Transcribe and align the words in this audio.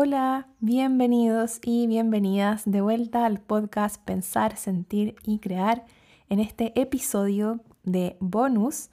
Hola, 0.00 0.46
bienvenidos 0.60 1.58
y 1.64 1.88
bienvenidas 1.88 2.62
de 2.64 2.80
vuelta 2.80 3.26
al 3.26 3.40
podcast 3.40 4.00
Pensar, 4.04 4.56
Sentir 4.56 5.16
y 5.24 5.40
Crear 5.40 5.86
en 6.28 6.38
este 6.38 6.80
episodio 6.80 7.58
de 7.82 8.16
bonus. 8.20 8.90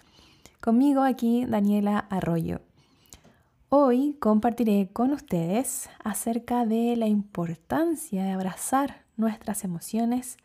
Conmigo 0.62 1.04
aquí 1.04 1.46
Daniela 1.46 2.00
Arroyo. 2.00 2.62
Hoy 3.70 4.18
compartiré 4.20 4.90
con 4.92 5.12
ustedes 5.12 5.92
acerca 6.04 6.66
de 6.66 6.96
la 6.96 7.06
importancia 7.06 8.24
de 8.24 8.32
abrazar 8.32 9.04
nuestras 9.16 9.64
emociones 9.64 10.38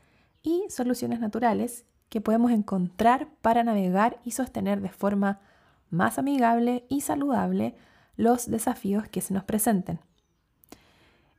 y 0.43 0.65
soluciones 0.69 1.21
naturales 1.21 1.87
que 2.11 2.21
podemos 2.21 2.51
encontrar 2.53 3.29
para 3.41 3.65
navegar 3.65 4.21
y 4.27 4.33
sostener 4.33 4.83
de 4.83 4.91
forma 4.91 5.41
más 5.89 6.19
amigable 6.19 6.85
y 6.91 7.01
saludable 7.01 7.77
los 8.19 8.51
desafíos 8.51 9.09
que 9.09 9.23
se 9.23 9.33
nos 9.33 9.45
presenten. 9.45 10.01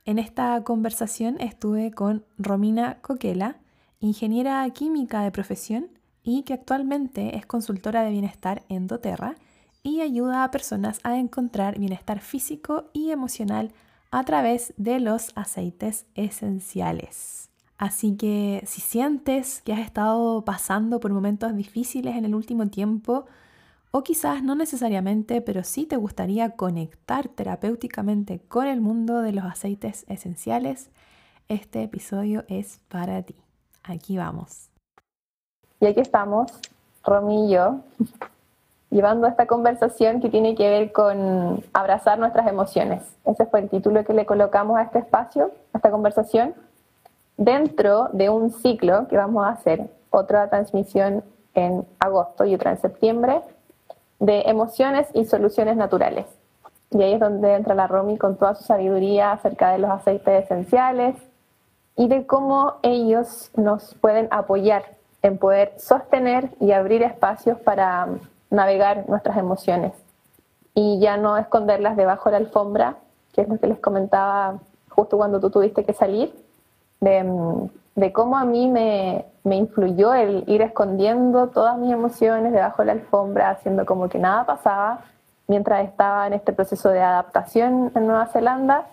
En 0.04 0.18
esta 0.18 0.60
conversación 0.64 1.40
estuve 1.40 1.92
con 1.92 2.24
Romina 2.36 2.98
Coquela, 3.02 3.58
ingeniera 4.00 4.68
química 4.70 5.22
de 5.22 5.30
profesión 5.30 5.90
y 6.24 6.42
que 6.42 6.54
actualmente 6.54 7.36
es 7.36 7.46
consultora 7.46 8.02
de 8.02 8.10
bienestar 8.10 8.64
en 8.68 8.88
doTERRA 8.88 9.36
y 9.84 10.00
ayuda 10.00 10.42
a 10.42 10.50
personas 10.50 10.98
a 11.04 11.18
encontrar 11.18 11.78
bienestar 11.78 12.20
físico 12.20 12.90
y 12.92 13.12
emocional 13.12 13.72
a 14.10 14.24
través 14.24 14.74
de 14.76 14.98
los 14.98 15.30
aceites 15.36 16.06
esenciales. 16.16 17.48
Así 17.78 18.16
que 18.16 18.64
si 18.66 18.80
sientes 18.80 19.62
que 19.62 19.72
has 19.72 19.80
estado 19.80 20.44
pasando 20.44 20.98
por 20.98 21.12
momentos 21.12 21.54
difíciles 21.54 22.16
en 22.16 22.24
el 22.24 22.34
último 22.34 22.68
tiempo, 22.68 23.26
o 23.92 24.02
quizás 24.02 24.42
no 24.42 24.54
necesariamente, 24.54 25.42
pero 25.42 25.62
sí 25.62 25.84
te 25.86 25.96
gustaría 25.96 26.56
conectar 26.56 27.28
terapéuticamente 27.28 28.40
con 28.48 28.66
el 28.66 28.80
mundo 28.80 29.20
de 29.20 29.32
los 29.32 29.44
aceites 29.44 30.06
esenciales, 30.08 30.90
este 31.48 31.82
episodio 31.82 32.44
es 32.48 32.80
para 32.88 33.22
ti. 33.22 33.36
Aquí 33.84 34.16
vamos. 34.16 34.70
Y 35.78 35.86
aquí 35.86 36.00
estamos, 36.00 36.50
Romy 37.04 37.48
y 37.48 37.54
yo, 37.54 37.80
llevando 38.90 39.26
esta 39.26 39.46
conversación 39.46 40.22
que 40.22 40.30
tiene 40.30 40.54
que 40.54 40.70
ver 40.70 40.92
con 40.92 41.62
abrazar 41.74 42.18
nuestras 42.18 42.46
emociones. 42.48 43.02
Ese 43.26 43.44
fue 43.44 43.60
el 43.60 43.68
título 43.68 44.04
que 44.04 44.14
le 44.14 44.24
colocamos 44.24 44.78
a 44.78 44.84
este 44.84 45.00
espacio, 45.00 45.52
a 45.74 45.78
esta 45.78 45.90
conversación, 45.90 46.54
dentro 47.36 48.08
de 48.14 48.30
un 48.30 48.50
ciclo 48.50 49.06
que 49.08 49.18
vamos 49.18 49.44
a 49.44 49.50
hacer, 49.50 49.90
otra 50.08 50.48
transmisión 50.48 51.22
en 51.54 51.86
agosto 51.98 52.46
y 52.46 52.54
otra 52.54 52.70
en 52.70 52.80
septiembre, 52.80 53.42
de 54.22 54.42
emociones 54.42 55.08
y 55.14 55.24
soluciones 55.24 55.76
naturales. 55.76 56.26
Y 56.92 57.02
ahí 57.02 57.14
es 57.14 57.20
donde 57.20 57.54
entra 57.54 57.74
la 57.74 57.88
Romy 57.88 58.16
con 58.16 58.36
toda 58.36 58.54
su 58.54 58.62
sabiduría 58.62 59.32
acerca 59.32 59.72
de 59.72 59.78
los 59.78 59.90
aceites 59.90 60.44
esenciales 60.44 61.16
y 61.96 62.06
de 62.06 62.24
cómo 62.24 62.74
ellos 62.82 63.50
nos 63.56 63.96
pueden 63.96 64.28
apoyar 64.30 64.84
en 65.22 65.38
poder 65.38 65.74
sostener 65.76 66.50
y 66.60 66.70
abrir 66.70 67.02
espacios 67.02 67.58
para 67.58 68.06
navegar 68.48 69.08
nuestras 69.08 69.36
emociones 69.38 69.92
y 70.72 71.00
ya 71.00 71.16
no 71.16 71.36
esconderlas 71.36 71.96
debajo 71.96 72.30
de 72.30 72.38
la 72.38 72.46
alfombra, 72.46 72.98
que 73.32 73.40
es 73.40 73.48
lo 73.48 73.58
que 73.58 73.66
les 73.66 73.80
comentaba 73.80 74.58
justo 74.88 75.16
cuando 75.16 75.40
tú 75.40 75.50
tuviste 75.50 75.84
que 75.84 75.94
salir, 75.94 76.32
de, 77.00 77.68
cómo 78.12 78.38
a 78.38 78.44
mí 78.44 78.68
me, 78.68 79.26
me, 79.44 79.56
influyó 79.56 80.14
el 80.14 80.44
ir 80.46 80.62
escondiendo 80.62 81.48
todas 81.48 81.78
mis 81.78 81.92
emociones 81.92 82.52
debajo 82.52 82.82
de 82.82 82.86
la 82.86 82.92
alfombra, 82.92 83.50
haciendo 83.50 83.84
como 83.86 84.08
que 84.08 84.18
nada 84.18 84.46
pasaba 84.46 85.00
mientras 85.46 85.84
estaba 85.84 86.26
en 86.26 86.32
este 86.32 86.52
proceso 86.52 86.88
de 86.88 87.00
adaptación 87.00 87.92
en 87.94 88.06
Nueva 88.06 88.26
Zelanda. 88.26 88.86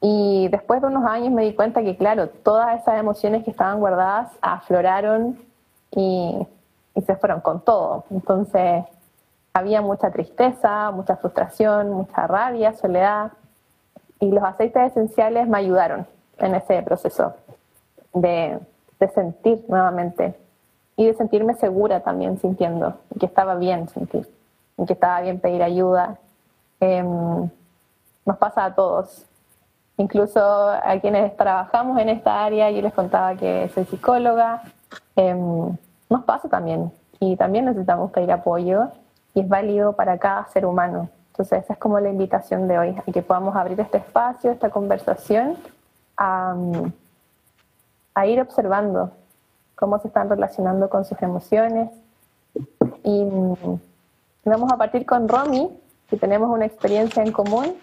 Y 0.00 0.48
después 0.48 0.80
de 0.80 0.88
unos 0.88 1.04
años 1.04 1.32
me 1.32 1.42
di 1.42 1.54
cuenta 1.54 1.82
que, 1.82 1.96
claro, 1.96 2.28
todas 2.28 2.80
esas 2.80 3.00
emociones 3.00 3.44
que 3.44 3.50
estaban 3.50 3.80
guardadas 3.80 4.30
afloraron 4.40 5.38
y 5.90 6.46
y 6.96 7.02
se 7.02 7.14
fueron 7.14 7.40
con 7.40 7.60
todo. 7.60 8.04
Entonces 8.10 8.84
había 9.52 9.82
mucha 9.82 10.10
tristeza, 10.10 10.90
mucha 10.90 11.16
frustración, 11.16 11.92
mucha 11.92 12.26
rabia, 12.26 12.72
soledad. 12.72 13.32
Y 14.18 14.32
los 14.32 14.42
aceites 14.42 14.92
esenciales 14.92 15.46
me 15.46 15.58
ayudaron 15.58 16.06
en 16.38 16.54
ese 16.54 16.82
proceso 16.82 17.34
de, 18.16 18.58
sentir 19.14 19.62
nuevamente 19.68 20.34
y 20.96 21.06
de 21.06 21.14
sentirme 21.14 21.54
segura 21.54 22.00
también 22.00 22.38
sintiendo 22.38 22.94
que 23.20 23.26
estaba 23.26 23.54
bien 23.54 23.88
sentir 23.88 24.26
y 24.78 24.86
que 24.86 24.94
estaba 24.94 25.20
bien 25.20 25.38
pedir 25.38 25.62
ayuda. 25.62 26.18
Em, 26.80 27.50
nos 28.24 28.36
pasa 28.38 28.64
a 28.64 28.74
todos, 28.74 29.24
incluso 29.98 30.40
a 30.40 30.98
quienes 31.00 31.36
trabajamos 31.36 31.98
en 31.98 32.08
esta 32.08 32.44
área, 32.44 32.70
yo 32.70 32.80
les 32.82 32.94
contaba 32.94 33.36
que 33.36 33.70
soy 33.74 33.84
psicóloga, 33.84 34.62
em, 35.14 35.76
nos 36.08 36.24
pasa 36.24 36.48
también 36.48 36.90
y 37.20 37.36
también 37.36 37.66
necesitamos 37.66 38.10
pedir 38.10 38.32
apoyo 38.32 38.88
y 39.34 39.40
es 39.40 39.48
válido 39.48 39.92
para 39.92 40.18
cada 40.18 40.46
ser 40.46 40.64
humano. 40.64 41.10
Entonces 41.32 41.64
esa 41.64 41.74
es 41.74 41.78
como 41.78 42.00
la 42.00 42.08
invitación 42.08 42.66
de 42.66 42.78
hoy, 42.78 42.96
a 42.96 43.12
que 43.12 43.22
podamos 43.22 43.54
abrir 43.54 43.78
este 43.78 43.98
espacio, 43.98 44.50
esta 44.50 44.70
conversación, 44.70 45.56
a, 46.16 46.56
ir 48.24 48.40
observando 48.40 49.10
cómo 49.74 49.98
se 49.98 50.08
están 50.08 50.30
relacionando 50.30 50.88
con 50.88 51.04
sus 51.04 51.20
emociones. 51.20 51.90
Y 53.04 53.24
vamos 54.44 54.72
a 54.72 54.76
partir 54.78 55.04
con 55.04 55.28
Romy, 55.28 55.68
que 56.08 56.16
tenemos 56.16 56.48
una 56.48 56.64
experiencia 56.64 57.22
en 57.22 57.32
común, 57.32 57.74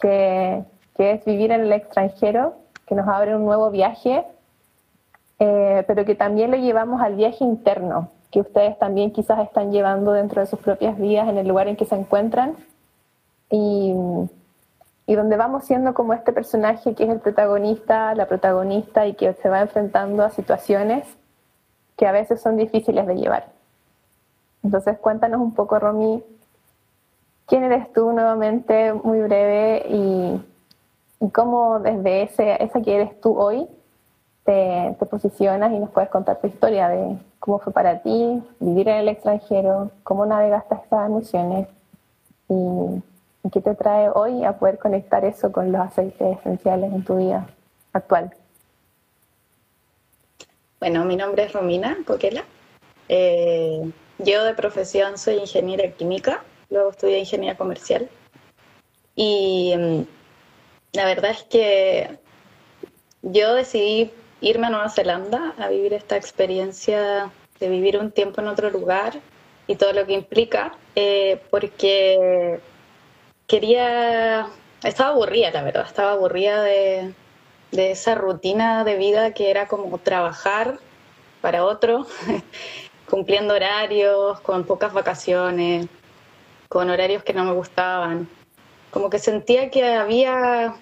que, 0.00 0.64
que 0.96 1.10
es 1.10 1.24
vivir 1.24 1.50
en 1.50 1.62
el 1.62 1.72
extranjero, 1.72 2.54
que 2.86 2.94
nos 2.94 3.06
abre 3.08 3.34
un 3.36 3.44
nuevo 3.44 3.70
viaje 3.70 4.24
eh, 5.44 5.82
pero 5.88 6.04
que 6.04 6.14
también 6.14 6.52
lo 6.52 6.56
llevamos 6.56 7.02
al 7.02 7.16
viaje 7.16 7.42
interno, 7.42 8.10
que 8.30 8.38
ustedes 8.38 8.78
también 8.78 9.10
quizás 9.10 9.40
están 9.40 9.72
llevando 9.72 10.12
dentro 10.12 10.40
de 10.40 10.46
sus 10.46 10.60
propias 10.60 10.96
vidas 10.96 11.28
en 11.28 11.36
el 11.36 11.48
lugar 11.48 11.66
en 11.66 11.74
que 11.74 11.84
se 11.84 11.96
encuentran 11.96 12.54
y, 13.50 13.92
y 15.06 15.14
donde 15.14 15.36
vamos 15.36 15.64
siendo 15.64 15.94
como 15.94 16.12
este 16.14 16.32
personaje 16.32 16.94
que 16.94 17.04
es 17.04 17.10
el 17.10 17.20
protagonista, 17.20 18.14
la 18.14 18.26
protagonista 18.26 19.06
y 19.06 19.14
que 19.14 19.34
se 19.34 19.48
va 19.48 19.60
enfrentando 19.60 20.22
a 20.22 20.30
situaciones 20.30 21.06
que 21.96 22.06
a 22.06 22.12
veces 22.12 22.40
son 22.40 22.56
difíciles 22.56 23.06
de 23.06 23.16
llevar. 23.16 23.46
Entonces 24.62 24.98
cuéntanos 24.98 25.40
un 25.40 25.54
poco, 25.54 25.78
Romy, 25.78 26.22
quién 27.46 27.64
eres 27.64 27.92
tú 27.92 28.12
nuevamente, 28.12 28.92
muy 28.92 29.20
breve, 29.20 29.84
y, 29.88 30.40
y 31.20 31.30
cómo 31.30 31.80
desde 31.80 32.22
ese, 32.22 32.62
esa 32.62 32.80
que 32.80 32.94
eres 32.94 33.20
tú 33.20 33.38
hoy 33.38 33.68
te, 34.44 34.96
posicionas 35.10 35.72
y 35.72 35.78
nos 35.78 35.90
puedes 35.90 36.10
contar 36.10 36.40
tu 36.40 36.46
historia 36.46 36.88
de 36.88 37.18
cómo 37.38 37.58
fue 37.58 37.72
para 37.72 38.02
ti 38.02 38.42
vivir 38.60 38.88
en 38.88 38.96
el 38.98 39.08
extranjero, 39.08 39.90
cómo 40.02 40.26
navegaste 40.26 40.74
estas 40.74 41.06
emociones 41.06 41.68
y, 42.48 43.02
qué 43.50 43.60
te 43.60 43.74
trae 43.74 44.08
hoy 44.14 44.44
a 44.44 44.58
poder 44.58 44.78
conectar 44.78 45.24
eso 45.24 45.50
con 45.50 45.72
los 45.72 45.80
aceites 45.80 46.38
esenciales 46.38 46.92
en 46.92 47.04
tu 47.04 47.16
vida 47.16 47.46
actual. 47.92 48.32
Bueno, 50.78 51.04
mi 51.04 51.16
nombre 51.16 51.44
es 51.44 51.52
Romina 51.52 51.96
Coquela. 52.06 52.44
Eh, 53.08 53.90
yo 54.18 54.44
de 54.44 54.54
profesión 54.54 55.18
soy 55.18 55.36
ingeniera 55.36 55.90
química, 55.92 56.42
luego 56.70 56.90
estudié 56.90 57.18
ingeniería 57.18 57.56
comercial. 57.56 58.08
Y 59.14 59.74
mm, 59.76 60.02
la 60.94 61.04
verdad 61.04 61.32
es 61.32 61.42
que 61.44 62.18
yo 63.22 63.54
decidí 63.54 64.10
irme 64.40 64.66
a 64.66 64.70
Nueva 64.70 64.88
Zelanda 64.88 65.54
a 65.58 65.68
vivir 65.68 65.94
esta 65.94 66.16
experiencia 66.16 67.30
de 67.60 67.68
vivir 67.68 67.98
un 67.98 68.10
tiempo 68.10 68.40
en 68.40 68.48
otro 68.48 68.70
lugar 68.70 69.20
y 69.66 69.76
todo 69.76 69.92
lo 69.92 70.04
que 70.04 70.14
implica, 70.14 70.74
eh, 70.96 71.40
porque 71.50 72.60
quería, 73.52 74.48
estaba 74.82 75.10
aburrida, 75.10 75.50
la 75.50 75.62
verdad, 75.62 75.84
estaba 75.86 76.12
aburrida 76.12 76.62
de, 76.62 77.12
de 77.70 77.90
esa 77.90 78.14
rutina 78.14 78.82
de 78.82 78.96
vida 78.96 79.34
que 79.34 79.50
era 79.50 79.68
como 79.68 79.98
trabajar 79.98 80.78
para 81.42 81.62
otro, 81.62 82.06
cumpliendo 83.10 83.52
horarios, 83.52 84.40
con 84.40 84.64
pocas 84.64 84.94
vacaciones, 84.94 85.86
con 86.70 86.88
horarios 86.88 87.24
que 87.24 87.34
no 87.34 87.44
me 87.44 87.52
gustaban. 87.52 88.26
Como 88.90 89.10
que 89.10 89.18
sentía 89.18 89.70
que 89.70 89.84
había 89.84 90.74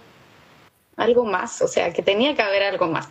algo 0.97 1.25
más, 1.25 1.63
o 1.63 1.67
sea, 1.67 1.93
que 1.93 2.03
tenía 2.03 2.37
que 2.37 2.43
haber 2.43 2.63
algo 2.63 2.87
más 2.87 3.09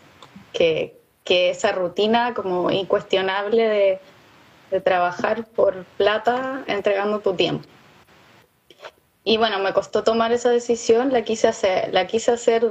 que, 0.53 0.95
esa 1.25 1.73
rutina 1.73 2.33
como 2.33 2.71
incuestionable 2.71 3.99
de, 4.71 4.79
trabajar 4.81 5.45
por 5.45 5.83
plata 5.97 6.63
entregando 6.65 7.19
tu 7.19 7.35
tiempo. 7.35 7.67
Y 9.29 9.37
bueno, 9.37 9.59
me 9.59 9.73
costó 9.73 10.03
tomar 10.03 10.31
esa 10.31 10.49
decisión, 10.49 11.13
la 11.13 11.21
quise 11.21 11.47
hacer, 11.47 11.93
la 11.93 12.07
quise 12.07 12.31
hacer 12.31 12.67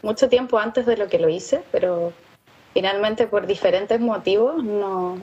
mucho 0.00 0.26
tiempo 0.30 0.58
antes 0.58 0.86
de 0.86 0.96
lo 0.96 1.06
que 1.06 1.18
lo 1.18 1.28
hice, 1.28 1.62
pero 1.70 2.14
finalmente 2.72 3.26
por 3.26 3.46
diferentes 3.46 4.00
motivos 4.00 4.64
no, 4.64 5.20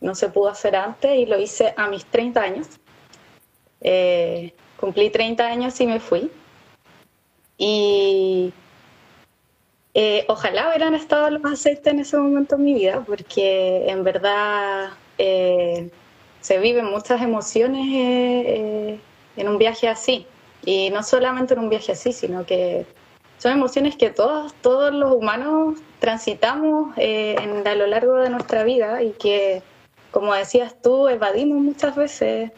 no 0.00 0.14
se 0.14 0.28
pudo 0.28 0.50
hacer 0.50 0.76
antes 0.76 1.16
y 1.16 1.26
lo 1.26 1.40
hice 1.40 1.74
a 1.76 1.88
mis 1.88 2.04
30 2.06 2.40
años. 2.40 2.68
Eh, 3.80 4.54
cumplí 4.78 5.10
30 5.10 5.44
años 5.44 5.80
y 5.80 5.88
me 5.88 5.98
fui. 5.98 6.30
Y 7.58 8.52
eh, 9.94 10.24
ojalá 10.28 10.68
hubieran 10.68 10.94
estado 10.94 11.30
los 11.30 11.44
aceites 11.52 11.92
en 11.92 11.98
ese 11.98 12.16
momento 12.16 12.54
en 12.54 12.62
mi 12.62 12.74
vida, 12.74 13.02
porque 13.04 13.90
en 13.90 14.04
verdad 14.04 14.90
eh, 15.18 15.90
se 16.42 16.58
viven 16.60 16.84
muchas 16.84 17.20
emociones 17.20 19.00
en 19.36 19.48
un 19.48 19.58
viaje 19.58 19.88
así. 19.88 20.26
Y 20.64 20.90
no 20.90 21.02
solamente 21.02 21.54
en 21.54 21.60
un 21.60 21.68
viaje 21.68 21.92
así, 21.92 22.12
sino 22.12 22.46
que 22.46 22.86
son 23.38 23.52
emociones 23.52 23.96
que 23.96 24.10
todos, 24.10 24.54
todos 24.62 24.92
los 24.92 25.12
humanos 25.12 25.78
transitamos 25.98 26.94
en, 26.96 27.66
a 27.66 27.74
lo 27.74 27.86
largo 27.86 28.14
de 28.14 28.30
nuestra 28.30 28.64
vida 28.64 29.02
y 29.02 29.10
que, 29.12 29.62
como 30.10 30.32
decías 30.32 30.80
tú, 30.80 31.08
evadimos 31.08 31.60
muchas 31.62 31.94
veces 31.94 32.52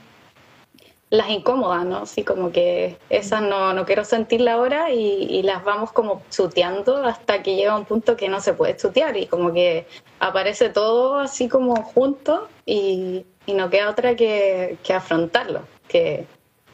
las 1.11 1.29
incómodas, 1.31 1.85
¿no? 1.85 1.99
Así 1.99 2.25
como 2.25 2.51
que 2.51 2.99
esas 3.11 3.43
no, 3.43 3.73
no 3.73 3.85
quiero 3.85 4.05
sentirla 4.05 4.55
ahora 4.55 4.91
y, 4.91 5.43
las 5.43 5.65
vamos 5.65 5.93
como 5.93 6.23
chuteando 6.31 7.05
hasta 7.05 7.43
que 7.43 7.55
llega 7.55 7.77
un 7.77 7.85
punto 7.85 8.17
que 8.17 8.29
no 8.29 8.41
se 8.41 8.53
puede 8.53 8.77
chutear 8.77 9.17
y 9.17 9.27
como 9.27 9.53
que 9.53 9.87
aparece 10.19 10.69
todo 10.69 11.19
así 11.19 11.49
como 11.49 11.77
junto 11.83 12.49
y, 12.65 13.25
no 13.47 13.71
queda 13.71 13.91
otra 13.91 14.17
que, 14.17 14.79
afrontarlo, 14.95 15.63
que, 15.89 16.27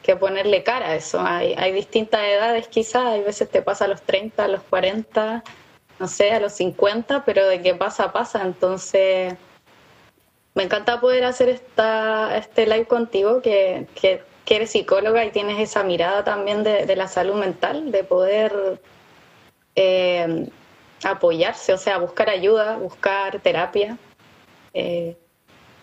que, 0.03 0.15
ponerle 0.15 0.63
cara 0.63 0.89
a 0.89 0.95
eso. 0.95 1.21
Hay, 1.21 1.55
hay 1.57 1.71
distintas 1.71 2.21
edades 2.21 2.67
quizás, 2.67 3.05
hay 3.05 3.21
veces 3.21 3.49
te 3.49 3.61
pasa 3.61 3.85
a 3.85 3.87
los 3.87 4.01
30, 4.01 4.43
a 4.43 4.47
los 4.47 4.61
40, 4.63 5.43
no 5.99 6.07
sé, 6.07 6.31
a 6.31 6.39
los 6.39 6.53
50, 6.53 7.25
pero 7.25 7.47
de 7.47 7.61
que 7.61 7.73
pasa, 7.75 8.11
pasa. 8.11 8.41
Entonces 8.41 9.35
me 10.55 10.63
encanta 10.63 10.99
poder 10.99 11.23
hacer 11.23 11.49
esta, 11.49 12.37
este 12.37 12.65
live 12.67 12.85
contigo, 12.85 13.41
que, 13.41 13.87
que, 13.95 14.21
eres 14.45 14.71
psicóloga 14.71 15.25
y 15.25 15.31
tienes 15.31 15.59
esa 15.59 15.83
mirada 15.83 16.23
también 16.23 16.63
de, 16.63 16.95
la 16.95 17.07
salud 17.07 17.33
mental, 17.33 17.91
de 17.91 18.03
poder 18.03 18.79
eh, 19.75 20.47
apoyarse, 21.03 21.73
o 21.73 21.77
sea, 21.77 21.97
buscar 21.97 22.29
ayuda, 22.29 22.77
buscar 22.77 23.39
terapia. 23.39 23.97
Eh, 24.75 25.17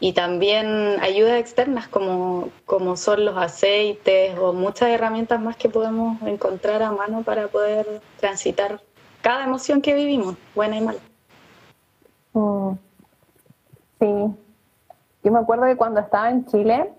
y 0.01 0.15
también 0.15 0.97
ayudas 1.03 1.39
externas 1.39 1.87
como, 1.87 2.49
como 2.65 2.97
son 2.97 3.27
los 3.27 3.37
aceites 3.37 4.37
o 4.39 4.55
muchas 4.55 4.89
herramientas 4.89 5.41
más 5.41 5.57
que 5.57 5.69
podemos 5.69 6.21
encontrar 6.23 6.83
a 6.83 6.91
mano 6.91 7.23
para 7.23 7.49
poder 7.49 8.01
transitar 8.19 8.81
cada 9.21 9.45
emoción 9.45 9.83
que 9.83 9.95
vivimos, 9.95 10.37
buena 10.55 10.79
y 10.79 10.81
mala. 10.81 11.01
Mm. 12.33 12.73
Sí, 14.01 14.07
yo 15.23 15.33
me 15.33 15.39
acuerdo 15.39 15.67
que 15.67 15.77
cuando 15.77 16.01
estaba 16.01 16.31
en 16.31 16.47
Chile 16.47 16.91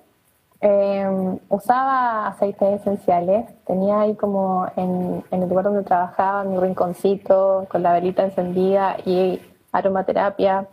em, 0.59 1.39
usaba 1.49 2.27
aceites 2.27 2.81
esenciales. 2.81 3.49
Tenía 3.65 4.01
ahí 4.01 4.13
como 4.13 4.67
en, 4.75 5.23
el 5.31 5.49
lugar 5.49 5.65
donde 5.65 5.81
trabajaba 5.81 6.43
mi 6.43 6.57
rinconcito 6.57 7.65
con 7.69 7.81
la 7.81 7.93
velita 7.93 8.23
encendida 8.23 8.97
y 9.03 9.41
aromaterapia. 9.71 10.67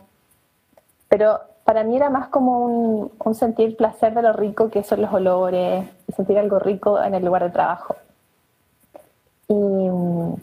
Pero 1.07 1.39
para 1.69 1.83
mí 1.83 1.95
era 1.95 2.09
más 2.09 2.29
como 2.29 2.65
un, 2.65 3.11
sentir 3.35 3.77
placer 3.77 4.15
de 4.15 4.23
lo 4.23 4.33
rico 4.33 4.71
que 4.71 4.83
son 4.83 5.03
los 5.03 5.13
olores 5.13 5.87
y 6.07 6.11
sentir 6.13 6.39
algo 6.39 6.57
rico 6.57 6.99
en 6.99 7.13
el 7.13 7.23
lugar 7.23 7.43
de 7.43 7.51
trabajo. 7.51 7.95
Y, 9.47 9.53
no 9.53 10.39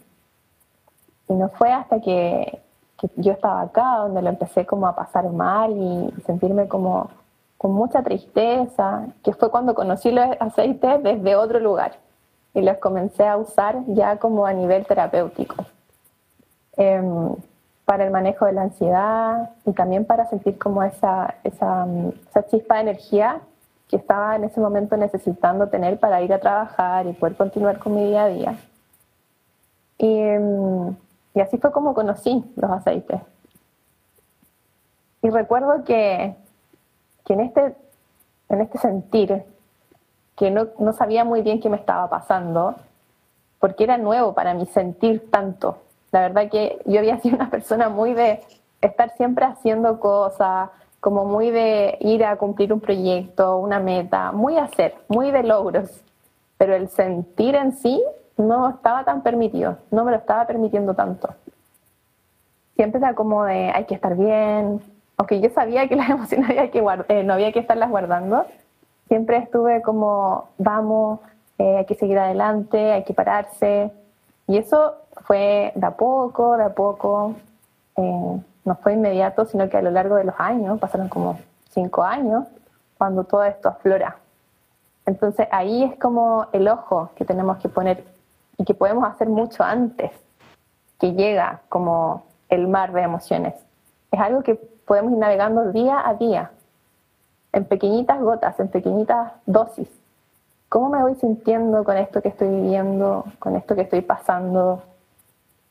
fue 1.48 1.72
hasta 1.72 2.00
que 2.00 2.60
que 2.96 3.10
yo 3.16 3.32
estaba 3.32 3.62
acá, 3.62 3.96
donde 3.96 4.22
lo 4.22 4.28
empecé 4.28 4.66
como 4.66 4.86
a 4.86 4.94
pasar 4.94 5.28
mal 5.30 5.72
y 5.72 6.14
sentirme 6.22 6.68
como 6.68 7.10
con 7.58 7.72
mucha 7.72 8.04
tristeza, 8.04 9.08
que 9.24 9.32
fue 9.32 9.50
cuando 9.50 9.74
conocí 9.74 10.12
los 10.12 10.28
aceites 10.38 11.02
desde 11.02 11.34
otro 11.34 11.58
lugar 11.58 11.98
y 12.54 12.62
los 12.62 12.78
comencé 12.78 13.26
a 13.26 13.36
usar 13.36 13.82
ya 13.88 14.18
como 14.18 14.46
a 14.46 14.52
nivel 14.52 14.86
terapéutico, 14.86 15.56
em, 16.76 17.34
para 17.86 18.04
el 18.04 18.10
manejo 18.10 18.44
de 18.44 18.52
la 18.52 18.62
ansiedad 18.62 19.50
y 19.64 19.72
también 19.72 20.04
para 20.04 20.26
sentir 20.26 20.58
como 20.58 20.82
esa, 20.82 21.36
esa, 21.44 21.86
esa 22.28 22.46
chispa 22.48 22.74
de 22.74 22.80
energía 22.80 23.40
que 23.88 23.96
estaba 23.96 24.34
en 24.34 24.42
ese 24.42 24.60
momento 24.60 24.96
necesitando 24.96 25.68
tener 25.68 25.98
para 26.00 26.20
ir 26.20 26.32
a 26.32 26.40
trabajar 26.40 27.06
y 27.06 27.12
poder 27.12 27.36
continuar 27.36 27.78
con 27.78 27.94
mi 27.94 28.04
día 28.06 28.24
a 28.24 28.28
día. 28.28 28.58
Y, 29.98 30.18
em, 30.18 30.96
y 31.32 31.40
así 31.40 31.58
fue 31.58 31.70
como 31.70 31.94
conocí 31.94 32.44
los 32.56 32.70
aceites. 32.72 33.20
Y 35.22 35.30
recuerdo 35.30 35.84
que, 35.84 36.34
en, 37.28 37.40
este, 37.40 37.76
en 38.48 38.60
este 38.62 38.78
sentir, 38.78 39.44
que 40.36 40.50
no, 40.50 40.68
no 40.80 40.92
sabía 40.92 41.24
muy 41.24 41.42
bien 41.42 41.60
qué 41.60 41.68
me 41.68 41.76
estaba 41.76 42.10
pasando, 42.10 42.74
porque 43.60 43.84
era 43.84 43.96
nuevo 43.96 44.34
para 44.34 44.54
mí 44.54 44.66
sentir 44.66 45.30
tanto. 45.30 45.78
La 46.16 46.22
verdad 46.22 46.48
que 46.50 46.78
yo 46.86 46.98
había 46.98 47.18
sido 47.18 47.36
una 47.36 47.50
persona 47.50 47.90
muy 47.90 48.14
de 48.14 48.40
estar 48.80 49.14
siempre 49.18 49.44
haciendo 49.44 50.00
cosas, 50.00 50.70
como 50.98 51.26
muy 51.26 51.50
de 51.50 51.98
ir 52.00 52.24
a 52.24 52.36
cumplir 52.36 52.72
un 52.72 52.80
proyecto, 52.80 53.58
una 53.58 53.80
meta, 53.80 54.32
muy 54.32 54.56
hacer, 54.56 54.94
muy 55.08 55.30
de 55.30 55.42
logros. 55.42 55.90
Pero 56.56 56.74
el 56.74 56.88
sentir 56.88 57.54
en 57.54 57.72
sí 57.72 58.02
no 58.38 58.70
estaba 58.70 59.04
tan 59.04 59.20
permitido, 59.20 59.76
no 59.90 60.04
me 60.04 60.10
lo 60.10 60.16
estaba 60.16 60.46
permitiendo 60.46 60.94
tanto. 60.94 61.34
Siempre 62.76 62.98
era 62.98 63.14
como 63.14 63.44
de 63.44 63.70
hay 63.74 63.84
que 63.84 63.96
estar 63.96 64.16
bien, 64.16 64.80
aunque 65.18 65.38
yo 65.42 65.50
sabía 65.50 65.86
que 65.86 65.96
las 65.96 66.08
emociones 66.16 66.48
había 66.48 66.70
que 66.70 66.82
eh, 67.08 67.24
no 67.24 67.34
había 67.34 67.52
que 67.52 67.58
estarlas 67.58 67.90
guardando, 67.90 68.46
siempre 69.08 69.36
estuve 69.36 69.82
como 69.82 70.48
vamos, 70.56 71.20
eh, 71.58 71.76
hay 71.76 71.84
que 71.84 71.94
seguir 71.94 72.18
adelante, 72.18 72.92
hay 72.92 73.04
que 73.04 73.12
pararse. 73.12 73.90
Y 74.48 74.56
eso 74.56 74.94
fue 75.26 75.72
de 75.74 75.86
a 75.86 75.96
poco, 75.96 76.56
de 76.56 76.64
a 76.64 76.74
poco, 76.74 77.34
eh, 77.96 78.40
no 78.64 78.76
fue 78.76 78.94
inmediato, 78.94 79.44
sino 79.46 79.68
que 79.68 79.76
a 79.76 79.82
lo 79.82 79.90
largo 79.90 80.16
de 80.16 80.24
los 80.24 80.34
años, 80.38 80.78
pasaron 80.78 81.08
como 81.08 81.38
cinco 81.70 82.02
años, 82.02 82.46
cuando 82.96 83.24
todo 83.24 83.44
esto 83.44 83.68
aflora. 83.68 84.16
Entonces 85.04 85.46
ahí 85.50 85.84
es 85.84 85.98
como 85.98 86.46
el 86.52 86.68
ojo 86.68 87.10
que 87.14 87.24
tenemos 87.24 87.58
que 87.58 87.68
poner 87.68 88.04
y 88.56 88.64
que 88.64 88.74
podemos 88.74 89.08
hacer 89.08 89.28
mucho 89.28 89.62
antes 89.62 90.10
que 90.98 91.12
llega 91.12 91.60
como 91.68 92.24
el 92.48 92.68
mar 92.68 92.92
de 92.92 93.02
emociones. 93.02 93.54
Es 94.10 94.20
algo 94.20 94.42
que 94.42 94.54
podemos 94.54 95.12
ir 95.12 95.18
navegando 95.18 95.72
día 95.72 96.08
a 96.08 96.14
día, 96.14 96.50
en 97.52 97.64
pequeñitas 97.64 98.20
gotas, 98.20 98.58
en 98.60 98.68
pequeñitas 98.68 99.32
dosis. 99.44 99.88
¿Cómo 100.68 100.88
me 100.88 101.02
voy 101.02 101.14
sintiendo 101.16 101.84
con 101.84 101.96
esto 101.96 102.22
que 102.22 102.28
estoy 102.28 102.48
viviendo, 102.48 103.24
con 103.38 103.56
esto 103.56 103.74
que 103.74 103.82
estoy 103.82 104.00
pasando? 104.00 104.82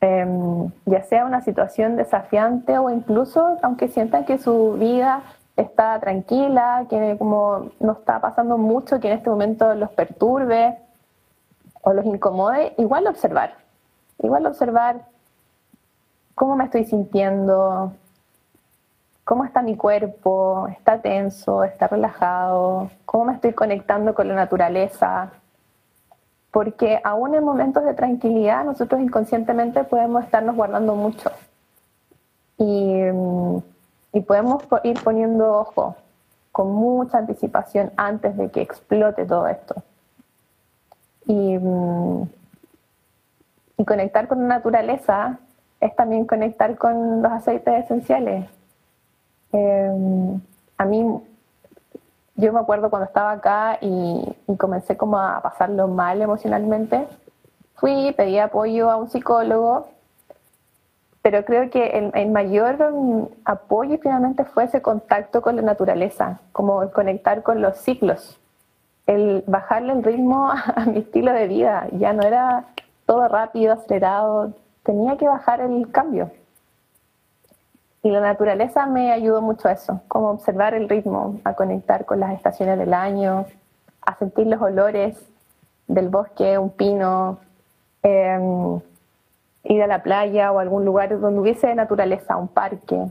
Em, 0.00 0.70
ya 0.84 1.02
sea 1.02 1.24
una 1.24 1.40
situación 1.40 1.96
desafiante 1.96 2.78
o 2.78 2.90
incluso 2.90 3.56
aunque 3.62 3.88
sientan 3.88 4.26
que 4.26 4.36
su 4.38 4.72
vida 4.74 5.22
está 5.56 5.98
tranquila, 6.00 6.84
que 6.90 7.16
como 7.18 7.70
no 7.80 7.92
está 7.92 8.20
pasando 8.20 8.58
mucho, 8.58 9.00
que 9.00 9.08
en 9.08 9.14
este 9.18 9.30
momento 9.30 9.74
los 9.74 9.90
perturbe, 9.90 10.78
o 11.86 11.92
los 11.92 12.04
incomode, 12.04 12.74
igual 12.78 13.06
observar. 13.06 13.54
Igual 14.18 14.44
observar 14.46 15.06
cómo 16.34 16.56
me 16.56 16.64
estoy 16.64 16.84
sintiendo, 16.84 17.92
cómo 19.22 19.44
está 19.44 19.62
mi 19.62 19.76
cuerpo, 19.76 20.66
está 20.68 21.00
tenso, 21.00 21.62
está 21.62 21.86
relajado, 21.86 22.90
cómo 23.04 23.26
me 23.26 23.34
estoy 23.34 23.52
conectando 23.52 24.14
con 24.16 24.26
la 24.26 24.34
naturaleza. 24.34 25.30
Porque 26.56 26.98
aún 27.04 27.34
en 27.34 27.44
momentos 27.44 27.84
de 27.84 27.92
tranquilidad 27.92 28.64
nosotros 28.64 29.02
inconscientemente 29.02 29.84
podemos 29.84 30.24
estarnos 30.24 30.56
guardando 30.56 30.94
mucho. 30.94 31.30
Y, 32.56 33.02
podemos 34.26 34.64
ir 34.82 34.98
poniendo 35.04 35.52
ojo 35.52 35.96
con 36.52 36.72
mucha 36.72 37.18
anticipación 37.18 37.92
antes 37.98 38.38
de 38.38 38.50
que 38.50 38.62
explote 38.62 39.26
todo 39.26 39.46
esto. 39.48 39.74
Y, 41.26 41.58
conectar 43.84 44.26
con 44.26 44.40
la 44.40 44.56
naturaleza 44.56 45.38
es 45.78 45.94
también 45.94 46.24
conectar 46.24 46.78
con 46.78 47.20
los 47.20 47.32
aceites 47.32 47.84
esenciales. 47.84 48.48
Em, 49.52 50.40
a 50.78 50.86
mí, 50.86 51.20
yo 52.36 52.52
me 52.52 52.60
acuerdo 52.60 52.90
cuando 52.90 53.06
estaba 53.06 53.32
acá 53.32 53.78
y, 53.80 54.24
comencé 54.58 54.96
como 54.96 55.18
a 55.18 55.40
pasarlo 55.42 55.88
mal 55.88 56.22
emocionalmente, 56.22 57.06
fui, 57.74 58.12
pedí 58.16 58.38
apoyo 58.38 58.90
a 58.90 58.96
un 58.96 59.08
psicólogo, 59.08 59.88
pero 61.22 61.44
creo 61.44 61.70
que 61.70 61.88
el, 61.98 62.10
el, 62.14 62.30
mayor 62.30 62.76
apoyo 63.44 63.98
finalmente 64.00 64.44
fue 64.44 64.64
ese 64.64 64.80
contacto 64.80 65.42
con 65.42 65.56
la 65.56 65.62
naturaleza, 65.62 66.40
como 66.52 66.90
conectar 66.92 67.42
con 67.42 67.60
los 67.60 67.76
ciclos 67.78 68.38
el 69.06 69.44
bajarle 69.46 69.92
el 69.92 70.02
ritmo 70.02 70.50
a 70.76 70.84
mi 70.86 70.98
estilo 70.98 71.32
de 71.32 71.46
vida. 71.46 71.88
Ya 71.92 72.12
no 72.12 72.22
era 72.22 72.66
todo 73.06 73.26
rápido, 73.28 73.72
acelerado, 73.72 74.52
tenía 74.82 75.16
que 75.16 75.28
bajar 75.28 75.60
el 75.60 75.90
cambio. 75.90 76.30
Y 78.06 78.10
la 78.12 78.20
naturaleza 78.20 78.86
me 78.86 79.10
ayudó 79.10 79.42
mucho 79.42 79.66
a 79.66 79.72
eso, 79.72 80.00
como 80.06 80.30
observar 80.30 80.74
el 80.74 80.88
ritmo, 80.88 81.40
a 81.42 81.54
conectar 81.54 82.04
con 82.04 82.20
las 82.20 82.34
estaciones 82.34 82.78
del 82.78 82.94
año, 82.94 83.46
a 84.00 84.14
sentir 84.14 84.46
los 84.46 84.62
olores 84.62 85.18
del 85.88 86.08
bosque, 86.08 86.56
un 86.56 86.70
pino, 86.70 87.40
em, 88.04 88.78
ir 89.64 89.82
a 89.82 89.88
la 89.88 90.04
playa 90.04 90.52
o 90.52 90.60
algún 90.60 90.84
lugar 90.84 91.18
donde 91.18 91.40
hubiese 91.40 91.74
naturaleza, 91.74 92.36
un 92.36 92.46
parque. 92.46 93.10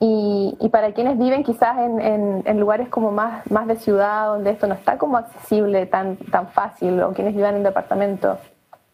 Y, 0.00 0.68
para 0.72 0.90
quienes 0.90 1.16
viven 1.16 1.44
quizás 1.44 1.78
en, 1.78 2.58
lugares 2.58 2.88
como 2.88 3.12
más, 3.12 3.48
más 3.48 3.68
de 3.68 3.76
ciudad, 3.76 4.26
donde 4.26 4.50
esto 4.50 4.66
no 4.66 4.74
está 4.74 4.98
como 4.98 5.18
accesible 5.18 5.86
tan, 5.86 6.16
tan 6.16 6.48
fácil, 6.48 7.00
o 7.00 7.12
quienes 7.12 7.36
vivan 7.36 7.54
en 7.54 7.62
departamento, 7.62 8.38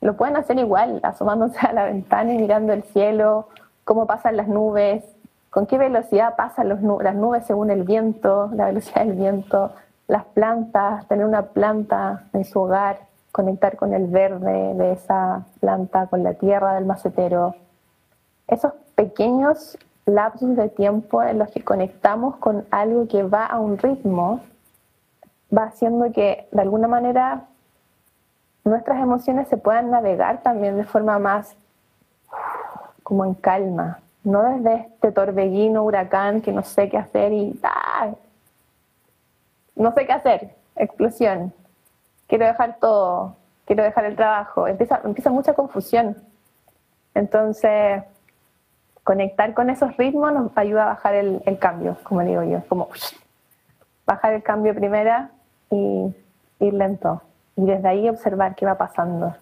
lo 0.03 0.15
pueden 0.19 0.37
hacer 0.37 0.59
igual, 0.59 1.01
asomándose 1.03 1.59
a 1.67 1.73
la 1.73 1.87
ventana 1.87 2.35
y 2.35 2.37
mirando 2.37 2.75
el 2.75 2.83
cielo, 2.83 3.49
cómo 3.91 4.07
pasan 4.07 4.37
las 4.37 4.47
nubes, 4.47 5.03
con 5.51 5.67
qué 5.67 5.77
velocidad 5.77 6.37
pasan 6.37 6.69
las 6.69 6.81
nubes 6.81 7.45
según 7.45 7.73
el 7.73 7.83
viento, 7.83 8.49
la 8.55 8.67
velocidad 8.67 9.05
del 9.05 9.17
viento, 9.17 9.73
las 10.07 10.27
plantas, 10.27 11.09
tener 11.09 11.27
una 11.27 11.47
planta 11.47 12.23
en 12.33 12.45
su 12.45 12.61
hogar, 12.61 13.01
conectar 13.33 13.77
con 13.77 13.93
el 13.93 14.07
verde 14.07 14.75
de 14.75 14.93
esa 14.93 15.45
planta, 15.59 16.07
con 16.07 16.23
la 16.23 16.35
tierra 16.35 16.75
del 16.75 16.85
macetero. 16.85 17.57
Esos 18.47 18.75
pequeños 18.95 19.77
lapsos 20.07 20.55
de 20.55 20.69
tiempo 20.69 21.21
en 21.25 21.41
los 21.41 21.51
que 21.51 21.65
conectamos 21.65 22.37
con 22.37 22.67
algo 22.71 23.09
que 23.09 23.25
va 23.25 23.45
a 23.45 23.59
un 23.59 23.77
ritmo, 23.77 24.39
va 25.53 25.65
haciendo 25.65 26.13
que 26.13 26.47
de 26.53 26.61
alguna 26.61 26.87
manera 26.87 27.47
nuestras 28.63 29.01
emociones 29.01 29.49
se 29.49 29.57
puedan 29.57 29.91
navegar 29.91 30.45
también 30.45 30.77
de 30.77 30.85
forma 30.85 31.19
más 31.19 31.57
como 33.11 33.25
en 33.25 33.35
calma, 33.35 33.99
no 34.23 34.41
desde 34.45 34.87
este 34.87 35.11
torbellino, 35.11 35.83
huracán 35.83 36.43
que 36.43 36.53
no 36.53 36.63
sé 36.63 36.89
qué 36.89 36.97
hacer 36.97 37.33
y 37.33 37.59
¡ah! 37.65 38.11
no 39.75 39.93
sé 39.93 40.07
qué 40.07 40.13
hacer, 40.13 40.55
explosión, 40.77 41.53
quiero 42.29 42.47
dejar 42.47 42.77
todo, 42.79 43.35
quiero 43.65 43.83
dejar 43.83 44.05
el 44.05 44.15
trabajo, 44.15 44.69
empieza, 44.69 45.01
mucha 45.29 45.55
confusión. 45.55 46.19
Entonces, 47.13 48.05
conectar 49.03 49.55
con 49.55 49.71
esos 49.71 49.97
ritmos 49.97 50.33
nos 50.33 50.57
ayuda 50.57 50.85
a 50.85 50.91
bajar 50.91 51.17
el, 51.17 51.59
cambio, 51.59 51.97
como 52.05 52.21
digo 52.21 52.45
yo, 52.45 52.63
como 52.69 52.91
bajar 54.07 54.35
el 54.35 54.45
cambio 54.45 54.73
primera 54.73 55.33
y 55.69 56.15
ir 56.61 56.75
lento. 56.75 57.23
Y 57.57 57.65
desde 57.65 57.89
ahí 57.89 58.09
observar 58.09 58.55
qué 58.55 58.67
va 58.67 58.79
pasando. 58.79 59.35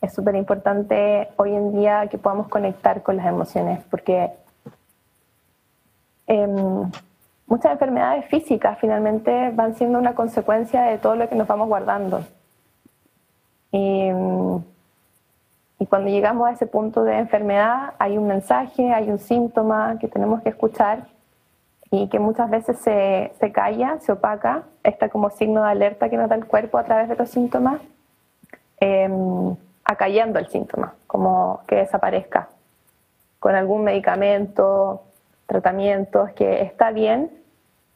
Es 0.00 0.12
súper 0.12 0.34
importante 0.34 1.28
hoy 1.36 1.54
en 1.54 1.72
día 1.72 2.06
que 2.08 2.18
podamos 2.18 2.48
conectar 2.48 3.02
con 3.02 3.16
las 3.16 3.26
emociones, 3.26 3.82
porque 3.90 4.30
em, 6.26 6.90
muchas 7.46 7.72
enfermedades 7.72 8.26
físicas 8.26 8.78
finalmente 8.78 9.50
van 9.52 9.74
siendo 9.74 9.98
una 9.98 10.14
consecuencia 10.14 10.82
de 10.82 10.98
todo 10.98 11.16
lo 11.16 11.28
que 11.28 11.34
nos 11.34 11.48
vamos 11.48 11.68
guardando. 11.68 12.22
Y, 13.72 14.10
y, 15.78 15.86
cuando 15.86 16.08
llegamos 16.08 16.48
a 16.48 16.52
ese 16.52 16.66
punto 16.66 17.02
de 17.02 17.18
enfermedad 17.18 17.94
hay 17.98 18.16
un 18.16 18.26
mensaje, 18.26 18.92
hay 18.92 19.10
un 19.10 19.18
síntoma 19.18 19.98
que 19.98 20.08
tenemos 20.08 20.42
que 20.42 20.50
escuchar 20.50 21.08
y 21.90 22.08
que 22.08 22.18
muchas 22.18 22.50
veces 22.50 22.78
se, 22.78 23.32
se 23.38 23.52
calla, 23.52 23.98
se 24.00 24.12
opaca, 24.12 24.64
está 24.82 25.08
como 25.08 25.30
signo 25.30 25.62
de 25.62 25.70
alerta 25.70 26.08
que 26.08 26.16
nos 26.16 26.28
da 26.28 26.36
el 26.36 26.46
cuerpo 26.46 26.78
a 26.78 26.84
través 26.84 27.08
de 27.08 27.16
los 27.16 27.28
síntomas, 27.28 27.80
eh, 28.80 29.08
acallando 29.86 30.38
el 30.40 30.48
síntoma, 30.48 30.94
como 31.06 31.60
que 31.66 31.76
desaparezca 31.76 32.48
con 33.38 33.54
algún 33.54 33.84
medicamento, 33.84 35.04
tratamientos, 35.46 36.32
que 36.32 36.62
está 36.62 36.90
bien 36.90 37.30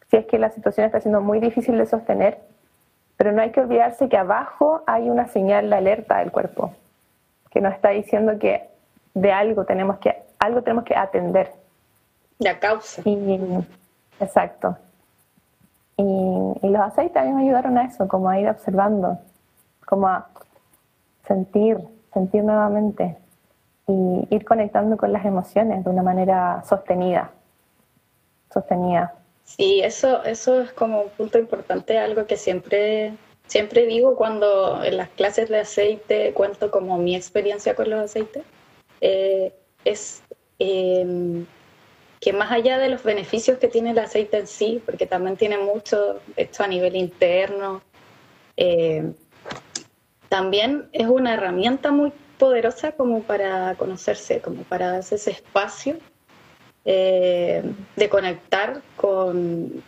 si 0.08 0.16
es 0.16 0.26
que 0.26 0.38
la 0.38 0.50
situación 0.50 0.86
está 0.86 1.00
siendo 1.00 1.20
muy 1.20 1.40
difícil 1.40 1.76
de 1.76 1.86
sostener, 1.86 2.38
pero 3.16 3.32
no 3.32 3.42
hay 3.42 3.50
que 3.50 3.60
olvidarse 3.60 4.08
que 4.08 4.16
abajo 4.16 4.82
hay 4.86 5.10
una 5.10 5.26
señal 5.26 5.68
de 5.68 5.76
alerta 5.76 6.18
del 6.18 6.30
cuerpo, 6.30 6.72
que 7.50 7.60
nos 7.60 7.74
está 7.74 7.90
diciendo 7.90 8.38
que 8.38 8.68
de 9.14 9.32
algo 9.32 9.64
tenemos 9.64 9.98
que, 9.98 10.22
algo 10.38 10.62
tenemos 10.62 10.84
que 10.84 10.96
atender. 10.96 11.52
La 12.38 12.58
causa. 12.58 13.02
exacto. 14.20 14.76
Y, 15.96 16.02
y, 16.02 16.68
los 16.68 16.80
aceites 16.80 17.16
a 17.16 17.24
mí 17.24 17.32
me 17.32 17.42
ayudaron 17.42 17.76
a 17.76 17.84
eso, 17.84 18.08
como 18.08 18.30
a 18.30 18.38
ir 18.38 18.48
observando, 18.48 19.18
como 19.84 20.08
a 20.08 20.28
sentir, 21.30 21.78
sentir 22.12 22.42
nuevamente 22.42 23.16
y 23.86 24.26
ir 24.34 24.44
conectando 24.44 24.96
con 24.96 25.12
las 25.12 25.24
emociones 25.24 25.84
de 25.84 25.90
una 25.90 26.02
manera 26.02 26.62
sostenida 26.68 27.30
sostenida. 28.52 29.14
Sí, 29.44 29.80
eso, 29.80 30.22
eso 30.24 30.60
es 30.60 30.72
como 30.72 31.02
un 31.02 31.10
punto 31.10 31.38
importante, 31.38 31.98
algo 31.98 32.26
que 32.26 32.36
siempre, 32.36 33.14
siempre 33.46 33.86
digo 33.86 34.16
cuando 34.16 34.82
en 34.84 34.96
las 34.96 35.08
clases 35.10 35.48
de 35.48 35.60
aceite 35.60 36.32
cuento 36.34 36.70
como 36.70 36.98
mi 36.98 37.16
experiencia 37.16 37.74
con 37.74 37.90
los 37.90 38.00
aceites, 38.00 38.44
eh, 39.00 39.52
es 39.84 40.22
em, 40.58 41.46
que 42.20 42.32
más 42.32 42.52
allá 42.52 42.78
de 42.78 42.90
los 42.90 43.02
beneficios 43.02 43.58
que 43.58 43.68
tiene 43.68 43.90
el 43.92 43.98
aceite 43.98 44.38
en 44.38 44.46
sí, 44.46 44.82
porque 44.84 45.06
también 45.06 45.36
tiene 45.36 45.58
mucho 45.58 46.20
esto 46.36 46.62
a 46.62 46.68
nivel 46.68 46.96
interno, 46.96 47.82
eh, 48.56 49.12
también 50.30 50.88
es 50.92 51.08
una 51.08 51.34
herramienta 51.34 51.90
muy 51.90 52.12
poderosa 52.38 52.92
como 52.92 53.22
para 53.24 53.74
conocerse, 53.74 54.40
como 54.40 54.62
para 54.62 54.92
darse 54.92 55.16
ese 55.16 55.32
espacio 55.32 55.96
eh, 56.84 57.62
de 57.96 58.08
conectar 58.08 58.80
con, 58.96 59.82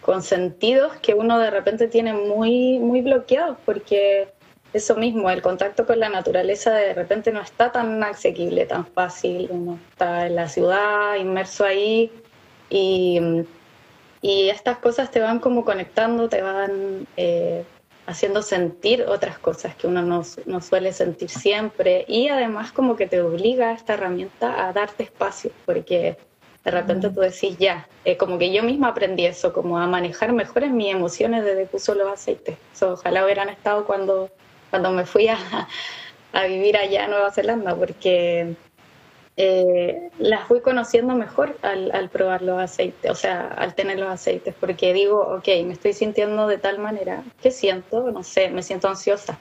con, 0.00 0.22
sentidos 0.22 0.94
que 1.02 1.14
uno 1.14 1.38
de 1.40 1.50
repente 1.50 1.88
tiene 1.88 2.12
muy, 2.12 2.78
muy 2.78 3.02
bloqueados, 3.02 3.58
porque 3.66 4.28
eso 4.72 4.94
mismo, 4.94 5.30
el 5.30 5.42
contacto 5.42 5.84
con 5.84 5.98
la 5.98 6.08
naturaleza 6.08 6.72
de 6.72 6.94
repente 6.94 7.32
no 7.32 7.40
está 7.40 7.72
tan 7.72 8.00
asequible, 8.04 8.66
tan 8.66 8.86
fácil, 8.86 9.48
uno 9.50 9.80
está 9.90 10.28
en 10.28 10.36
la 10.36 10.48
ciudad, 10.48 11.16
inmerso 11.16 11.64
ahí, 11.64 12.12
y, 12.70 13.20
y 14.22 14.48
estas 14.48 14.78
cosas 14.78 15.10
te 15.10 15.18
van 15.18 15.40
como 15.40 15.64
conectando, 15.64 16.28
te 16.28 16.40
van... 16.40 17.08
Eh, 17.16 17.64
haciendo 18.08 18.40
sentir 18.40 19.02
otras 19.02 19.38
cosas 19.38 19.76
que 19.76 19.86
uno 19.86 20.00
no, 20.00 20.22
no, 20.46 20.60
suele 20.62 20.94
sentir 20.94 21.28
siempre 21.28 22.06
y 22.08 22.28
además 22.28 22.72
como 22.72 22.96
que 22.96 23.06
te 23.06 23.20
obliga 23.20 23.72
esta 23.72 23.94
herramienta 23.94 24.66
a 24.66 24.72
darte 24.72 25.02
espacio 25.02 25.50
porque 25.66 26.16
de 26.64 26.70
repente 26.70 27.10
tú 27.10 27.20
decís, 27.20 27.58
ya, 27.58 27.86
eh, 28.06 28.16
como 28.16 28.38
que 28.38 28.50
yo 28.50 28.62
misma 28.62 28.88
aprendí 28.88 29.26
eso, 29.26 29.52
como 29.52 29.78
a 29.78 29.86
manejar 29.86 30.32
mejores 30.32 30.70
mis 30.70 30.90
emociones 30.90 31.44
desde 31.44 31.66
que 31.66 31.76
uso 31.76 31.94
los 31.94 32.10
aceites. 32.10 32.56
ojalá 32.80 33.24
hubieran 33.24 33.50
estado 33.50 33.84
cuando, 33.84 34.30
cuando 34.70 34.90
me 34.90 35.04
fui 35.04 35.28
a, 35.28 35.38
a 36.32 36.44
vivir 36.44 36.78
allá 36.78 37.04
a 37.04 37.08
Nueva 37.08 37.30
Zelanda, 37.30 37.76
porque 37.76 38.54
eh, 39.40 40.10
las 40.18 40.48
fui 40.48 40.60
conociendo 40.60 41.14
mejor 41.14 41.56
al, 41.62 41.92
al, 41.92 42.08
probar 42.08 42.42
los 42.42 42.60
aceites, 42.60 43.08
o 43.08 43.14
sea, 43.14 43.46
al 43.46 43.72
tener 43.76 43.96
los 44.00 44.08
aceites, 44.08 44.52
porque 44.58 44.92
digo, 44.92 45.20
ok, 45.20 45.46
me 45.64 45.74
estoy 45.74 45.92
sintiendo 45.92 46.48
de 46.48 46.58
tal 46.58 46.80
manera, 46.80 47.22
¿qué 47.40 47.52
siento? 47.52 48.10
No 48.10 48.24
sé, 48.24 48.50
me 48.50 48.64
siento 48.64 48.88
ansiosa. 48.88 49.38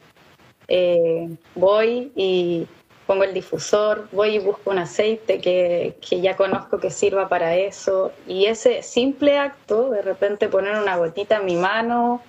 Eh, 0.67 1.27
voy 1.55 2.11
y 2.15 2.67
pongo 3.07 3.23
el 3.23 3.33
difusor, 3.33 4.07
voy 4.11 4.35
y 4.35 4.39
busco 4.39 4.69
un 4.69 4.77
aceite 4.77 5.41
que, 5.41 5.97
que, 6.07 6.21
ya 6.21 6.35
conozco 6.35 6.77
que 6.77 6.91
sirva 6.91 7.27
para 7.27 7.55
eso. 7.55 8.11
Y 8.27 8.45
ese 8.45 8.83
simple 8.83 9.39
acto, 9.39 9.89
de 9.89 10.03
repente 10.03 10.47
poner 10.47 10.79
una 10.79 10.97
gotita 10.97 11.37
en 11.37 11.45
mi 11.45 11.55
mano, 11.55 12.21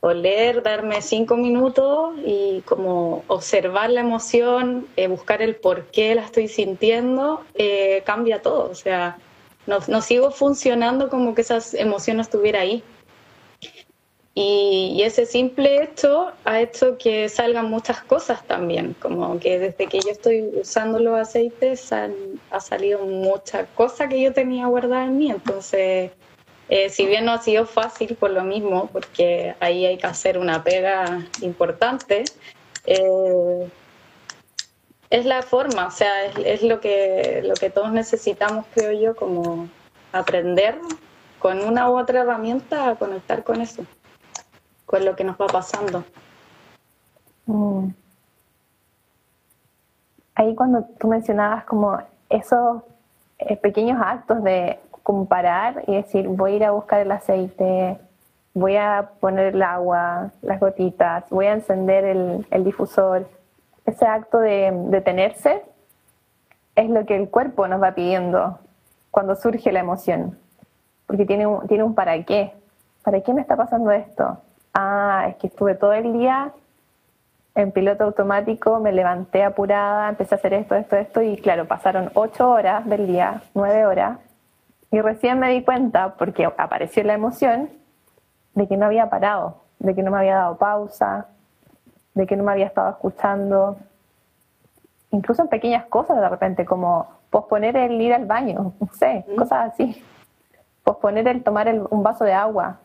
oler, 0.00 0.62
darme 0.62 1.02
cinco 1.02 1.36
minutos 1.36 2.14
y 2.24 2.62
como 2.62 3.24
observar 3.26 3.90
la 3.90 4.00
emoción, 4.00 4.86
eh, 4.96 5.08
buscar 5.08 5.42
el 5.42 5.56
por 5.56 5.86
qué 5.86 6.14
la 6.14 6.22
estoy 6.22 6.48
sintiendo, 6.48 7.42
eh, 7.54 8.02
cambia 8.06 8.42
todo. 8.42 8.70
O 8.70 8.74
sea, 8.74 9.18
no, 9.66 9.78
no 9.88 10.00
sigo 10.00 10.30
funcionando 10.30 11.08
como 11.08 11.34
que 11.34 11.42
esa 11.42 11.58
emoción 11.78 12.16
no 12.16 12.22
estuviera 12.22 12.60
ahí. 12.60 12.82
Y, 14.40 15.02
ese 15.02 15.26
simple 15.26 15.82
hecho 15.82 16.30
ha 16.44 16.60
hecho 16.60 16.96
que 16.96 17.28
salgan 17.28 17.68
muchas 17.68 18.02
cosas 18.02 18.46
también, 18.46 18.94
como 19.00 19.40
que 19.40 19.58
desde 19.58 19.88
que 19.88 19.98
yo 19.98 20.10
estoy 20.12 20.48
usando 20.60 21.00
los 21.00 21.18
aceites 21.18 21.90
han, 21.92 22.14
ha 22.52 22.60
salido 22.60 23.04
mucha 23.04 23.66
cosa 23.74 24.08
que 24.08 24.22
yo 24.22 24.32
tenía 24.32 24.66
guardada 24.66 25.06
en 25.06 25.18
mí. 25.18 25.30
Entonces, 25.32 26.12
eh, 26.68 26.90
si 26.90 27.06
bien 27.06 27.24
no 27.24 27.32
ha 27.32 27.38
sido 27.38 27.66
fácil 27.66 28.16
por 28.16 28.30
lo 28.30 28.42
mismo, 28.44 28.88
porque 28.92 29.54
ahí 29.60 29.86
hay 29.86 29.98
que 29.98 30.06
hacer 30.06 30.38
una 30.38 30.62
pega 30.62 31.26
importante, 31.40 32.24
eh, 32.84 33.68
es 35.10 35.24
la 35.24 35.42
forma, 35.42 35.86
o 35.86 35.90
sea, 35.90 36.26
es, 36.26 36.62
lo, 36.62 36.80
que, 36.80 37.42
lo 37.44 37.54
que 37.54 37.70
todos 37.70 37.90
necesitamos, 37.92 38.66
creo 38.74 38.92
yo, 38.92 39.16
como 39.16 39.68
aprender 40.12 40.78
con 41.38 41.60
una 41.64 41.90
u 41.90 41.98
otra 41.98 42.20
herramienta 42.20 42.90
a 42.90 42.96
conectar 42.96 43.44
con 43.44 43.60
eso 43.60 43.84
con 44.88 45.04
lo 45.04 45.14
que 45.14 45.22
nos 45.22 45.36
va 45.36 45.46
pasando. 45.46 46.02
Mm. 47.46 47.90
Ahí 50.34 50.54
cuando 50.54 50.84
tú 50.98 51.08
mencionabas 51.08 51.64
como 51.64 51.98
esos 52.30 52.82
eh, 53.38 53.56
pequeños 53.56 54.00
actos 54.00 54.42
de 54.42 54.80
comparar 55.08 55.84
y 55.86 55.94
decir 55.94 56.28
voy 56.28 56.52
a 56.52 56.56
ir 56.56 56.64
a 56.64 56.70
buscar 56.72 57.00
el 57.00 57.10
aceite, 57.10 57.96
voy 58.52 58.76
a 58.76 59.12
poner 59.20 59.54
el 59.54 59.62
agua, 59.62 60.32
las 60.42 60.60
gotitas, 60.60 61.24
voy 61.30 61.46
a 61.46 61.54
encender 61.54 62.04
el, 62.04 62.62
difusor. 62.62 63.26
Ese 63.86 64.04
acto 64.04 64.38
de 64.38 64.70
detenerse 64.90 65.62
es 66.76 66.90
lo 66.90 67.06
que 67.06 67.16
el 67.16 67.30
cuerpo 67.30 67.66
nos 67.68 67.82
va 67.82 67.92
pidiendo 67.92 68.58
cuando 69.10 69.34
surge 69.34 69.72
la 69.72 69.80
emoción, 69.80 70.38
porque 71.06 71.24
tiene 71.24 71.46
un, 71.46 71.66
tiene 71.66 71.84
un 71.84 71.94
para 71.94 72.22
qué. 72.24 72.52
¿Para 73.02 73.22
qué 73.22 73.32
me 73.32 73.40
está 73.40 73.56
pasando 73.56 73.90
esto? 73.90 74.36
Ah, 74.74 75.24
es 75.30 75.36
que 75.36 75.46
estuve 75.46 75.74
todo 75.74 75.94
el 75.94 76.12
día 76.12 76.52
en 77.54 77.72
piloto 77.72 78.04
automático, 78.04 78.78
me 78.78 78.92
levanté 78.92 79.42
apurada, 79.42 80.10
empecé 80.10 80.34
a 80.34 80.38
hacer 80.38 80.52
esto, 80.52 80.74
esto, 80.74 80.96
esto, 80.96 81.22
y 81.22 81.38
claro, 81.38 81.66
pasaron 81.66 82.10
ocho 82.12 82.50
horas 82.50 82.84
del 82.84 83.06
día, 83.06 83.40
nueve 83.54 83.86
horas, 83.86 84.18
y 84.90 85.00
recién 85.00 85.38
me 85.38 85.50
di 85.50 85.62
cuenta, 85.64 86.14
porque 86.14 86.44
apareció 86.44 87.04
la 87.04 87.14
emoción, 87.14 87.70
de 88.54 88.66
que 88.66 88.76
no 88.76 88.86
había 88.86 89.08
parado, 89.08 89.62
de 89.78 89.94
que 89.94 90.02
no 90.02 90.10
me 90.10 90.18
había 90.18 90.36
dado 90.36 90.56
pausa, 90.56 91.26
de 92.14 92.26
que 92.26 92.36
no 92.36 92.44
me 92.44 92.52
había 92.52 92.66
estado 92.66 92.90
escuchando, 92.90 93.76
incluso 95.10 95.42
en 95.42 95.48
pequeñas 95.48 95.86
cosas 95.86 96.20
de 96.20 96.28
repente, 96.28 96.64
como 96.64 97.06
posponer 97.30 97.76
el 97.76 98.00
ir 98.00 98.14
al 98.14 98.26
baño, 98.26 98.72
no 98.80 98.88
sé, 98.94 99.24
cosas 99.36 99.72
así, 99.72 100.02
posponer 100.82 101.28
el 101.28 101.44
tomar 101.44 101.68
un 101.90 102.02
vaso 102.02 102.24
de 102.24 102.32
agua, 102.32 102.78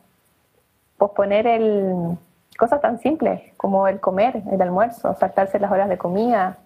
posponer 0.98 1.46
el 1.46 2.18
cosas 2.56 2.80
tan 2.80 2.98
simples 2.98 3.52
como 3.56 3.88
el 3.88 4.00
comer, 4.00 4.42
el 4.50 4.62
almuerzo, 4.62 5.14
saltarse 5.14 5.58
las 5.58 5.72
horas 5.72 5.88
de 5.88 5.98
comida, 5.98 6.58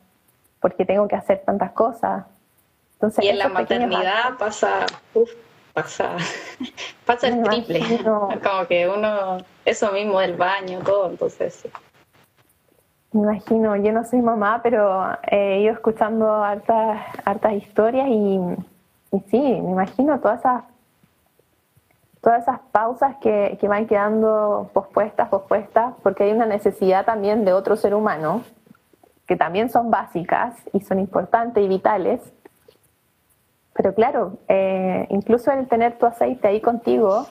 porque 0.61 0.85
tengo 0.85 1.09
que 1.09 1.17
hacer 1.17 1.43
tantas 1.45 1.73
cosas. 1.73 2.25
Entonces, 2.99 3.25
y 3.25 3.29
en 3.29 3.39
la 3.39 3.49
maternidad 3.49 4.37
pasa, 4.39 4.85
uf, 5.15 5.31
pasa, 5.73 6.17
pasa 7.07 7.29
el 7.29 7.45
triple, 7.45 7.81
como 8.05 8.67
que 8.67 8.89
uno, 8.89 9.39
eso 9.65 9.93
mismo 9.93 10.19
del 10.19 10.37
baño, 10.37 10.81
todo, 10.85 11.09
entonces 11.09 11.69
Me 13.13 13.23
imagino, 13.23 13.77
yo 13.77 13.93
no 13.93 14.05
soy 14.05 14.21
mamá, 14.21 14.61
pero 14.65 15.17
he 15.31 15.61
ido 15.61 15.75
escuchando 15.75 16.43
hartas, 16.43 17.01
hartas 17.25 17.53
historias 17.53 18.09
y, 18.09 18.41
y 19.13 19.21
sí, 19.31 19.39
me 19.41 19.71
imagino 19.71 20.19
todas 20.19 20.41
esas 20.41 20.65
todas 22.21 22.43
esas 22.43 22.59
pausas 22.73 23.15
que, 23.21 23.57
que, 23.61 23.69
van 23.69 23.87
quedando 23.87 24.71
pospuestas, 24.75 25.29
pospuestas, 25.29 25.95
porque 26.03 26.25
hay 26.25 26.33
una 26.33 26.47
necesidad 26.47 27.05
también 27.05 27.45
de 27.45 27.53
otro 27.53 27.77
ser 27.77 27.95
humano, 27.95 28.43
que 29.29 29.37
también 29.37 29.71
son 29.71 29.91
básicas 29.91 30.57
y 30.73 30.81
son 30.81 30.99
importantes 30.99 31.63
y 31.63 31.69
vitales. 31.69 32.21
Pero 33.79 33.95
claro, 33.95 34.39
eh, 34.49 35.07
incluso 35.09 35.53
el 35.53 35.69
tener 35.69 35.99
tu 35.99 36.07
aceite 36.07 36.49
ahí 36.49 36.61
contigo 36.61 37.29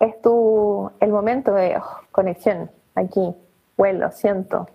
es 0.00 0.18
tu, 0.22 0.90
el 1.00 1.10
momento 1.10 1.52
de 1.52 1.76
oh, 1.76 2.00
conexión, 2.12 2.70
aquí, 2.94 3.36
vuelo, 3.76 4.10
siento. 4.10 4.66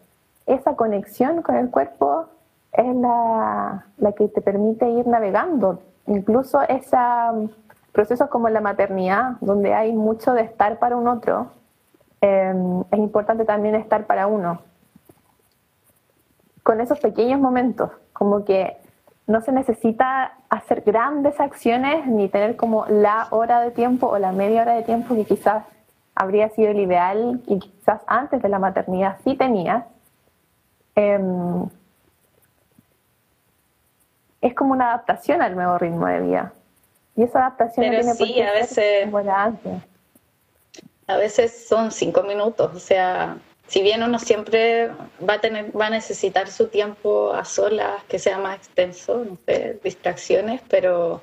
Esa 0.46 0.76
conexión 0.76 1.42
con 1.42 1.56
el 1.56 1.72
cuerpo 1.72 2.28
es 2.72 2.96
la, 2.96 3.88
la 3.98 4.12
que 4.12 4.28
te 4.28 4.42
permite 4.42 4.88
ir 4.88 5.08
navegando. 5.08 5.82
Incluso 6.06 6.62
esa 6.62 7.34
procesos 7.92 8.30
como 8.30 8.48
la 8.50 8.62
maternidad, 8.62 9.38
donde 9.42 9.74
hay 9.74 9.92
mucho 9.92 10.34
de 10.34 10.44
estar 10.44 10.78
para 10.78 10.96
un 10.96 11.08
otro, 11.08 11.48
em, 12.22 12.82
es 12.92 13.00
importante 13.00 13.44
también 13.44 13.74
estar 13.74 14.06
para 14.06 14.28
uno. 14.28 14.62
Con 16.62 16.80
esos 16.80 17.00
pequeños 17.00 17.40
momentos, 17.40 17.90
como 18.14 18.46
que 18.46 18.78
no 19.30 19.42
se 19.42 19.52
necesita 19.52 20.34
hacer 20.50 20.82
grandes 20.82 21.40
acciones 21.40 22.08
ni 22.08 22.30
tener 22.30 22.56
como 22.56 22.88
la 22.88 23.28
hora 23.30 23.62
de 23.62 23.70
tiempo 23.70 24.08
o 24.08 24.18
la 24.18 24.32
media 24.32 24.64
hora 24.64 24.74
de 24.74 24.82
tiempo 24.82 25.14
que 25.14 25.24
quizás 25.24 25.66
habría 26.16 26.50
sido 26.50 26.72
el 26.72 26.80
ideal 26.80 27.40
y 27.46 27.60
quizás 27.60 28.02
antes 28.08 28.42
de 28.42 28.50
la 28.50 28.58
maternidad 28.58 29.18
sí 29.24 29.36
tenías. 29.36 29.86
Em, 30.96 31.70
es 34.42 34.56
como 34.56 34.72
una 34.74 34.88
adaptación 34.94 35.44
al 35.44 35.54
nuevo 35.54 35.78
ritmo 35.78 36.08
de 36.08 36.22
vida. 36.22 36.54
Y 37.16 37.22
esa 37.22 37.38
adaptación 37.38 37.86
Pero 37.86 38.02
tiene 38.02 38.16
sí, 38.16 38.42
a 38.42 38.52
veces, 38.52 39.14
A 41.06 41.18
veces 41.18 41.68
son 41.68 41.92
cinco 41.92 42.24
minutos, 42.24 42.76
o 42.76 42.80
sea, 42.80 43.38
si 43.70 43.82
bien 43.84 44.04
uno 44.04 44.18
siempre 44.20 44.90
va 45.28 45.36
a 45.36 45.42
tener, 45.42 45.72
va 45.80 45.88
a 45.88 45.90
necesitar 45.92 46.50
su 46.50 46.68
tiempo 46.68 47.32
a 47.34 47.46
solas, 47.46 48.04
que 48.06 48.18
sea 48.20 48.40
más 48.40 48.58
extenso, 48.58 49.26
distracciones, 49.84 50.62
pero 50.68 51.22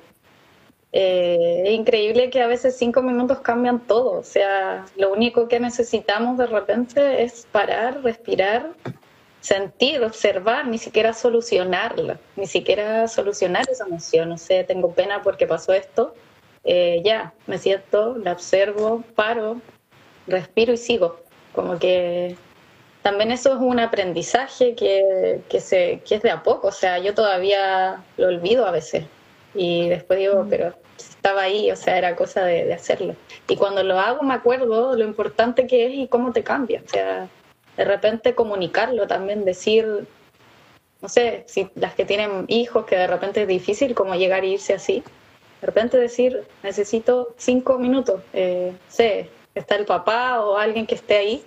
eh, 0.93 1.63
es 1.65 1.73
increíble 1.73 2.29
que 2.29 2.41
a 2.41 2.47
veces 2.47 2.77
cinco 2.77 3.01
minutos 3.01 3.41
cambian 3.41 3.81
todo. 3.81 4.13
O 4.13 4.23
sea, 4.23 4.85
lo 4.95 5.11
único 5.11 5.49
que 5.49 5.59
necesitamos 5.59 6.37
de 6.37 6.47
repente 6.47 7.23
es 7.23 7.45
parar, 7.51 8.01
respirar 8.01 8.71
sentir, 9.41 10.03
observar, 10.03 10.67
ni 10.67 10.77
siquiera 10.77 11.13
solucionarla, 11.13 12.19
ni 12.35 12.47
siquiera 12.47 13.07
solucionar 13.07 13.65
esa 13.69 13.85
emoción. 13.85 14.29
No 14.29 14.37
sé, 14.37 14.63
tengo 14.63 14.93
pena 14.93 15.21
porque 15.21 15.47
pasó 15.47 15.73
esto. 15.73 16.15
Eh, 16.63 17.01
ya, 17.03 17.33
me 17.45 17.57
siento, 17.57 18.17
la 18.17 18.33
observo, 18.33 19.03
paro, 19.15 19.61
respiro 20.27 20.73
y 20.73 20.77
sigo. 20.77 21.26
Como 21.57 21.79
que 21.79 22.35
también 23.01 23.31
eso 23.31 23.51
es 23.51 23.59
un 23.59 23.79
aprendizaje 23.79 24.75
que, 24.75 25.41
que, 25.49 25.59
se, 25.59 26.03
que 26.07 26.13
es 26.13 26.21
de 26.21 26.29
a 26.29 26.43
poco. 26.43 26.67
O 26.67 26.71
sea, 26.71 26.99
yo 26.99 27.15
todavía 27.15 28.03
lo 28.15 28.27
olvido 28.27 28.67
a 28.67 28.71
veces. 28.71 29.05
Y 29.55 29.89
después 29.89 30.19
digo, 30.19 30.43
mm. 30.43 30.49
pero 30.49 30.75
estaba 30.99 31.41
ahí, 31.41 31.71
o 31.71 31.75
sea, 31.75 31.97
era 31.97 32.15
cosa 32.15 32.43
de, 32.43 32.65
de 32.65 32.75
hacerlo. 32.75 33.15
Y 33.47 33.55
cuando 33.55 33.81
lo 33.81 33.99
hago 33.99 34.21
me 34.21 34.35
acuerdo 34.35 34.95
lo 34.95 35.03
importante 35.03 35.65
que 35.65 35.87
es 35.87 35.93
y 35.95 36.07
cómo 36.07 36.31
te 36.31 36.43
cambia. 36.43 36.83
O 36.85 36.89
sea, 36.89 37.27
de 37.75 37.85
repente 37.85 38.35
comunicarlo 38.35 39.07
también, 39.07 39.43
decir, 39.43 40.05
no 41.01 41.09
sé, 41.09 41.43
si 41.47 41.71
las 41.73 41.95
que 41.95 42.05
tienen 42.05 42.45
hijos, 42.49 42.85
que 42.85 42.97
de 42.97 43.07
repente 43.07 43.41
es 43.41 43.47
difícil 43.47 43.95
como 43.95 44.13
llegar 44.13 44.43
e 44.43 44.49
irse 44.49 44.75
así, 44.75 45.03
de 45.61 45.65
repente 45.65 45.97
decir, 45.97 46.43
necesito 46.61 47.33
cinco 47.35 47.79
minutos, 47.79 48.21
eh, 48.33 48.73
sé, 48.89 49.31
está 49.59 49.75
el 49.75 49.85
papá 49.85 50.41
o 50.41 50.57
alguien 50.57 50.85
que 50.85 50.95
esté 50.95 51.17
ahí, 51.17 51.45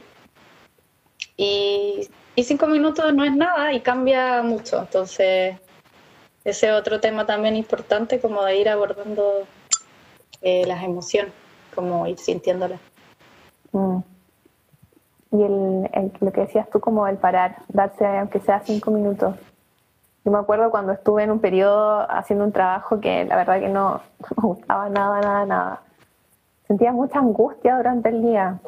y, 1.36 2.08
cinco 2.42 2.66
minutos 2.66 3.12
no 3.12 3.22
es 3.22 3.36
nada 3.36 3.72
y 3.74 3.80
cambia 3.80 4.42
mucho, 4.42 4.80
entonces 4.80 5.56
ese 6.42 6.72
otro 6.72 6.98
tema 6.98 7.26
también 7.26 7.54
importante 7.54 8.18
como 8.18 8.42
de 8.44 8.56
ir 8.56 8.68
abordando 8.70 9.46
eh, 10.40 10.64
las 10.66 10.82
emociones, 10.82 11.34
como 11.74 12.06
ir 12.06 12.18
sintiéndolas. 12.18 12.80
Mm 13.72 13.98
y 15.32 15.42
el, 15.42 16.12
lo 16.20 16.32
que 16.32 16.42
decías 16.42 16.68
tú 16.70 16.80
como 16.80 17.06
el 17.06 17.16
parar, 17.16 17.62
darse 17.68 18.04
aunque 18.06 18.40
sea 18.40 18.60
cinco 18.64 18.90
minutos. 18.90 19.36
Yo 20.24 20.32
me 20.32 20.38
acuerdo 20.38 20.70
cuando 20.70 20.92
estuve 20.92 21.22
en 21.22 21.30
un 21.30 21.40
periodo 21.40 22.10
haciendo 22.10 22.44
un 22.44 22.52
trabajo 22.52 23.00
que 23.00 23.24
la 23.24 23.36
verdad 23.36 23.60
que 23.60 23.68
no, 23.68 24.02
me 24.36 24.42
gustaba 24.42 24.88
nada, 24.88 25.20
nada, 25.20 25.46
nada. 25.46 25.82
Sentía 26.70 26.92
mucha 26.92 27.18
angustia 27.18 27.76
durante 27.78 28.10
el 28.10 28.22
día, 28.22 28.60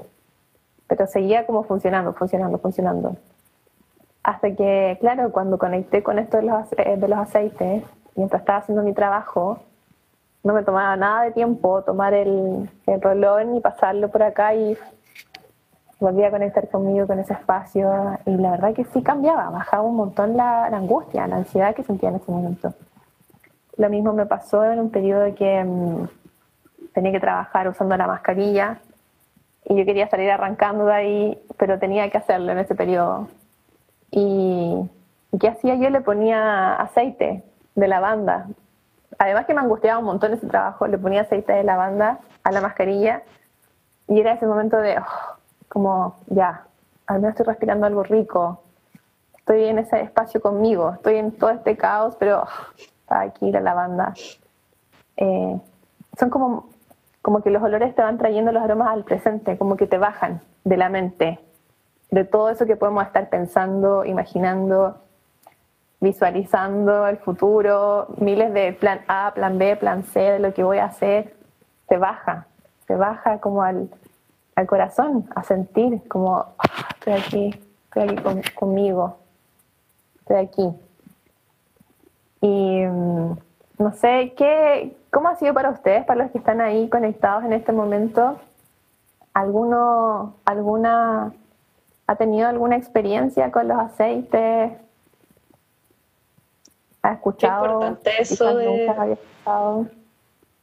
pero 0.89 1.07
seguía 1.07 1.47
como 1.47 1.63
funcionando, 1.63 2.13
funcionando, 2.13 2.59
funcionando. 2.59 3.15
Hasta 4.25 4.57
que, 4.57 4.97
claro, 4.99 5.31
cuando 5.31 5.57
conecté 5.57 6.03
con 6.03 6.19
esto 6.19 6.39
de 6.39 6.43
los, 6.43 6.67
eh, 6.79 6.97
de 6.97 7.07
los 7.07 7.17
aceites, 7.21 7.85
mientras 8.17 8.43
estaba 8.43 8.59
haciendo 8.59 8.83
mi 8.83 8.93
trabajo, 8.93 9.61
no 10.43 10.53
me 10.53 10.65
tomaba 10.65 10.97
nada 10.97 11.23
de 11.23 11.31
tiempo 11.31 11.83
tomar 11.83 12.13
el, 12.13 12.69
el 12.89 13.01
rolón 13.01 13.55
y 13.55 13.61
pasarlo 13.61 14.09
por 14.09 14.25
acá 14.25 14.53
y 14.53 14.77
volvía 16.01 16.27
a 16.27 16.31
conectar 16.33 16.69
conmigo, 16.71 17.07
con 17.07 17.21
ese 17.21 17.35
espacio, 17.35 18.19
y 18.27 18.33
la 18.33 18.51
verdad 18.51 18.75
que 18.75 18.83
sí 18.87 19.01
cambiaba, 19.05 19.49
bajaba 19.51 19.85
un 19.85 19.95
montón 19.95 20.37
la, 20.37 20.65
angustia, 20.65 21.29
la 21.29 21.37
ansiedad 21.37 21.73
que 21.73 21.85
sentía 21.85 22.09
en 22.09 22.17
ese 22.17 22.33
momento. 22.33 22.75
Lo 23.77 23.89
mismo 23.89 24.13
me 24.13 24.27
pasó 24.27 24.65
en 24.65 24.81
un 24.81 24.91
periodo 24.91 25.33
que 25.37 25.63
mm, 25.63 26.09
tenía 26.93 27.13
que 27.13 27.21
trabajar 27.21 27.69
usando 27.69 27.97
la 27.97 28.07
mascarilla 28.07 28.79
y 29.65 29.77
yo 29.77 29.85
quería 29.85 30.09
salir 30.09 30.31
arrancando 30.31 30.87
de 30.87 30.95
ahí, 30.95 31.43
pero 31.57 31.79
tenía 31.79 32.11
que 32.11 32.19
hacerlo 32.19 32.53
en 32.53 32.59
ese 32.59 32.75
periodo. 32.75 33.29
Y, 34.11 34.91
¿qué 35.41 35.49
hacía? 35.49 35.77
Yo 35.77 35.89
le 35.91 36.01
ponía 36.01 36.75
aceite 36.75 37.43
de 37.75 37.89
lavanda. 37.89 38.47
Además 39.19 39.47
que 39.47 39.55
me 39.55 39.61
angustiaba 39.61 39.99
un 39.99 40.07
montón 40.07 40.33
ese 40.33 40.47
trabajo, 40.47 40.87
le 40.87 40.99
ponía 40.99 41.23
aceite 41.23 41.53
de 41.53 41.65
lavanda 41.65 42.19
a 42.43 42.53
la 42.53 42.61
mascarilla 42.61 43.23
y 44.09 44.21
era 44.21 44.33
ese 44.33 44.47
momento 44.47 44.77
de, 44.79 44.99
oh, 44.99 45.39
como 45.69 46.17
ya, 46.27 46.67
al 47.07 47.21
menos 47.21 47.31
estoy 47.31 47.47
respirando 47.47 47.87
algo 47.87 48.03
rico, 48.03 48.63
estoy 49.39 49.65
en 49.65 49.79
ese 49.79 50.01
espacio 50.01 50.41
conmigo, 50.41 50.93
estoy 50.95 51.17
en 51.17 51.33
todo 51.33 51.51
este 51.51 51.77
caos, 51.77 52.17
pero 52.19 52.45
está 52.79 53.21
aquí 53.21 53.51
la 53.51 53.61
lavanda. 53.61 54.13
Eh, 55.17 55.61
son 56.19 56.31
como, 56.31 56.69
como 57.23 57.41
que 57.43 57.51
los 57.51 57.63
olores 57.63 57.95
te 57.95 58.03
van 58.03 58.19
trayendo 58.19 58.51
los 58.53 58.63
aromas 58.63 58.89
al 58.89 59.05
presente, 59.05 59.57
como 59.57 59.77
que 59.77 59.87
te 59.87 59.97
bajan 59.97 60.43
de 60.65 60.77
la 60.77 60.89
mente, 60.89 61.39
de 62.11 62.25
todo 62.25 62.51
eso 62.51 62.67
que 62.67 62.77
podemos 62.77 63.05
estar 63.07 63.31
pensando, 63.31 64.05
imaginando, 64.05 64.99
visualizando 66.01 67.07
el 67.07 67.17
futuro, 67.17 68.09
miles 68.19 68.53
de 68.53 68.73
plan 68.73 69.01
A, 69.07 69.33
plan 69.35 69.57
B, 69.57 69.77
plan 69.77 70.03
C, 70.03 70.21
de 70.21 70.39
lo 70.41 70.53
que 70.53 70.65
voy 70.65 70.79
a 70.79 70.87
hacer, 70.87 71.35
te 71.87 71.97
baja, 71.97 72.47
te 72.87 72.97
baja 72.97 73.39
como 73.39 73.63
al, 73.63 73.89
al 74.57 74.67
corazón, 74.67 75.29
a 75.37 75.45
sentir 75.45 76.07
como 76.09 76.39
ah, 76.39 76.89
estoy 76.99 77.13
aquí, 77.13 77.61
estoy 77.85 78.03
aquí 78.03 78.53
conmigo, 78.55 79.17
estoy 80.21 80.37
aquí. 80.37 80.69
Y 82.41 82.85
mm, 82.85 83.39
no 83.79 83.93
sé, 83.93 84.35
¿qué, 84.37 84.97
¿cómo 85.13 85.29
ha 85.29 85.37
sido 85.37 85.55
para 85.55 85.71
ustedes, 85.71 86.05
para 86.05 86.25
los 86.25 86.33
que 86.33 86.39
están 86.39 86.61
ahí 86.61 86.89
conectados 86.89 87.45
en 87.45 87.53
este 87.53 87.71
momento? 87.71 88.41
¿Alguno, 89.35 90.37
alguna, 90.45 91.33
ha 92.07 92.17
tenido 92.17 92.49
alguna 92.49 92.77
experiencia 92.77 93.53
con 93.53 93.69
los 93.69 93.79
aceites? 93.79 94.73
¿Ha 97.03 97.13
escuchado? 97.13 97.63
Qué 97.63 97.73
importante 97.73 98.11
eso 98.21 99.87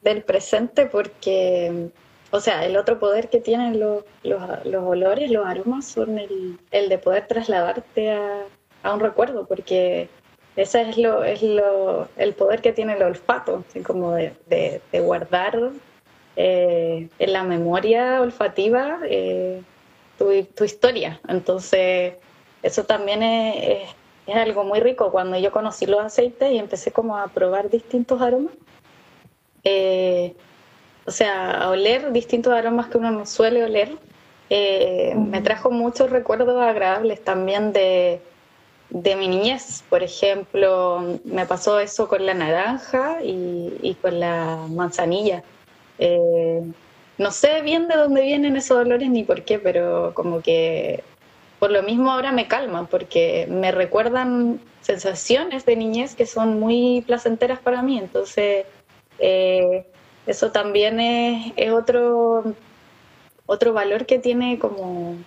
del 0.02 0.24
presente 0.24 0.86
porque 0.86 1.92
o 2.32 2.40
sea, 2.40 2.64
el 2.64 2.78
otro 2.78 3.00
poder 3.00 3.30
que 3.30 3.40
tienen 3.40 3.80
los, 3.80 4.04
los, 4.24 4.84
olores, 4.84 5.32
los 5.32 5.46
aromas, 5.46 5.86
son 5.86 6.20
el, 6.20 6.60
el 6.72 6.90
de 6.90 7.00
poder 7.00 7.28
trasladarte 7.28 8.12
a, 8.12 8.44
a, 8.84 8.94
un 8.94 9.00
recuerdo, 9.00 9.48
porque 9.48 10.10
ese 10.56 10.82
es, 10.82 10.98
lo, 10.98 11.24
es 11.24 11.42
lo, 11.42 12.08
el 12.18 12.34
poder 12.34 12.62
que 12.62 12.74
tiene 12.74 12.94
el 12.94 13.04
olfato, 13.04 13.64
como 13.86 14.14
de, 14.14 14.34
de, 14.48 15.00
guardar 15.00 15.58
eh, 16.36 17.08
en 17.18 17.34
la 17.34 17.44
memoria 17.44 18.22
olfativa 18.22 19.00
eh, 19.06 19.62
tu, 20.18 20.44
tu, 20.56 20.64
historia. 20.64 21.20
Entonces, 21.28 22.16
eso 22.62 22.84
también 22.84 23.24
es, 23.24 23.90
es, 24.28 24.36
algo 24.36 24.64
muy 24.64 24.80
rico. 24.80 25.12
Cuando 25.12 25.38
yo 25.38 25.52
conocí 25.52 25.86
los 25.86 26.02
aceites 26.02 26.52
y 26.52 26.58
empecé 26.58 26.92
como 26.92 27.18
a 27.18 27.28
probar 27.28 27.70
distintos 27.70 28.22
aromas, 28.22 28.54
eh, 29.64 30.36
o 31.06 31.12
sea, 31.12 31.52
a 31.52 31.70
oler 31.70 32.12
distintos 32.12 32.54
aromas 32.54 32.88
que 32.88 32.98
uno 32.98 33.12
no 33.12 33.26
suele 33.26 33.64
oler, 33.64 33.98
me 34.50 35.42
trajo 35.42 35.70
muchos 35.70 36.10
recuerdos 36.10 36.60
agradables 36.60 37.24
también 37.24 37.72
de, 37.72 38.20
de, 38.90 39.16
mi 39.16 39.28
niñez. 39.28 39.84
Por 39.90 40.04
ejemplo, 40.04 41.20
me 41.24 41.46
pasó 41.46 41.80
eso 41.80 42.08
con 42.08 42.26
la 42.26 42.34
naranja 42.34 43.20
y, 43.24 43.96
con 44.02 44.20
la 44.20 44.66
manzanilla. 44.70 45.44
Eh, 45.98 46.62
no 47.18 47.32
sé 47.32 47.62
bien 47.62 47.88
de 47.88 47.96
dónde 47.96 48.22
vienen 48.22 48.56
esos 48.56 48.78
olores 48.78 49.10
ni 49.10 49.24
por 49.24 49.44
qué, 49.44 49.60
pero 49.60 50.14
como 50.14 50.42
que 50.42 51.04
por 51.60 51.72
lo 51.72 51.84
mismo 51.84 52.12
ahora 52.12 52.32
me 52.32 52.48
calman, 52.48 52.88
porque 52.88 53.46
me 53.50 53.72
recuerdan 53.72 54.62
sensaciones 54.82 55.66
de 55.66 55.76
niñez 55.76 56.16
que 56.16 56.26
son 56.26 56.60
muy 56.60 57.04
placenteras 57.06 57.60
para 57.60 57.82
mí. 57.82 58.00
Entonces, 58.00 58.66
eh, 59.20 59.86
eso 60.26 60.52
también 60.52 61.00
es, 61.00 61.72
otro, 61.72 62.54
otro 63.46 63.74
valor 63.74 64.06
que 64.06 64.20
tiene 64.20 64.58
como 64.58 65.18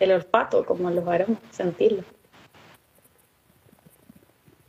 el 0.00 0.12
olfato, 0.12 0.64
como 0.64 0.90
los 0.90 1.06
aromas, 1.06 1.38
sentirlo. 1.52 2.02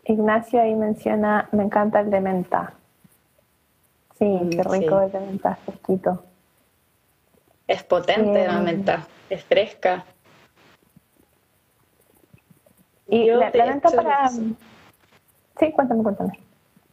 Ignacio 0.08 0.62
ahí 0.62 0.74
menciona, 0.74 1.50
me 1.52 1.64
encanta 1.64 2.00
el 2.00 2.10
de 2.10 2.22
menta. 2.22 2.74
Sí, 4.18 4.26
mm, 4.26 4.50
qué 4.50 4.64
rico 4.64 5.02
el 5.02 5.12
de 5.12 5.20
menta, 5.20 5.56
fresquito. 5.58 6.24
Es 7.68 7.84
potente 7.84 8.48
la 8.48 8.60
menta, 8.60 9.06
es 9.30 9.44
fresca. 9.44 10.06
Y 13.10 13.30
la, 13.32 13.52
menta 13.52 13.90
para... 13.92 14.30
Sí, 14.30 15.72
cuéntame, 15.74 16.04
cuéntame. 16.04 16.40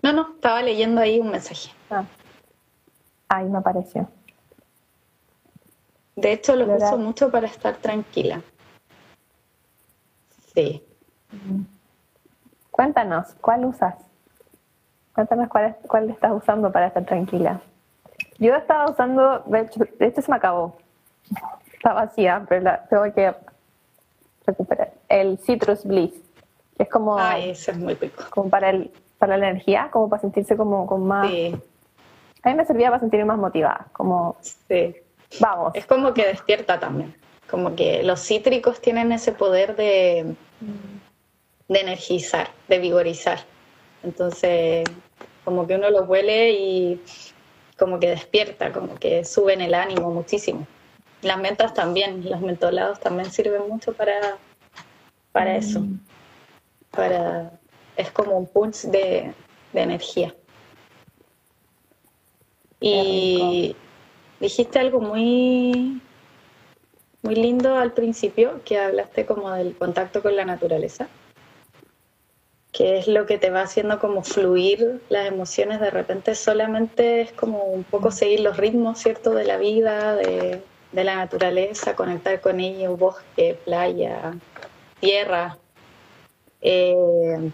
No, 0.03 0.12
no, 0.12 0.35
estaba 0.35 0.62
leyendo 0.62 1.00
ahí 1.00 1.20
un 1.20 1.31
mensaje. 1.31 1.70
Ah. 1.90 2.05
Ahí 3.29 3.48
me 3.48 3.59
apareció. 3.59 4.09
De 6.16 6.33
hecho, 6.33 6.57
lo 6.57 6.74
uso 6.74 6.98
mucho 6.98 7.31
para 7.31 7.46
estar 7.46 7.77
tranquila. 7.77 8.42
Sí. 10.55 10.83
Cuéntanos, 12.74 13.34
¿cuál 13.40 13.64
usas? 13.66 13.94
Cuéntanos 15.14 15.48
cuál, 15.48 15.76
cuál 15.87 16.10
estás 16.10 16.32
usando 16.32 16.72
para 16.72 16.88
estar 16.88 17.04
tranquila. 17.04 17.60
Yo 18.38 18.54
estaba 18.56 18.90
usando, 18.90 19.44
de 19.46 19.68
hecho, 20.00 20.22
se 20.22 20.30
me 20.30 20.37
acabó. 20.37 20.76
Está 21.72 21.92
vacía, 21.92 22.44
pero 22.48 22.62
la 22.62 22.84
tengo 22.87 23.04
que 23.14 23.32
recuperar. 24.46 24.92
El 25.08 25.38
Citrus 25.38 25.84
Bliss, 25.84 26.14
que 26.76 26.82
es 26.82 26.88
como. 26.88 27.16
Ah, 27.16 27.38
ese 27.38 27.70
es 27.70 27.78
muy 27.78 27.94
rico. 27.94 28.24
Como 28.30 28.50
para, 28.50 28.70
el, 28.70 28.90
para 29.18 29.37
la 29.37 29.50
energía, 29.50 29.88
como 29.92 30.08
para 30.08 30.22
sentirse 30.22 30.56
como 30.56 30.87
con 30.87 31.06
más. 31.06 31.28
Sí 31.28 31.54
a 32.44 32.50
mí 32.50 32.54
me 32.54 32.64
servía 32.66 32.88
para 32.88 33.00
sentirme 33.00 33.24
más 33.24 33.38
motivada, 33.38 33.87
como, 33.92 34.37
sí. 34.68 34.94
vamos. 35.40 35.74
Es 35.74 35.87
como 35.87 36.12
que 36.12 36.26
despierta 36.26 36.78
también, 36.78 37.14
como 37.50 37.74
que 37.74 38.02
los 38.02 38.20
cítricos 38.20 38.80
tienen 38.80 39.12
ese 39.12 39.32
poder 39.32 39.76
de, 39.76 40.34
de 41.68 41.81
energizar, 41.81 42.50
de 42.68 42.79
vigorizar. 42.79 43.40
Entonces, 44.03 44.85
como 45.44 45.66
que 45.66 45.74
uno 45.77 45.90
los 45.90 46.09
huele 46.09 46.53
y 46.53 47.00
como 47.79 47.98
que 47.98 48.09
despierta, 48.09 48.72
como 48.72 48.94
que 48.96 49.24
suben 49.24 49.61
el 49.61 49.74
ánimo 49.74 50.11
muchísimo. 50.11 50.66
Las 51.22 51.38
mentas 51.38 51.74
también, 51.74 52.29
los 52.29 52.40
mentolados 52.40 53.00
también 53.00 53.31
sirven 53.31 53.68
mucho 53.68 53.92
para, 53.94 54.38
para 55.33 55.55
mm. 55.55 55.57
eso. 55.57 55.83
Para, 56.90 57.53
es 57.96 58.11
como 58.11 58.37
un 58.37 58.46
punch 58.46 58.83
de, 58.83 59.33
de 59.72 59.81
energía. 59.81 60.35
Y 62.81 63.74
dijiste 64.40 64.79
algo 64.79 65.00
muy, 65.00 66.03
muy 67.22 67.35
lindo 67.35 67.77
al 67.77 67.92
principio, 67.92 68.61
que 68.64 68.79
hablaste 68.79 69.24
como 69.24 69.50
del 69.53 69.74
contacto 69.77 70.22
con 70.22 70.37
la 70.37 70.44
naturaleza, 70.44 71.09
que 72.74 72.98
es 72.98 73.06
lo 73.06 73.24
que 73.24 73.38
te 73.38 73.50
va 73.50 73.62
haciendo 73.62 74.00
como 74.00 74.24
fluir 74.24 75.00
las 75.08 75.28
emociones. 75.28 75.80
De 75.80 75.90
repente 75.90 76.34
solamente 76.34 77.20
es 77.20 77.32
como 77.32 77.64
un 77.66 77.84
poco 77.84 78.10
seguir 78.10 78.40
los 78.40 78.56
ritmos, 78.56 78.98
¿cierto?, 78.98 79.30
de 79.30 79.44
la 79.44 79.58
vida, 79.58 80.16
de, 80.16 80.60
la 80.92 81.14
naturaleza, 81.14 81.94
conectar 81.94 82.40
con 82.40 82.58
ella, 82.58 82.90
bosque, 82.90 83.56
playa, 83.64 84.34
tierra. 84.98 85.56
Eh, 86.62 87.50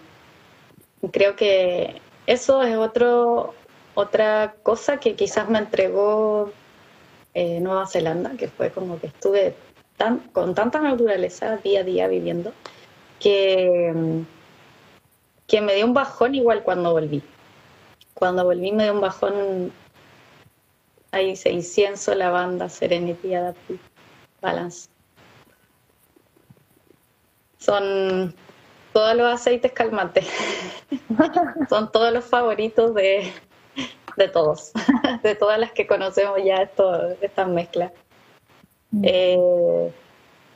creo 1.13 1.37
que 1.37 2.01
eso 2.27 2.63
es 2.63 2.77
otro, 2.77 3.55
otra 3.95 4.55
cosa 4.63 5.01
que 5.01 5.17
quizás 5.17 5.51
me 5.51 5.59
entregó 5.59 6.51
eh, 7.35 7.61
Nueva 7.61 7.87
Zelanda, 7.87 8.33
que 8.39 8.49
fue 8.49 8.71
como 8.71 8.99
que 8.99 9.09
estuve 9.09 9.55
tan, 9.99 10.21
con 10.33 10.55
tanta 10.55 10.81
naturaleza 10.81 11.59
día 11.59 11.81
a 11.81 11.85
día 11.85 12.09
viviendo, 12.09 12.53
que, 13.19 14.25
que 15.51 15.61
me 15.61 15.75
dio 15.75 15.85
un 15.85 15.95
bajón 15.95 16.37
igual 16.37 16.63
cuando 16.63 16.93
volví. 16.93 17.25
Cuando 18.15 18.45
volví 18.45 18.71
me 18.71 18.85
dio 18.85 18.93
un 18.93 19.01
bajón, 19.01 19.73
ahí 21.11 21.35
se 21.35 21.51
incienso, 21.51 22.15
lavanda, 22.15 22.69
serenity, 22.69 23.35
adaptive, 23.35 23.81
balance. 24.41 24.89
Son 27.59 28.33
todos 28.93 29.17
los 29.17 29.27
aceites 29.27 29.73
calmantes. 29.73 30.29
Son 31.69 31.91
todos 31.91 32.13
los 32.13 32.25
favoritos 32.25 32.95
de, 32.95 33.33
de 34.17 34.29
todos, 34.29 34.71
de 35.25 35.35
todas 35.35 35.59
las 35.59 35.73
que 35.73 35.89
conocemos 35.89 36.39
ya 36.45 36.63
esto, 36.63 37.11
estas 37.21 37.49
mezclas. 37.49 37.91
Mm. 38.93 39.03
Eh, 39.05 39.93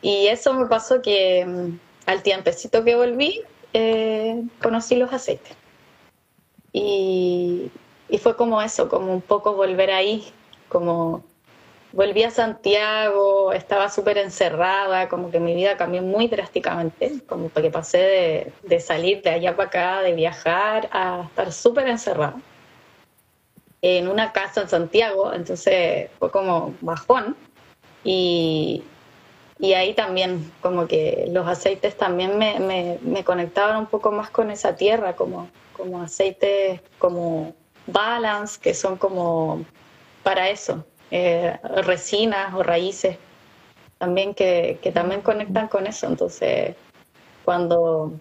y 0.03 0.29
eso 0.29 0.55
me 0.55 0.67
pasó 0.67 1.03
que 1.03 1.45
mm, 1.45 1.79
al 2.07 2.23
tiempecito 2.23 2.85
que 2.85 2.95
volví, 2.95 3.43
eh, 3.75 4.43
conocí 4.63 4.97
los 4.97 5.13
aceites. 5.13 5.57
Y, 6.73 7.71
y, 8.09 8.19
fue 8.19 8.37
como 8.37 8.63
eso, 8.63 8.89
como 8.89 9.13
un 9.13 9.21
poco 9.21 9.53
volver 9.53 9.91
ahí, 9.91 10.25
como 10.69 11.23
volví 11.93 12.25
a 12.25 12.31
Santiago, 12.31 13.53
estaba 13.53 13.89
súper 13.89 14.19
encerrada, 14.19 15.09
como 15.09 15.31
que 15.31 15.39
mi 15.39 15.55
vida 15.55 15.77
cambió 15.77 16.03
muy 16.03 16.27
drásticamente, 16.29 17.21
como 17.29 17.53
que 17.53 17.71
pasé 17.71 17.99
de, 17.99 18.53
de 18.63 18.81
salir 18.81 19.23
de 19.23 19.31
allá 19.31 19.55
para 19.55 19.69
acá, 19.69 20.03
de 20.03 20.15
viajar, 20.15 20.89
a 20.93 21.25
estar 21.29 21.53
súper 21.53 21.87
encerrada 21.89 22.37
en 23.85 24.09
una 24.09 24.33
casa 24.33 24.63
en 24.63 24.69
Santiago, 24.71 25.35
entonces 25.35 26.09
fue 26.19 26.31
como 26.31 26.75
bajón. 26.81 27.37
Y, 28.03 28.83
y 29.59 29.75
ahí 29.75 29.95
también 29.95 30.53
como 30.61 30.87
que 30.87 31.27
los 31.31 31.47
aceites 31.47 31.97
también 31.97 32.39
me, 32.39 32.59
me, 32.59 32.99
me, 33.03 33.25
conectaban 33.25 33.77
un 33.79 33.87
poco 33.87 34.11
más 34.11 34.31
con 34.31 34.51
esa 34.51 34.77
tierra, 34.77 35.15
como, 35.15 35.49
como 35.77 36.03
aceites 36.03 36.81
como 36.99 37.55
balance, 37.87 38.61
que 38.61 38.75
son 38.75 38.97
como 38.97 39.65
para 40.23 40.49
eso, 40.49 40.85
eh, 41.11 41.59
resinas 41.83 42.53
o 42.55 42.63
raíces 42.63 43.19
también 43.99 44.35
que, 44.35 44.79
que 44.83 44.91
también 44.91 45.23
conectan 45.23 45.69
con 45.69 45.87
eso. 45.87 46.07
Entonces, 46.07 46.75
cuando 47.45 48.13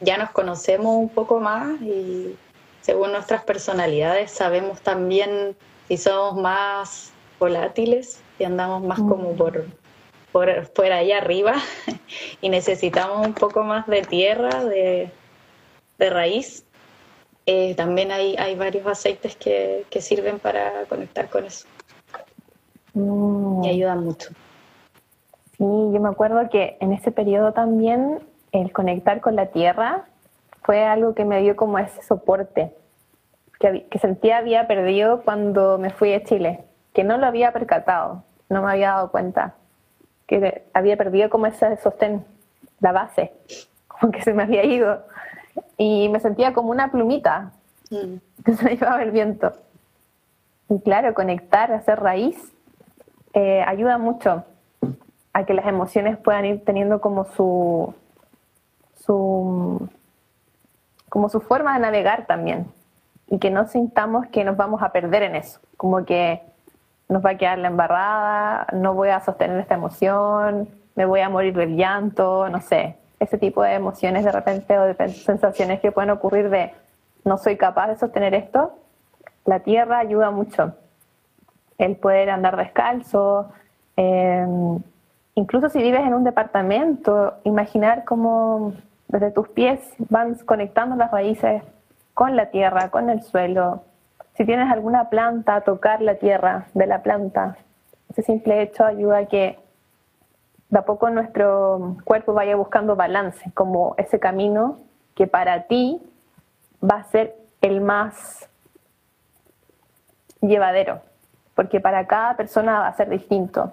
ya 0.00 0.16
nos 0.16 0.30
conocemos 0.30 0.96
un 0.96 1.08
poco 1.08 1.40
más 1.40 1.80
y 1.80 2.36
según 2.80 3.12
nuestras 3.12 3.44
personalidades 3.44 4.30
sabemos 4.30 4.80
también 4.80 5.56
si 5.88 5.96
somos 5.96 6.40
más 6.40 7.12
volátiles 7.38 8.22
y 8.38 8.44
andamos 8.44 8.82
más 8.82 8.98
como 8.98 9.32
por, 9.36 9.66
por, 10.38 10.70
por 10.70 10.84
ahí 10.92 11.10
arriba 11.10 11.54
y 12.40 12.48
necesitamos 12.48 13.26
un 13.26 13.34
poco 13.34 13.64
más 13.64 13.88
de 13.88 14.02
tierra, 14.02 14.64
de, 14.64 15.10
de 15.98 16.10
raíz. 16.10 16.64
Eh, 17.44 17.74
también 17.74 18.12
hay, 18.12 18.36
hay 18.36 18.54
varios 18.54 18.86
aceites 18.86 19.34
que, 19.34 19.84
que 19.90 20.00
sirven 20.00 20.38
para 20.38 20.84
conectar 20.88 21.28
con 21.28 21.44
eso. 21.44 21.66
Mm. 22.94 23.64
Y 23.64 23.68
ayudan 23.70 24.04
mucho. 24.04 24.28
Sí, 25.56 25.64
yo 25.64 26.00
me 26.00 26.08
acuerdo 26.08 26.48
que 26.50 26.76
en 26.80 26.92
ese 26.92 27.10
periodo 27.10 27.52
también 27.52 28.20
el 28.52 28.72
conectar 28.72 29.20
con 29.20 29.34
la 29.34 29.46
tierra 29.46 30.04
fue 30.62 30.84
algo 30.84 31.14
que 31.14 31.24
me 31.24 31.42
dio 31.42 31.56
como 31.56 31.80
ese 31.80 32.00
soporte 32.02 32.72
que, 33.58 33.88
que 33.90 33.98
sentía 33.98 34.38
había 34.38 34.68
perdido 34.68 35.22
cuando 35.22 35.78
me 35.78 35.90
fui 35.90 36.14
a 36.14 36.22
Chile, 36.22 36.64
que 36.94 37.02
no 37.02 37.18
lo 37.18 37.26
había 37.26 37.52
percatado, 37.52 38.22
no 38.48 38.62
me 38.62 38.70
había 38.70 38.90
dado 38.90 39.10
cuenta, 39.10 39.56
que 40.28 40.64
había 40.74 40.96
perdido 40.96 41.30
como 41.30 41.46
ese 41.46 41.76
sostén, 41.78 42.24
la 42.78 42.92
base, 42.92 43.32
como 43.88 44.12
que 44.12 44.22
se 44.22 44.32
me 44.32 44.44
había 44.44 44.64
ido. 44.64 45.02
Y 45.76 46.08
me 46.10 46.20
sentía 46.20 46.52
como 46.52 46.70
una 46.70 46.92
plumita 46.92 47.50
mm. 47.90 48.42
que 48.44 48.52
se 48.54 48.64
me 48.64 48.76
llevaba 48.76 49.02
el 49.02 49.10
viento. 49.10 49.52
Y 50.68 50.78
claro, 50.80 51.14
conectar, 51.14 51.72
hacer 51.72 51.98
raíz, 51.98 52.36
eh, 53.32 53.64
ayuda 53.66 53.98
mucho 53.98 54.44
a 55.32 55.44
que 55.44 55.54
las 55.54 55.66
emociones 55.66 56.18
puedan 56.18 56.44
ir 56.44 56.64
teniendo 56.64 57.00
como 57.00 57.24
su, 57.24 57.94
su 58.96 59.88
como 61.08 61.30
su 61.30 61.40
forma 61.40 61.74
de 61.74 61.80
navegar 61.80 62.26
también 62.26 62.66
y 63.28 63.38
que 63.38 63.50
no 63.50 63.66
sintamos 63.66 64.26
que 64.26 64.44
nos 64.44 64.56
vamos 64.56 64.82
a 64.82 64.92
perder 64.92 65.22
en 65.22 65.36
eso, 65.36 65.60
como 65.76 66.04
que 66.04 66.42
nos 67.08 67.24
va 67.24 67.30
a 67.30 67.36
quedar 67.36 67.58
la 67.58 67.68
embarrada, 67.68 68.66
no 68.72 68.94
voy 68.94 69.08
a 69.08 69.20
sostener 69.20 69.58
esta 69.58 69.74
emoción, 69.74 70.68
me 70.94 71.04
voy 71.04 71.20
a 71.20 71.28
morir 71.28 71.54
del 71.56 71.76
llanto, 71.76 72.48
no 72.48 72.60
sé, 72.60 72.96
ese 73.20 73.38
tipo 73.38 73.62
de 73.62 73.74
emociones 73.74 74.24
de 74.24 74.32
repente 74.32 74.78
o 74.78 74.84
de 74.84 75.08
sensaciones 75.08 75.80
que 75.80 75.92
pueden 75.92 76.10
ocurrir 76.10 76.50
de 76.50 76.72
no 77.24 77.38
soy 77.38 77.56
capaz 77.56 77.88
de 77.88 77.96
sostener 77.96 78.34
esto, 78.34 78.72
la 79.44 79.60
tierra 79.60 79.98
ayuda 79.98 80.30
mucho. 80.30 80.74
El 81.78 81.96
poder 81.96 82.30
andar 82.30 82.56
descalzo, 82.56 83.50
em, 83.96 84.78
incluso 85.34 85.68
si 85.68 85.80
vives 85.80 86.00
en 86.00 86.14
un 86.14 86.24
departamento, 86.24 87.34
imaginar 87.44 88.04
cómo 88.04 88.74
desde 89.08 89.30
tus 89.30 89.48
pies 89.48 89.80
van 90.10 90.34
conectando 90.34 90.96
las 90.96 91.10
raíces 91.10 91.62
con 92.14 92.36
la 92.36 92.50
tierra, 92.50 92.90
con 92.90 93.10
el 93.10 93.22
suelo. 93.22 93.82
Si 94.38 94.44
tienes 94.44 94.70
alguna 94.70 95.10
planta, 95.10 95.62
tocar 95.62 96.00
la 96.00 96.14
tierra 96.14 96.68
de 96.72 96.86
la 96.86 97.02
planta. 97.02 97.56
Ese 98.08 98.22
simple 98.22 98.62
hecho 98.62 98.84
ayuda 98.84 99.18
a 99.18 99.26
que 99.26 99.58
de 100.68 100.78
a 100.78 100.82
poco 100.82 101.10
nuestro 101.10 101.96
cuerpo 102.04 102.34
vaya 102.34 102.54
buscando 102.54 102.94
balance, 102.94 103.50
como 103.52 103.96
ese 103.98 104.20
camino 104.20 104.78
que 105.16 105.26
para 105.26 105.64
ti 105.64 106.00
va 106.80 106.98
a 106.98 107.04
ser 107.04 107.34
el 107.62 107.80
más 107.80 108.48
llevadero, 110.40 111.00
porque 111.56 111.80
para 111.80 112.06
cada 112.06 112.36
persona 112.36 112.78
va 112.78 112.86
a 112.86 112.94
ser 112.94 113.08
distinto. 113.08 113.72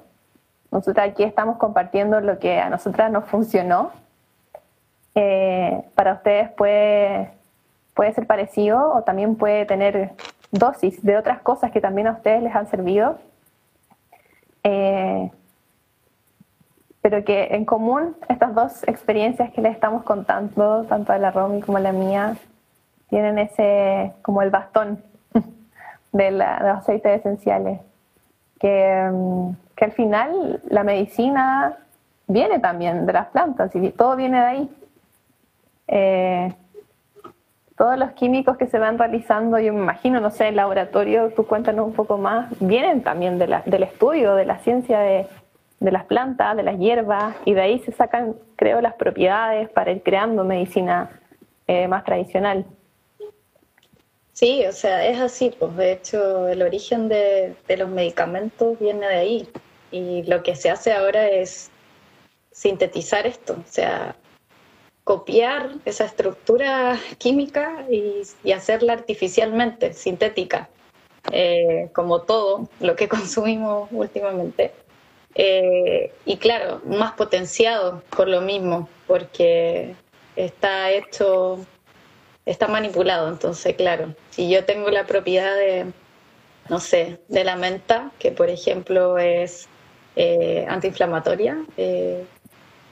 Nosotros 0.72 1.06
aquí 1.06 1.22
estamos 1.22 1.58
compartiendo 1.58 2.20
lo 2.22 2.40
que 2.40 2.60
a 2.60 2.72
nosotras 2.72 3.12
nos 3.12 3.26
funcionó 3.26 3.92
eh, 5.14 5.84
para 5.94 6.14
ustedes 6.14 6.50
puede, 6.54 7.30
puede 7.94 8.14
ser 8.14 8.26
parecido 8.26 8.96
o 8.96 9.04
también 9.04 9.36
puede 9.36 9.68
tener 9.68 10.16
dosis 10.58 11.02
de 11.04 11.18
otras 11.18 11.42
cosas 11.42 11.72
que 11.72 11.82
también 11.82 12.08
a 12.08 12.12
ustedes 12.12 12.44
les 12.44 12.56
han 12.56 12.68
servido. 12.68 13.18
Eh, 14.64 15.32
pero 17.02 17.24
que 17.24 17.50
en 17.52 17.66
común 17.66 18.16
estas 18.30 18.56
dos 18.56 18.84
experiencias 18.88 19.52
que 19.52 19.62
les 19.62 19.74
estamos 19.74 20.04
contando, 20.04 20.86
tanto 20.86 21.14
a 21.14 21.20
la 21.20 21.30
Romy 21.32 21.62
como 21.62 21.78
a 21.78 21.82
la 21.82 21.92
mía, 21.92 22.36
tienen 23.10 23.38
ese 23.38 24.14
como 24.24 24.42
el 24.42 24.50
bastón 24.50 25.04
de, 26.12 26.24
de 26.24 26.32
los 26.32 26.78
aceites 26.78 27.20
esenciales. 27.20 27.80
Que, 28.60 29.12
que 29.76 29.86
al 29.86 29.92
final 29.92 30.62
la 30.68 30.84
medicina 30.84 31.78
viene 32.28 32.60
también 32.60 33.06
de 33.06 33.14
las 33.14 33.28
plantas 33.28 33.76
y 33.76 33.92
todo 33.92 34.16
viene 34.16 34.40
de 34.40 34.46
ahí. 34.46 34.70
Eh, 35.88 36.54
todos 37.78 37.98
los 37.98 38.12
químicos 38.12 38.58
que 38.58 38.68
se 38.68 38.80
van 38.80 38.98
realizando, 38.98 39.60
yo 39.60 39.74
me 39.74 39.82
imagino, 39.82 40.22
no 40.22 40.32
sé, 40.32 40.48
el 40.48 40.56
laboratorio, 40.56 41.32
tú 41.36 41.46
cuéntanos 41.46 41.86
un 41.86 41.94
poco 41.94 42.18
más, 42.18 42.48
vienen 42.60 43.04
también 43.04 43.38
de 43.38 43.48
la, 43.48 43.64
del 43.66 43.84
estudio, 43.84 44.36
de 44.36 44.46
la 44.46 44.60
ciencia 44.60 45.00
de, 45.00 45.28
las 45.80 46.06
plantas, 46.06 46.56
de 46.56 46.64
las 46.64 46.80
hierbas, 46.80 47.36
y 47.44 47.54
de 47.54 47.62
ahí 47.62 47.80
se 47.80 47.92
sacan, 47.92 48.36
creo, 48.56 48.80
las 48.80 48.94
propiedades 48.94 49.70
para 49.70 49.92
ir 49.92 50.02
creando 50.04 50.46
medicina 50.46 51.10
eh, 51.68 51.88
más 51.88 52.06
tradicional. 52.06 52.66
Sí, 54.32 54.66
o 54.66 54.72
sea, 54.72 55.06
es 55.06 55.20
así, 55.20 55.54
pues 55.58 55.76
de 55.76 55.92
hecho 55.94 56.48
el 56.48 56.62
origen 56.62 57.08
de, 57.10 57.56
de 57.68 57.78
los 57.78 57.90
medicamentos 57.90 58.80
viene 58.80 59.06
de 59.08 59.16
ahí, 59.16 59.50
y 59.92 60.24
lo 60.24 60.44
que 60.44 60.56
se 60.56 60.70
hace 60.70 60.94
ahora 60.94 61.28
es 61.28 61.70
sintetizar 62.52 63.28
esto, 63.28 63.54
o 63.54 63.68
sea, 63.68 64.16
copiar 65.06 65.76
esa 65.86 66.04
estructura 66.04 67.00
química 67.20 67.86
y, 67.90 68.52
hacerla 68.52 68.94
artificialmente, 68.94 69.94
sintética, 69.94 70.68
eh, 71.32 71.90
como 71.94 72.24
todo 72.24 72.68
lo 72.80 72.96
que 72.96 73.08
consumimos 73.16 73.88
últimamente. 73.92 74.74
Eh, 75.36 76.12
y 76.26 76.38
claro, 76.38 76.82
más 76.86 77.14
potenciado 77.14 78.02
por 78.10 78.28
lo 78.28 78.42
mismo, 78.42 78.90
porque 79.06 79.96
está 80.36 80.90
hecho, 80.90 81.64
está 82.48 82.68
manipulado. 82.68 83.30
Entonces, 83.30 83.76
claro, 83.76 84.16
si 84.32 84.50
yo 84.50 84.66
tengo 84.66 84.90
la 84.90 85.06
propiedad 85.06 85.56
de, 85.56 85.86
no 86.68 86.80
sé, 86.80 87.20
de 87.28 87.44
la 87.44 87.56
menta, 87.56 88.12
que 88.18 88.32
por 88.32 88.50
ejemplo 88.50 89.20
es 89.20 89.68
eh, 90.16 90.66
antiinflamatoria, 90.68 91.64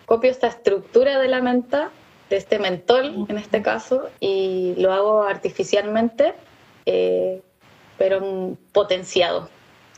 copio 0.05 0.29
esta 0.29 0.47
estructura 0.47 1.19
de 1.19 1.27
la 1.27 1.41
menta 1.41 1.89
de 2.29 2.37
este 2.37 2.59
mentol 2.59 3.25
en 3.29 3.37
este 3.37 3.61
caso 3.61 4.09
y 4.19 4.75
lo 4.77 4.91
hago 4.91 5.23
artificialmente, 5.23 6.33
eh, 6.85 7.41
pero 7.97 8.57
potenciado. 8.71 9.49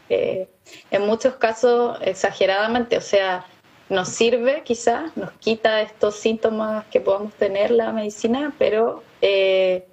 Eh, 0.09 0.47
en 0.91 1.05
muchos 1.05 1.35
casos 1.35 1.97
exageradamente, 2.01 2.97
o 2.97 3.01
sea, 3.01 3.45
nos 3.89 4.09
sirve 4.09 4.63
quizás, 4.63 5.15
nos 5.15 5.31
quita 5.33 5.81
estos 5.81 6.15
síntomas 6.15 6.85
que 6.87 7.01
podamos 7.01 7.33
tener 7.33 7.71
la 7.71 7.91
medicina, 7.91 8.53
pero 8.57 9.03
eh, 9.21 9.85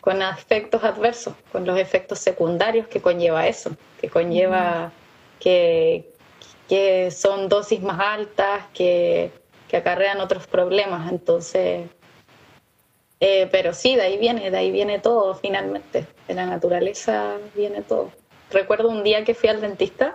con 0.00 0.20
efectos 0.20 0.84
adversos, 0.84 1.34
con 1.50 1.64
los 1.64 1.78
efectos 1.78 2.18
secundarios 2.18 2.86
que 2.88 3.00
conlleva 3.00 3.46
eso, 3.46 3.76
que 4.00 4.08
conlleva 4.08 4.92
que, 5.40 6.10
que 6.68 7.10
son 7.10 7.48
dosis 7.48 7.80
más 7.80 8.00
altas, 8.00 8.64
que 8.74 9.32
que 9.72 9.78
acarrean 9.78 10.20
otros 10.20 10.46
problemas. 10.46 11.10
Entonces, 11.10 11.88
eh, 13.20 13.48
pero 13.50 13.72
sí, 13.72 13.96
de 13.96 14.02
ahí 14.02 14.18
viene, 14.18 14.50
de 14.50 14.56
ahí 14.58 14.70
viene 14.70 14.98
todo 14.98 15.34
finalmente. 15.34 16.06
De 16.28 16.34
la 16.34 16.44
naturaleza 16.44 17.38
viene 17.54 17.80
todo. 17.80 18.12
Recuerdo 18.50 18.90
un 18.90 19.02
día 19.02 19.24
que 19.24 19.34
fui 19.34 19.48
al 19.48 19.62
dentista 19.62 20.14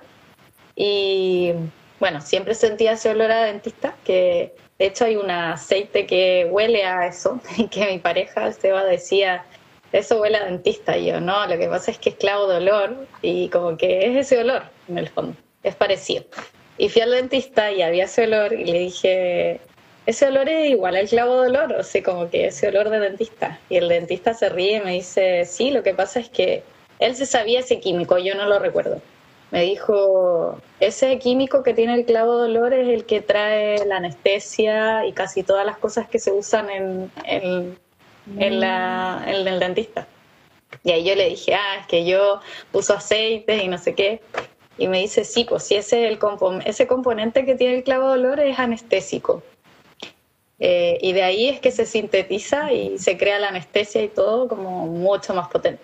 y, 0.76 1.54
bueno, 2.00 2.22
siempre 2.22 2.54
sentía 2.54 2.91
ese 2.91 3.10
olor 3.10 3.32
a 3.32 3.46
dentista, 3.46 3.96
que 4.06 4.54
de 4.78 4.86
hecho 4.86 5.06
hay 5.06 5.15
un 5.15 5.32
aceite 5.32 6.06
que 6.06 6.48
huele 6.52 6.86
a 6.86 7.08
eso, 7.08 7.41
y 7.58 7.67
que 7.70 7.88
mi 7.88 7.98
pareja 7.98 8.52
Seba 8.52 8.84
decía, 8.84 9.43
eso 9.91 10.22
huele 10.22 10.38
a 10.38 10.46
dentista. 10.46 10.96
Y 10.96 11.08
yo, 11.08 11.20
no, 11.20 11.48
lo 11.48 11.58
que 11.58 11.67
pasa 11.67 11.89
es 11.89 11.98
que 11.98 12.10
es 12.10 12.15
clavo 12.15 12.46
de 12.46 12.58
olor 12.58 13.08
y 13.24 13.50
como 13.50 13.76
que 13.76 14.06
es 14.06 14.17
ese 14.17 14.39
olor 14.39 14.62
en 14.88 15.00
el 15.00 15.10
fondo, 15.10 15.36
es 15.63 15.74
parecido. 15.74 16.26
Y 16.78 16.90
fui 16.90 17.02
al 17.02 17.12
dentista 17.12 17.72
y 17.72 17.82
había 17.82 18.06
ese 18.06 18.24
olor 18.24 18.54
y 18.54 18.66
le 18.66 18.80
dije, 18.80 19.60
ese 20.06 20.28
olor 20.28 20.48
es 20.48 20.70
igual 20.70 20.96
al 20.96 21.08
clavo 21.08 21.42
de 21.42 21.50
olor, 21.50 21.74
o 21.74 21.84
sea, 21.84 22.04
como 22.04 22.30
que 22.30 22.48
ese 22.48 22.68
olor 22.68 22.90
de 22.90 23.00
dentista. 23.00 23.60
Y 23.70 23.78
el 23.78 23.90
dentista 23.90 24.34
se 24.34 24.50
ríe 24.50 24.78
y 24.78 24.82
me 24.82 24.94
dice, 24.94 25.46
sí, 25.46 25.72
lo 25.72 25.84
que 25.84 25.94
pasa 25.94 26.20
es 26.20 26.30
que 26.30 26.63
él 27.00 27.16
se 27.16 27.26
sabía 27.26 27.60
ese 27.60 27.80
químico, 27.80 28.18
yo 28.18 28.36
no 28.36 28.46
lo 28.46 28.60
recuerdo. 28.60 29.02
Me 29.52 29.62
dijo, 29.63 30.60
ese 30.80 31.20
químico 31.20 31.63
que 31.63 31.74
tiene 31.74 31.96
el 31.96 32.06
clavo 32.06 32.38
de 32.38 32.50
olor 32.50 32.74
es 32.74 32.90
el 32.90 33.06
que 33.06 33.22
trae 33.22 33.86
la 33.86 33.98
anestesia 33.98 35.06
y 35.06 35.13
casi 35.13 35.42
todas 35.44 35.66
las 35.66 35.78
cosas 35.78 36.08
que 36.08 36.20
se 36.20 36.32
usan 36.32 36.70
en, 36.70 37.12
en, 37.24 37.78
en, 38.38 38.60
la, 38.60 39.24
en 39.26 39.48
el 39.48 39.60
dentista. 39.60 40.06
Y 40.84 40.92
ahí 40.92 41.04
yo 41.06 41.16
le 41.16 41.30
dije, 41.30 41.56
ah, 41.56 41.78
es 41.80 41.88
que 41.88 42.06
yo 42.06 42.42
uso 42.74 42.94
aceite 42.94 43.63
y 43.63 43.68
no 43.68 43.78
sé 43.78 43.96
qué. 43.96 44.22
Y 44.78 44.88
me 44.88 45.00
dice, 45.00 45.24
sí, 45.24 45.44
pues 45.44 45.63
sí, 45.63 45.76
ese, 45.76 46.08
el 46.08 46.20
ese 46.66 46.88
componente 46.88 47.46
que 47.46 47.56
tiene 47.56 47.78
el 47.78 47.84
clavo 47.84 48.08
de 48.08 48.20
olor 48.20 48.40
es 48.40 48.60
anestésico. 48.60 49.44
Eh, 50.60 50.98
y 51.02 51.13
de 51.13 51.24
ahí 51.24 51.50
es 51.50 51.60
que 51.60 51.72
se 51.72 51.86
sintetiza 51.86 52.72
y 52.72 52.98
se 52.98 53.18
crea 53.18 53.40
la 53.40 53.50
anestesia 53.50 54.04
y 54.04 54.08
todo 54.08 54.48
como 54.48 54.88
mucho 54.88 55.34
más 55.34 55.48
potente. 55.50 55.82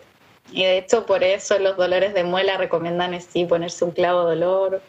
Y 0.51 0.63
de 0.63 0.79
hecho 0.79 1.05
por 1.05 1.23
eso 1.23 1.57
los 1.59 1.77
dolores 1.77 2.13
de 2.13 2.23
muela 2.23 2.57
recomiendan 2.57 3.19
sí 3.21 3.45
ponerse 3.45 3.85
un 3.85 3.91
clavo 3.91 4.23
dolor 4.23 4.81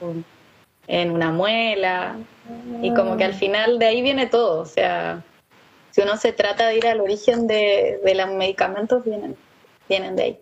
en 0.87 1.11
una 1.11 1.31
muela. 1.31 2.17
Y 2.83 2.93
como 2.95 3.17
que 3.17 3.25
al 3.25 3.35
final 3.35 3.79
de 3.79 3.87
ahí 3.87 4.03
viene 4.03 4.27
todo. 4.27 4.61
O 4.61 4.67
sea, 4.67 5.23
si 5.91 6.03
uno 6.03 6.17
se 6.17 6.33
trata 6.33 6.67
de 6.69 6.77
ir 6.77 6.87
al 6.87 7.01
origen 7.01 7.47
de, 7.47 8.01
los 8.03 8.31
medicamentos, 8.33 9.05
vienen, 9.05 9.37
vienen 9.89 10.17
de 10.17 10.23
ahí. 10.23 10.39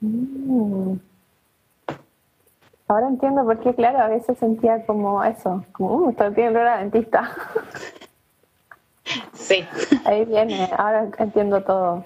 Mm. 0.00 1.09
Ahora 2.90 3.06
entiendo 3.06 3.44
por 3.44 3.60
qué, 3.60 3.72
claro, 3.72 4.00
a 4.00 4.08
veces 4.08 4.36
sentía 4.36 4.84
como 4.84 5.22
eso, 5.22 5.64
como, 5.70 5.94
uh, 5.94 6.10
estoy 6.10 6.30
bien 6.30 6.54
la 6.54 6.78
dentista. 6.78 7.30
Sí. 9.32 9.64
Ahí 10.04 10.24
viene, 10.24 10.68
ahora 10.76 11.08
entiendo 11.18 11.62
todo. 11.62 12.04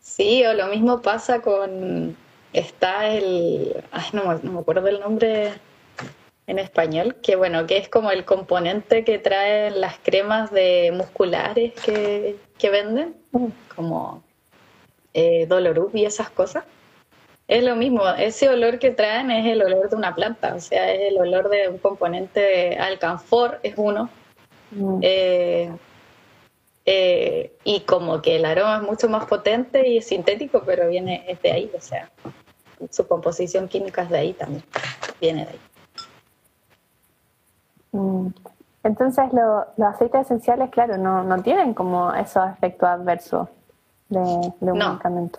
Sí, 0.00 0.44
o 0.44 0.52
lo 0.52 0.66
mismo 0.66 1.00
pasa 1.00 1.40
con, 1.40 2.14
está 2.52 3.08
el, 3.08 3.82
ay, 3.90 4.04
no, 4.12 4.34
no 4.34 4.52
me 4.52 4.60
acuerdo 4.60 4.88
el 4.88 5.00
nombre 5.00 5.52
en 6.46 6.58
español, 6.58 7.16
que 7.22 7.36
bueno, 7.36 7.66
que 7.66 7.78
es 7.78 7.88
como 7.88 8.10
el 8.10 8.26
componente 8.26 9.04
que 9.04 9.18
traen 9.18 9.80
las 9.80 9.98
cremas 9.98 10.50
de 10.50 10.92
musculares 10.94 11.72
que, 11.80 12.36
que 12.58 12.68
venden, 12.68 13.16
mm. 13.30 13.46
como 13.74 14.22
eh, 15.14 15.46
Dolorup 15.46 15.94
y 15.94 16.04
esas 16.04 16.28
cosas. 16.28 16.64
Es 17.48 17.64
lo 17.64 17.76
mismo, 17.76 18.06
ese 18.18 18.48
olor 18.48 18.78
que 18.78 18.92
traen 18.92 19.30
es 19.30 19.46
el 19.46 19.62
olor 19.62 19.90
de 19.90 19.96
una 19.96 20.14
planta, 20.14 20.54
o 20.54 20.60
sea, 20.60 20.90
es 20.92 21.12
el 21.12 21.18
olor 21.18 21.48
de 21.48 21.68
un 21.68 21.78
componente 21.78 22.40
de 22.40 22.76
alcanfor, 22.76 23.58
es 23.62 23.74
uno. 23.76 24.08
Mm. 24.70 24.98
Eh, 25.02 25.72
eh, 26.86 27.56
y 27.64 27.80
como 27.80 28.22
que 28.22 28.36
el 28.36 28.44
aroma 28.44 28.76
es 28.76 28.82
mucho 28.82 29.08
más 29.08 29.26
potente 29.26 29.86
y 29.88 30.00
sintético, 30.00 30.62
pero 30.64 30.88
viene 30.88 31.24
es 31.28 31.40
de 31.42 31.52
ahí, 31.52 31.70
o 31.76 31.80
sea, 31.80 32.10
su 32.90 33.06
composición 33.06 33.68
química 33.68 34.02
es 34.02 34.10
de 34.10 34.18
ahí 34.18 34.32
también, 34.32 34.64
viene 35.20 35.44
de 35.44 35.50
ahí. 35.50 35.60
Mm. 37.92 38.28
Entonces 38.84 39.26
los 39.32 39.88
aceites 39.88 40.22
esenciales, 40.22 40.70
claro, 40.70 40.98
no, 40.98 41.22
no 41.22 41.40
tienen 41.42 41.72
como 41.74 42.12
esos 42.14 42.48
efectos 42.50 42.88
adversos 42.88 43.48
de, 44.08 44.20
un 44.20 44.78
medicamento. 44.78 45.38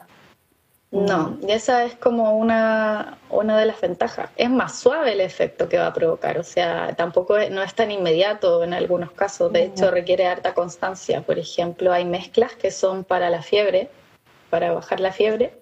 No, 0.94 1.40
y 1.42 1.52
esa 1.52 1.86
es 1.86 1.96
como 1.96 2.38
una, 2.38 3.18
una 3.32 3.58
de 3.58 3.66
las 3.66 3.82
ventajas. 3.82 4.30
Es 4.36 4.52
más 4.52 4.78
suave 4.80 5.14
el 5.14 5.22
efecto 5.22 5.68
que 5.68 5.80
va 5.80 5.88
a 5.88 5.94
provocar, 5.94 6.38
o 6.38 6.44
sea, 6.44 6.94
tampoco 6.96 7.36
es, 7.36 7.50
no 7.50 7.64
es 7.64 7.74
tan 7.74 7.90
inmediato 7.90 8.64
en 8.64 8.76
algunos 8.76 9.12
casos, 9.12 9.52
de 9.52 9.64
hecho 9.64 9.90
requiere 9.90 10.28
harta 10.28 10.54
constancia. 10.54 11.24
Por 11.24 11.40
ejemplo, 11.40 11.92
hay 11.92 12.06
mezclas 12.06 12.54
que 12.54 12.70
son 12.70 13.04
para 13.04 13.32
la 13.32 13.42
fiebre, 13.42 13.90
para 14.52 14.72
bajar 14.72 15.00
la 15.00 15.12
fiebre, 15.12 15.58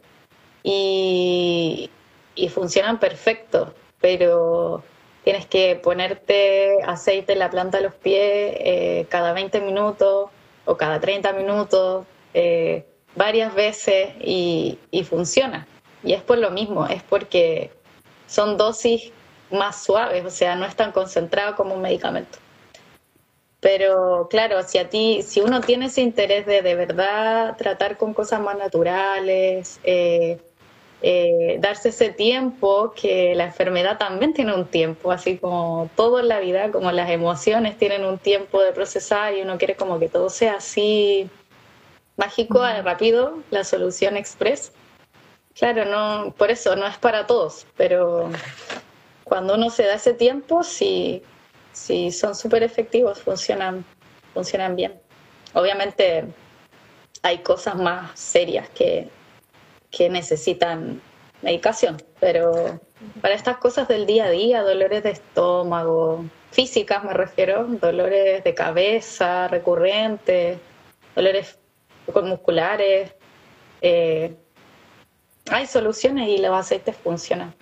y, 0.63 1.89
y 2.35 2.49
funcionan 2.49 2.99
perfecto, 2.99 3.73
pero 4.01 4.83
tienes 5.23 5.45
que 5.45 5.79
ponerte 5.81 6.83
aceite 6.85 7.31
en 7.31 7.39
la 7.39 7.49
planta 7.49 7.77
de 7.77 7.85
los 7.85 7.95
pies 7.95 8.53
eh, 8.59 9.05
cada 9.07 9.31
20 9.31 9.61
minutos 9.61 10.29
o 10.65 10.75
cada 10.75 10.99
30 10.99 11.31
minutos. 11.31 12.05
Eh, 12.33 12.85
varias 13.15 13.53
veces 13.53 14.09
y, 14.19 14.77
funciona. 15.09 15.67
Y 16.03 16.13
es 16.13 16.21
por 16.21 16.37
lo 16.37 16.51
mismo, 16.51 16.87
es 16.87 17.03
porque 17.03 17.71
son 18.27 18.57
dosis 18.57 19.11
más 19.51 19.83
suaves, 19.83 20.25
o 20.25 20.29
sea, 20.29 20.55
no 20.55 20.65
es 20.65 20.75
tan 20.75 20.91
concentrado 20.91 21.55
como 21.55 21.75
un 21.75 21.81
medicamento. 21.81 22.39
Pero 23.59 24.27
claro, 24.29 24.63
si 24.63 24.79
a 24.79 24.89
ti, 24.89 25.21
si 25.21 25.41
uno 25.41 25.61
tiene 25.61 25.85
ese 25.85 26.01
interés 26.01 26.47
de 26.47 26.63
de 26.63 26.75
verdad 26.75 27.55
tratar 27.57 27.97
con 27.97 28.13
cosas 28.13 28.41
más 28.41 28.57
naturales, 28.57 29.79
eh, 29.83 30.39
eh, 31.03 31.57
darse 31.59 31.89
ese 31.89 32.09
tiempo, 32.09 32.93
que 32.95 33.35
la 33.35 33.45
enfermedad 33.45 33.97
también 33.99 34.33
tiene 34.33 34.55
un 34.55 34.65
tiempo, 34.65 35.11
así 35.11 35.37
como 35.37 35.89
todo 35.95 36.19
en 36.19 36.27
la 36.27 36.39
vida, 36.39 36.71
como 36.71 36.91
las 36.91 37.09
emociones 37.11 37.77
tienen 37.77 38.05
un 38.05 38.17
tiempo 38.17 38.61
de 38.61 38.71
procesar 38.71 39.35
y 39.35 39.41
uno 39.41 39.57
quiere 39.57 39.75
como 39.75 39.99
que 39.99 40.09
todo 40.09 40.29
sea 40.29 40.55
así 40.55 41.29
mágico, 42.17 42.61
rápido, 42.83 43.39
la 43.51 43.63
solución 43.63 44.17
express. 44.17 44.71
Claro, 45.53 45.85
no, 45.85 46.33
por 46.37 46.49
eso 46.51 46.75
no 46.75 46.87
es 46.87 46.97
para 46.97 47.27
todos, 47.27 47.67
pero 47.75 48.29
cuando 49.23 49.55
uno 49.55 49.69
se 49.69 49.83
da 49.83 49.95
ese 49.95 50.13
tiempo, 50.13 50.63
sí, 50.63 51.21
sí 51.73 52.11
son 52.11 52.35
súper 52.35 52.63
efectivos, 52.63 53.21
funcionan, 53.21 53.85
funcionan 54.33 54.75
bien. 54.75 54.99
Obviamente 55.53 56.25
hay 57.23 57.39
cosas 57.39 57.75
más 57.75 58.17
serias 58.19 58.69
que, 58.69 59.09
que 59.89 60.09
necesitan 60.09 61.01
medicación, 61.41 61.97
pero 62.19 62.79
para 63.21 63.33
estas 63.33 63.57
cosas 63.57 63.87
del 63.87 64.05
día 64.05 64.25
a 64.25 64.29
día, 64.29 64.61
dolores 64.61 65.03
de 65.03 65.11
estómago, 65.11 66.25
físicas 66.51 67.03
me 67.03 67.13
refiero, 67.13 67.65
dolores 67.65 68.43
de 68.43 68.53
cabeza 68.53 69.47
recurrentes, 69.47 70.59
dolores 71.15 71.57
con 72.11 72.29
musculares. 72.29 73.13
Eh, 73.81 74.35
hay 75.49 75.65
soluciones 75.65 76.29
y 76.29 76.37
los 76.37 76.57
aceites 76.57 76.95
funcionan 76.97 77.53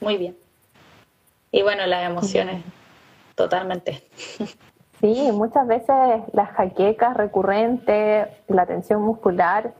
muy 0.00 0.16
bien. 0.16 0.36
Y 1.50 1.62
bueno, 1.62 1.86
las 1.86 2.04
emociones, 2.04 2.62
totalmente. 3.34 4.02
Sí, 5.00 5.30
muchas 5.32 5.64
veces 5.68 6.22
las 6.32 6.50
jaquecas 6.50 7.16
recurrentes, 7.16 8.26
la 8.48 8.66
tensión 8.66 9.00
muscular, 9.00 9.72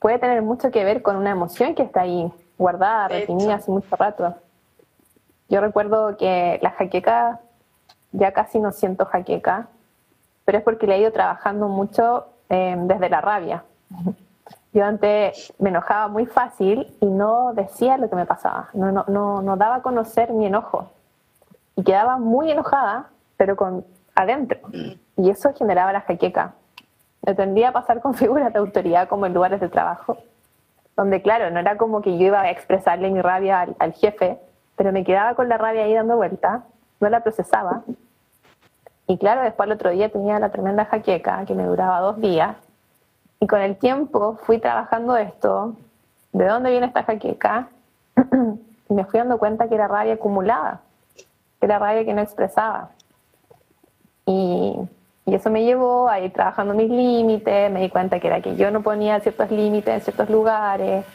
puede 0.00 0.18
tener 0.18 0.42
mucho 0.42 0.72
que 0.72 0.82
ver 0.82 1.02
con 1.02 1.14
una 1.14 1.30
emoción 1.30 1.76
que 1.76 1.84
está 1.84 2.00
ahí 2.00 2.28
guardada, 2.58 3.06
reprimida 3.06 3.54
hace 3.54 3.70
mucho 3.70 3.94
rato. 3.94 4.34
Yo 5.48 5.60
recuerdo 5.60 6.16
que 6.16 6.58
la 6.62 6.72
jaqueca, 6.72 7.40
ya 8.10 8.32
casi 8.32 8.58
no 8.58 8.72
siento 8.72 9.06
jaqueca, 9.06 9.68
pero 10.44 10.58
es 10.58 10.64
porque 10.64 10.88
le 10.88 10.96
he 10.96 11.00
ido 11.00 11.12
trabajando 11.12 11.68
mucho 11.68 12.26
Em, 12.50 12.86
desde 12.88 13.10
la 13.10 13.20
rabia. 13.20 13.62
Yo 14.72 14.84
antes 14.84 15.52
me 15.58 15.68
enojaba 15.68 16.08
muy 16.08 16.24
fácil 16.24 16.96
y 17.00 17.06
no 17.06 17.52
decía 17.52 17.98
lo 17.98 18.08
que 18.08 18.16
me 18.16 18.24
pasaba, 18.24 18.70
no, 18.72 18.90
no, 18.90 19.04
no, 19.08 19.42
no 19.42 19.56
daba 19.56 19.76
a 19.76 19.82
conocer 19.82 20.32
mi 20.32 20.46
enojo. 20.46 20.90
Y 21.76 21.84
quedaba 21.84 22.16
muy 22.16 22.50
enojada, 22.50 23.10
pero 23.36 23.54
con 23.56 23.84
adentro. 24.14 24.58
Y 25.16 25.28
eso 25.28 25.52
generaba 25.54 25.92
la 25.92 26.00
jaqueca. 26.00 26.54
Me 27.22 27.34
tendía 27.34 27.68
a 27.68 27.72
pasar 27.72 28.00
con 28.00 28.14
figuras 28.22 28.50
de 28.52 28.58
autoridad 28.58 29.08
como 29.08 29.26
en 29.26 29.34
lugares 29.34 29.60
de 29.60 29.68
trabajo, 29.68 30.16
donde 30.96 31.20
claro, 31.20 31.50
no 31.50 31.60
era 31.60 31.76
como 31.76 32.00
que 32.00 32.16
yo 32.16 32.28
iba 32.28 32.40
a 32.40 32.50
expresarle 32.50 33.10
mi 33.10 33.20
rabia 33.20 33.60
al, 33.60 33.76
al 33.78 33.92
jefe, 33.92 34.38
pero 34.74 34.90
me 34.90 35.04
quedaba 35.04 35.34
con 35.34 35.50
la 35.50 35.58
rabia 35.58 35.84
ahí 35.84 35.92
dando 35.92 36.16
vuelta, 36.16 36.64
no 37.00 37.10
la 37.10 37.20
procesaba 37.22 37.82
y 39.08 39.16
claro, 39.16 39.40
después 39.40 39.66
el 39.66 39.72
otro 39.72 39.90
día 39.90 40.10
tenía 40.10 40.38
la 40.38 40.50
tremenda 40.50 40.84
jaqueca 40.84 41.46
que 41.46 41.54
me 41.54 41.64
duraba 41.64 42.00
dos 42.00 42.20
días. 42.20 42.56
Y 43.40 43.46
con 43.46 43.62
el 43.62 43.76
tiempo 43.76 44.38
fui 44.42 44.58
trabajando 44.58 45.16
esto, 45.16 45.74
de 46.32 46.46
dónde 46.46 46.70
viene 46.70 46.86
esta 46.86 47.04
jaqueca, 47.04 47.68
y 48.88 48.92
me 48.92 49.04
fui 49.06 49.18
dando 49.18 49.38
cuenta 49.38 49.66
que 49.66 49.76
era 49.76 49.88
rabia 49.88 50.14
acumulada, 50.14 50.82
que 51.16 51.66
era 51.66 51.78
rabia 51.78 52.04
que 52.04 52.12
no 52.12 52.20
expresaba. 52.20 52.90
Y, 54.26 54.76
y 55.24 55.34
eso 55.34 55.48
me 55.48 55.64
llevó 55.64 56.10
a 56.10 56.20
ir 56.20 56.30
trabajando 56.34 56.74
mis 56.74 56.90
límites, 56.90 57.72
me 57.72 57.80
di 57.80 57.88
cuenta 57.88 58.20
que 58.20 58.26
era 58.26 58.42
que 58.42 58.56
yo 58.56 58.70
no 58.70 58.82
ponía 58.82 59.20
ciertos 59.20 59.50
límites 59.50 59.94
en 59.94 60.00
ciertos 60.02 60.28
lugares, 60.28 61.06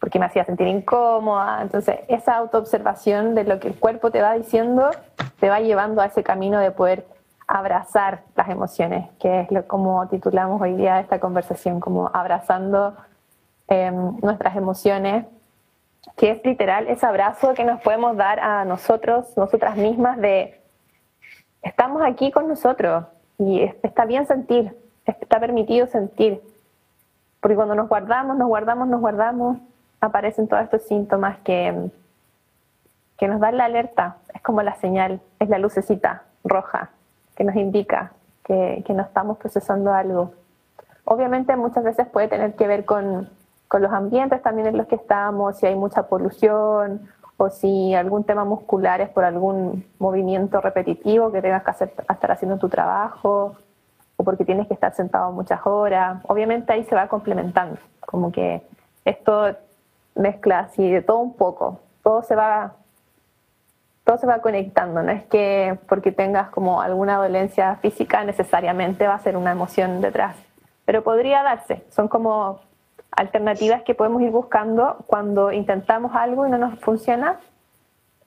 porque 0.00 0.18
me 0.18 0.24
hacía 0.24 0.46
sentir 0.46 0.68
incómoda. 0.68 1.60
Entonces, 1.60 2.00
esa 2.08 2.36
autoobservación 2.36 3.34
de 3.34 3.44
lo 3.44 3.60
que 3.60 3.68
el 3.68 3.78
cuerpo 3.78 4.10
te 4.10 4.22
va 4.22 4.32
diciendo 4.32 4.90
te 5.38 5.50
va 5.50 5.60
llevando 5.60 6.00
a 6.00 6.06
ese 6.06 6.22
camino 6.22 6.58
de 6.58 6.70
poder 6.70 7.11
abrazar 7.46 8.22
las 8.36 8.48
emociones, 8.48 9.10
que 9.18 9.40
es 9.40 9.50
lo, 9.50 9.66
como 9.66 10.06
titulamos 10.08 10.60
hoy 10.60 10.74
día 10.74 11.00
esta 11.00 11.20
conversación, 11.20 11.80
como 11.80 12.10
abrazando 12.12 12.96
em, 13.68 14.16
nuestras 14.22 14.56
emociones, 14.56 15.26
que 16.16 16.30
es 16.30 16.44
literal 16.44 16.88
ese 16.88 17.06
abrazo 17.06 17.54
que 17.54 17.64
nos 17.64 17.80
podemos 17.80 18.16
dar 18.16 18.40
a 18.40 18.64
nosotros, 18.64 19.36
nosotras 19.36 19.76
mismas, 19.76 20.18
de 20.18 20.60
estamos 21.62 22.02
aquí 22.02 22.30
con 22.32 22.48
nosotros 22.48 23.04
y 23.38 23.62
está 23.82 24.04
bien 24.04 24.26
sentir, 24.26 24.76
está 25.04 25.38
permitido 25.38 25.86
sentir, 25.86 26.40
porque 27.40 27.56
cuando 27.56 27.74
nos 27.74 27.88
guardamos, 27.88 28.36
nos 28.36 28.48
guardamos, 28.48 28.88
nos 28.88 29.00
guardamos, 29.00 29.58
aparecen 30.00 30.48
todos 30.48 30.64
estos 30.64 30.82
síntomas 30.82 31.38
que, 31.40 31.90
que 33.16 33.28
nos 33.28 33.40
dan 33.40 33.56
la 33.56 33.66
alerta, 33.66 34.16
es 34.34 34.42
como 34.42 34.62
la 34.62 34.74
señal, 34.76 35.20
es 35.38 35.48
la 35.48 35.58
lucecita 35.58 36.24
roja 36.44 36.90
que 37.36 37.44
nos 37.44 37.56
indica 37.56 38.12
que, 38.44 38.84
no 38.94 39.02
estamos 39.02 39.38
procesando 39.38 39.92
algo. 39.92 40.32
Obviamente 41.04 41.56
muchas 41.56 41.84
veces 41.84 42.06
puede 42.06 42.28
tener 42.28 42.54
que 42.54 42.66
ver 42.66 42.84
con, 42.84 43.28
los 43.72 43.92
ambientes 43.92 44.42
también 44.42 44.68
en 44.68 44.76
los 44.76 44.86
que 44.86 44.96
estamos, 44.96 45.56
si 45.56 45.66
hay 45.66 45.74
mucha 45.74 46.06
polución 46.06 47.08
o 47.38 47.48
si 47.48 47.94
algún 47.94 48.22
tema 48.24 48.44
muscular 48.44 49.00
es 49.00 49.08
por 49.08 49.24
algún 49.24 49.86
movimiento 49.98 50.60
repetitivo 50.60 51.32
que 51.32 51.40
tengas 51.40 51.62
que 51.64 51.70
hacer, 51.70 51.94
estar 51.98 52.32
haciendo 52.32 52.58
tu 52.58 52.68
trabajo 52.68 53.56
o 54.16 54.24
porque 54.24 54.44
tienes 54.44 54.68
que 54.68 54.74
estar 54.74 54.94
sentado 54.94 55.32
muchas 55.32 55.60
horas. 55.64 56.20
Obviamente 56.28 56.70
ahí 56.70 56.84
se 56.84 56.94
va 56.94 57.08
complementando, 57.08 57.78
como 58.04 58.30
que 58.30 58.62
esto 59.06 59.56
mezcla 60.14 60.58
así 60.58 60.90
de 60.90 61.00
todo 61.00 61.20
un 61.20 61.34
poco, 61.34 61.80
todo 62.02 62.22
se 62.22 62.36
va 62.36 62.74
todo 64.12 64.20
se 64.20 64.26
va 64.26 64.40
conectando, 64.42 65.02
no 65.02 65.10
es 65.10 65.24
que 65.24 65.78
porque 65.88 66.12
tengas 66.12 66.50
como 66.50 66.82
alguna 66.82 67.16
dolencia 67.16 67.76
física 67.76 68.22
necesariamente 68.24 69.06
va 69.06 69.14
a 69.14 69.18
ser 69.18 69.38
una 69.38 69.52
emoción 69.52 70.02
detrás, 70.02 70.36
pero 70.84 71.02
podría 71.02 71.42
darse, 71.42 71.82
son 71.88 72.08
como 72.08 72.60
alternativas 73.10 73.82
que 73.84 73.94
podemos 73.94 74.20
ir 74.20 74.30
buscando 74.30 74.98
cuando 75.06 75.50
intentamos 75.50 76.14
algo 76.14 76.46
y 76.46 76.50
no 76.50 76.58
nos 76.58 76.78
funciona, 76.80 77.40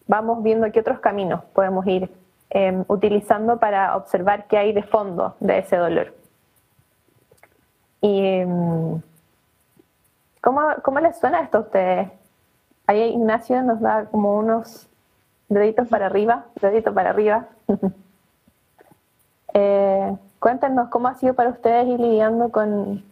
vamos 0.08 0.42
viendo 0.42 0.72
qué 0.72 0.80
otros 0.80 1.00
caminos 1.02 1.44
podemos 1.54 1.86
ir 1.86 2.10
em, 2.50 2.84
utilizando 2.88 3.60
para 3.60 3.96
observar 3.96 4.48
qué 4.48 4.58
hay 4.58 4.74
de 4.74 4.82
fondo 4.82 5.36
de 5.40 5.60
ese 5.60 5.78
dolor. 5.78 6.16
Y 8.02 8.26
em, 8.26 9.02
¿cómo, 10.42 10.62
¿cómo, 10.82 11.00
les 11.00 11.20
suena 11.20 11.42
esto 11.42 11.60
a 11.60 11.62
ustedes? 11.62 12.10
Ahí 12.88 13.02
Ignacio 13.02 13.62
nos 13.62 13.80
da 13.82 14.06
como 14.06 14.36
unos 14.38 14.90
deditos 15.50 15.88
para 15.88 16.08
arriba, 16.08 16.46
dedito 16.62 16.94
para 16.94 17.10
arriba. 17.10 17.48
eh, 19.54 20.18
cuéntenos 20.40 20.90
cómo 20.90 21.08
ha 21.08 21.16
sido 21.16 21.34
para 21.34 21.50
ustedes 21.50 21.88
ir 21.88 22.00
lidiando 22.00 22.52
con, 22.52 23.04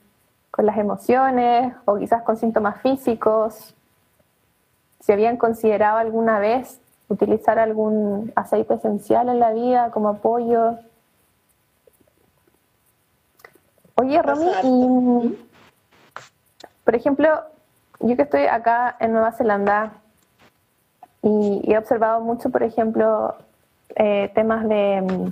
con 0.52 0.66
las 0.66 0.78
emociones 0.78 1.74
o 1.86 1.98
quizás 1.98 2.24
con 2.24 2.38
síntomas 2.38 2.82
físicos. 2.82 3.76
Si 5.00 5.12
habían 5.12 5.38
considerado 5.38 5.98
alguna 5.98 6.40
vez 6.40 6.80
utilizar 7.10 7.60
algún 7.60 8.32
aceite 8.36 8.76
esencial 8.76 9.30
en 9.30 9.40
la 9.40 9.52
vida 9.52 9.92
como 9.92 10.10
apoyo. 10.10 10.78
Oye, 13.96 14.22
Romy, 14.22 14.52
y, 14.64 15.48
por 16.84 16.96
ejemplo, 16.96 17.30
yo 18.00 18.16
que 18.16 18.24
estoy 18.24 18.46
acá 18.46 18.98
en 19.00 19.14
Nueva 19.14 19.32
Zelanda 19.32 19.94
y, 21.24 21.62
he 21.72 21.78
observado 21.78 22.22
mucho, 22.22 22.50
por 22.52 22.62
ejemplo, 22.62 23.36
eh, 23.96 24.32
temas 24.36 24.68
de, 24.68 25.32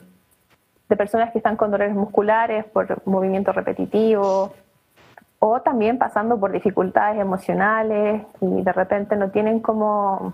de 0.90 0.96
personas 0.96 1.32
que 1.32 1.38
están 1.38 1.58
con 1.58 1.70
dolores 1.70 1.94
musculares 1.94 2.66
por 2.66 3.06
movimiento 3.06 3.52
repetitivo 3.52 4.54
o 5.40 5.62
también 5.62 5.98
pasando 5.98 6.40
por 6.40 6.52
dificultades 6.52 7.20
emocionales 7.20 8.24
y 8.42 8.62
de 8.62 8.74
repente 8.74 9.16
no 9.16 9.32
tienen 9.32 9.60
como 9.60 10.34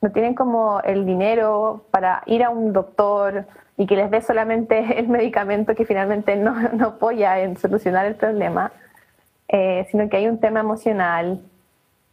no 0.00 0.10
tienen 0.12 0.34
como 0.34 0.80
el 0.80 1.04
dinero 1.04 1.84
para 1.90 2.22
ir 2.26 2.42
a 2.42 2.50
un 2.50 2.72
doctor 2.72 3.44
y 3.76 3.86
que 3.86 3.96
les 3.96 4.10
dé 4.10 4.22
solamente 4.22 4.98
el 4.98 5.08
medicamento 5.08 5.74
que 5.74 5.84
finalmente 5.84 6.36
no, 6.36 6.54
no 6.72 6.88
apoya 6.88 7.40
en 7.40 7.56
solucionar 7.56 8.06
el 8.06 8.14
problema, 8.14 8.72
eh, 9.48 9.86
sino 9.90 10.08
que 10.08 10.16
hay 10.16 10.28
un 10.28 10.38
tema 10.38 10.60
emocional 10.60 11.40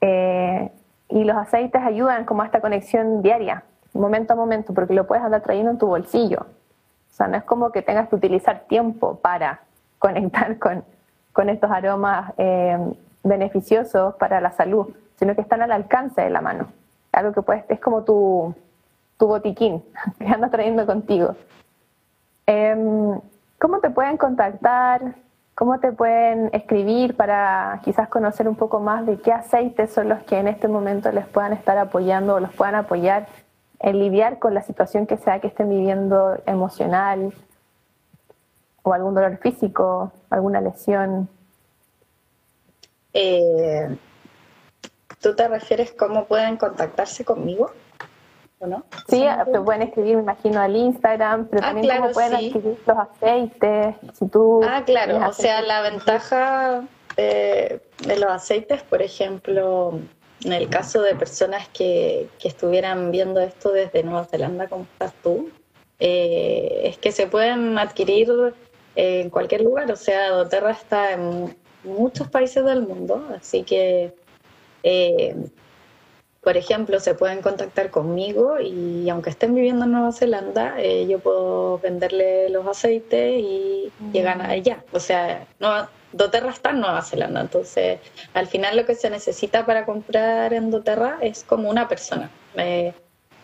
eh, 0.01 0.71
y 1.09 1.23
los 1.23 1.37
aceites 1.37 1.81
ayudan 1.81 2.25
como 2.25 2.41
a 2.41 2.45
esta 2.45 2.61
conexión 2.61 3.21
diaria, 3.21 3.63
momento 3.93 4.33
a 4.33 4.35
momento, 4.35 4.73
porque 4.73 4.93
lo 4.93 5.07
puedes 5.07 5.23
andar 5.23 5.41
trayendo 5.41 5.71
en 5.71 5.77
tu 5.77 5.87
bolsillo. 5.87 6.41
O 6.41 7.13
sea, 7.17 7.27
no 7.27 7.37
es 7.37 7.43
como 7.43 7.71
que 7.71 7.81
tengas 7.81 8.09
que 8.09 8.15
utilizar 8.15 8.65
tiempo 8.67 9.15
para 9.19 9.61
conectar 9.99 10.59
con, 10.59 10.83
con 11.33 11.49
estos 11.49 11.71
aromas 11.71 12.33
eh, 12.37 12.77
beneficiosos 13.23 14.15
para 14.15 14.39
la 14.41 14.51
salud, 14.51 14.87
sino 15.15 15.33
que 15.35 15.41
están 15.41 15.61
al 15.61 15.71
alcance 15.71 16.21
de 16.21 16.29
la 16.29 16.41
mano 16.41 16.67
algo 17.17 17.33
que 17.33 17.41
puedes, 17.41 17.65
es 17.69 17.79
como 17.79 18.03
tu, 18.03 18.53
tu 19.17 19.27
botiquín 19.27 19.83
que 20.19 20.27
andas 20.27 20.51
trayendo 20.51 20.85
contigo. 20.85 21.35
Em, 22.45 23.19
¿Cómo 23.59 23.79
te 23.79 23.89
pueden 23.89 24.17
contactar? 24.17 25.15
¿Cómo 25.57 25.79
te 25.79 25.91
pueden 25.91 26.51
escribir 26.53 27.15
para 27.15 27.81
quizás 27.83 28.09
conocer 28.09 28.47
un 28.47 28.55
poco 28.55 28.79
más 28.79 29.07
de 29.07 29.19
qué 29.19 29.31
aceites 29.31 29.91
son 29.91 30.07
los 30.07 30.21
que 30.21 30.37
en 30.37 30.47
este 30.47 30.67
momento 30.67 31.11
les 31.11 31.25
puedan 31.25 31.51
estar 31.51 31.79
apoyando 31.79 32.35
o 32.35 32.39
los 32.39 32.53
puedan 32.53 32.75
apoyar 32.75 33.27
en 33.79 33.97
lidiar 33.97 34.37
con 34.37 34.53
la 34.53 34.61
situación 34.61 35.07
que 35.07 35.17
sea 35.17 35.39
que 35.39 35.47
estén 35.47 35.67
viviendo 35.67 36.39
emocional 36.45 37.33
o 38.83 38.93
algún 38.93 39.15
dolor 39.15 39.37
físico, 39.37 40.11
alguna 40.29 40.61
lesión? 40.61 41.27
Eh, 43.13 43.97
¿Tú 45.19 45.35
te 45.35 45.47
refieres 45.47 45.91
cómo 45.91 46.25
pueden 46.25 46.57
contactarse 46.57 47.25
conmigo? 47.25 47.71
Sí, 49.07 49.23
te 49.51 49.61
pueden 49.61 49.83
escribir, 49.83 50.15
me 50.15 50.23
imagino, 50.23 50.59
al 50.59 50.75
Instagram, 50.75 51.47
pero 51.47 51.63
ah, 51.63 51.67
también 51.73 51.97
cómo 51.97 52.11
pueden 52.11 52.33
adquirir 52.33 52.77
los 52.85 52.97
aceites. 52.97 53.95
Si 54.13 54.27
tú 54.27 54.61
ah, 54.63 54.83
claro, 54.85 55.19
o 55.27 55.33
sea, 55.33 55.61
la 55.61 55.81
ventaja 55.81 56.83
de, 57.15 57.81
los 58.07 58.31
aceites, 58.31 58.81
por 58.83 59.01
ejemplo, 59.01 59.99
en 60.43 60.53
el 60.53 60.69
caso 60.69 61.01
de 61.01 61.15
personas 61.15 61.67
que, 61.69 62.29
que 62.39 62.47
estuvieran 62.47 63.11
viendo 63.11 63.39
esto 63.39 63.71
desde 63.71 64.03
Nueva 64.03 64.25
Zelanda, 64.25 64.67
como 64.67 64.83
estás 64.83 65.13
tú, 65.21 65.49
eh, 65.99 66.81
es 66.83 66.97
que 66.97 67.11
se 67.11 67.27
pueden 67.27 67.77
adquirir 67.77 68.53
en 68.95 69.29
cualquier 69.29 69.61
lugar. 69.61 69.91
O 69.91 69.95
sea, 69.95 70.29
doTERRA 70.29 70.71
está 70.71 71.11
en 71.13 71.55
muchos 71.83 72.27
países 72.29 72.63
del 72.65 72.81
mundo, 72.81 73.23
así 73.35 73.63
que 73.63 74.13
eh, 74.83 75.35
por 76.47 76.55
ejemplo, 76.55 77.01
se 77.01 77.13
pueden 77.13 77.41
contactar 77.41 77.91
conmigo 77.91 78.57
y 78.57 79.09
aunque 79.09 79.31
estén 79.31 79.53
viviendo 79.53 79.83
en 79.83 79.91
Nueva 79.91 80.13
Zelanda, 80.13 80.75
eh, 80.77 81.05
yo 81.05 81.19
puedo 81.19 81.77
venderle 81.79 82.49
los 82.49 82.65
aceites 82.65 83.37
y 83.37 83.91
llegan 84.13 84.39
allá. 84.39 84.81
O 84.93 85.01
sea, 85.01 85.45
no, 85.59 85.89
doTERRA 86.13 86.51
está 86.51 86.69
en 86.69 86.79
Nueva 86.79 87.01
Zelanda, 87.01 87.41
entonces 87.41 87.99
al 88.33 88.47
final 88.47 88.77
lo 88.77 88.85
que 88.85 88.95
se 88.95 89.09
necesita 89.09 89.65
para 89.65 89.85
comprar 89.85 90.53
en 90.53 90.71
doTERRA 90.71 91.17
es 91.19 91.43
como 91.43 91.69
una 91.69 91.89
persona. 91.89 92.31
Eh, 92.55 92.93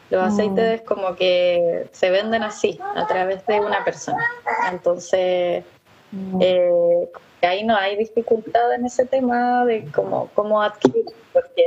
los 0.10 0.24
mm. 0.24 0.26
aceites 0.26 0.82
como 0.84 1.18
que 1.18 1.90
se 1.92 2.10
venden 2.10 2.44
así, 2.44 2.80
a 2.96 3.06
través 3.06 3.46
de 3.48 3.60
una 3.60 3.84
persona. 3.84 4.24
Entonces, 4.72 5.66
mm. 6.14 6.40
eh, 6.42 7.10
ahí 7.42 7.66
no 7.66 7.76
hay 7.76 7.98
dificultad 7.98 8.74
en 8.74 8.86
ese 8.86 9.06
tema 9.06 9.66
de 9.66 9.92
cómo, 9.92 10.30
cómo 10.34 10.62
adquirir, 10.62 11.04
porque 11.34 11.66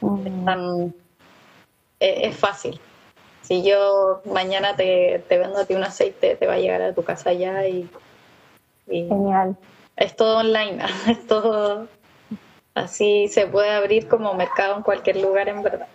mm. 0.00 0.92
es, 2.00 2.36
fácil. 2.36 2.80
Si 3.42 3.62
yo 3.62 4.20
mañana 4.24 4.76
te, 4.76 5.24
te, 5.28 5.38
vendo 5.38 5.58
a 5.58 5.64
ti 5.64 5.74
un 5.74 5.84
aceite, 5.84 6.36
te 6.36 6.46
va 6.46 6.54
a 6.54 6.58
llegar 6.58 6.82
a 6.82 6.94
tu 6.94 7.02
casa 7.02 7.32
ya 7.32 7.66
y, 7.66 7.88
Genial. 8.86 9.56
Es 9.96 10.16
todo 10.16 10.38
online, 10.38 10.82
es 11.08 11.26
todo 11.26 11.88
así, 12.74 13.28
se 13.28 13.46
puede 13.46 13.70
abrir 13.70 14.08
como 14.08 14.34
mercado 14.34 14.76
en 14.76 14.82
cualquier 14.82 15.16
lugar 15.16 15.48
en 15.48 15.62
verdad. 15.62 15.88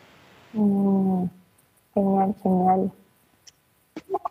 Mm. 0.53 1.25
Genial, 1.93 2.35
genial. 2.41 2.91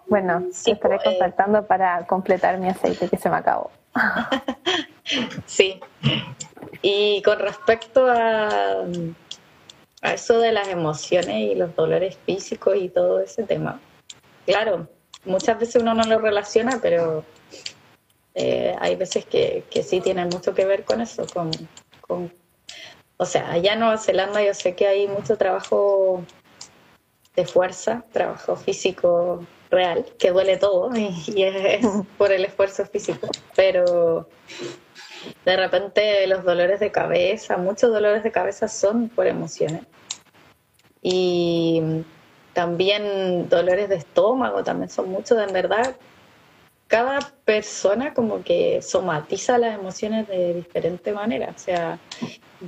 Bueno, 0.07 0.43
te 0.65 0.73
estaré 0.73 0.97
pues. 0.97 1.05
contactando 1.05 1.67
para 1.67 2.07
completar 2.07 2.59
mi 2.59 2.69
aceite 2.69 3.09
que 3.09 3.17
se 3.17 3.31
me 3.31 3.37
acabó. 3.37 3.71
sí. 5.47 5.81
Y 6.83 7.23
con 7.23 7.39
respecto 7.39 8.07
a, 8.11 8.85
a 10.03 10.15
eso 10.15 10.39
de 10.39 10.53
las 10.53 10.69
emociones 10.69 11.37
y 11.37 11.55
los 11.55 11.75
dolores 11.75 12.19
físicos 12.27 12.77
y 12.77 12.89
todo 12.89 13.21
ese 13.21 13.45
tema, 13.45 13.81
claro, 14.45 14.89
muchas 15.25 15.59
veces 15.59 15.81
uno 15.83 15.95
no 15.95 16.05
lo 16.05 16.19
relaciona, 16.19 16.81
pero 16.83 17.25
eh, 18.35 18.75
hay 18.81 18.97
veces 18.97 19.25
que, 19.25 19.65
que, 19.71 19.83
sí 19.83 20.01
tienen 20.01 20.29
mucho 20.29 20.55
que 20.55 20.65
ver 20.65 20.85
con 20.85 21.01
eso, 21.01 21.27
con, 21.33 21.51
con, 22.01 22.33
o 23.17 23.25
sea, 23.25 23.53
allá 23.53 23.75
en 23.75 23.81
Nueva 23.81 23.99
Zelanda 23.99 24.43
yo 24.43 24.55
sé 24.55 24.75
que 24.75 24.87
hay 24.87 25.07
mucho 25.07 25.37
trabajo 25.37 26.25
de 27.37 27.47
fuerza, 27.47 28.05
trabajo 28.13 28.57
físico 28.57 29.47
real, 29.71 30.05
que 30.19 30.31
duele 30.31 30.57
todo 30.57 30.91
y, 30.97 31.43
es, 31.43 31.87
por 32.19 32.33
el 32.33 32.45
esfuerzo 32.45 32.85
físico, 32.87 33.29
pero 33.55 34.29
de 35.45 35.57
repente 35.57 36.27
los 36.27 36.45
dolores 36.45 36.81
de 36.81 36.91
cabeza, 36.93 37.57
muchos 37.57 37.93
dolores 37.93 38.23
de 38.23 38.33
cabeza 38.33 38.69
son 38.69 39.09
por 39.09 39.27
emociones. 39.27 39.83
Y 41.01 41.83
también 42.53 43.49
dolores 43.49 43.89
de 43.89 43.97
estómago, 43.97 44.63
también 44.63 44.91
son 44.91 45.09
muchos, 45.09 45.39
en 45.39 45.53
verdad. 45.53 45.97
Cada 46.87 47.21
persona 47.45 48.13
como 48.13 48.45
que 48.45 48.83
somatiza 48.83 49.59
las 49.59 49.75
emociones 49.75 50.29
de 50.29 50.55
diferente 50.55 51.13
manera. 51.13 51.53
O 51.55 51.59
sea, 51.59 51.99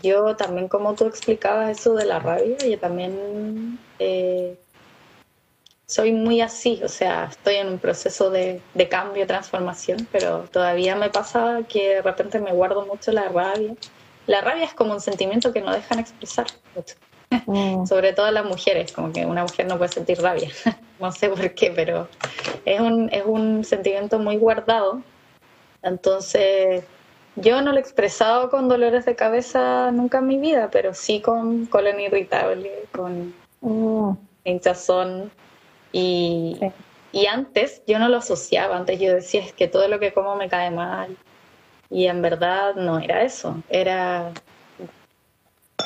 yo 0.02 0.34
también 0.36 0.68
como 0.68 0.94
tú 0.94 1.06
explicabas 1.06 1.78
eso 1.78 1.94
de 1.94 2.06
la 2.06 2.18
rabia, 2.18 2.56
yo 2.58 2.78
también 2.78 3.78
eh, 3.98 4.58
soy 5.86 6.12
muy 6.12 6.40
así, 6.40 6.80
o 6.82 6.88
sea, 6.88 7.28
estoy 7.30 7.56
en 7.56 7.68
un 7.68 7.78
proceso 7.78 8.30
de, 8.30 8.60
de 8.74 8.88
cambio, 8.88 9.26
transformación, 9.26 10.08
pero 10.10 10.44
todavía 10.50 10.96
me 10.96 11.10
pasa 11.10 11.60
que 11.68 11.96
de 11.96 12.02
repente 12.02 12.40
me 12.40 12.52
guardo 12.52 12.86
mucho 12.86 13.12
la 13.12 13.28
rabia. 13.28 13.74
La 14.26 14.40
rabia 14.40 14.64
es 14.64 14.74
como 14.74 14.94
un 14.94 15.00
sentimiento 15.00 15.52
que 15.52 15.60
no 15.60 15.72
dejan 15.72 15.98
expresar 15.98 16.46
mucho. 16.74 16.94
Mm. 17.46 17.86
Sobre 17.86 18.12
todo 18.12 18.30
las 18.30 18.44
mujeres, 18.44 18.92
como 18.92 19.12
que 19.12 19.26
una 19.26 19.42
mujer 19.42 19.66
no 19.66 19.76
puede 19.76 19.92
sentir 19.92 20.20
rabia. 20.20 20.50
no 21.00 21.12
sé 21.12 21.28
por 21.28 21.54
qué, 21.54 21.70
pero 21.70 22.08
es 22.64 22.80
un, 22.80 23.10
es 23.12 23.22
un 23.26 23.64
sentimiento 23.64 24.18
muy 24.18 24.36
guardado. 24.36 25.02
Entonces, 25.82 26.84
yo 27.36 27.60
no 27.60 27.72
lo 27.72 27.76
he 27.76 27.80
expresado 27.80 28.48
con 28.48 28.68
dolores 28.68 29.04
de 29.04 29.16
cabeza 29.16 29.90
nunca 29.90 30.18
en 30.18 30.26
mi 30.28 30.38
vida, 30.38 30.70
pero 30.70 30.94
sí 30.94 31.20
con 31.20 31.66
colon 31.66 32.00
irritable, 32.00 32.70
con 32.92 33.34
mm. 33.60 34.16
hinchazón. 34.44 35.30
Y, 35.94 36.58
y 37.12 37.26
antes 37.26 37.82
yo 37.86 38.00
no 38.00 38.08
lo 38.08 38.16
asociaba, 38.16 38.76
antes 38.76 38.98
yo 38.98 39.14
decía 39.14 39.40
es 39.40 39.52
que 39.52 39.68
todo 39.68 39.86
lo 39.86 40.00
que 40.00 40.12
como 40.12 40.34
me 40.34 40.48
cae 40.48 40.72
mal. 40.72 41.16
Y 41.88 42.08
en 42.08 42.20
verdad 42.20 42.74
no 42.74 42.98
era 42.98 43.22
eso, 43.22 43.62
era, 43.68 44.32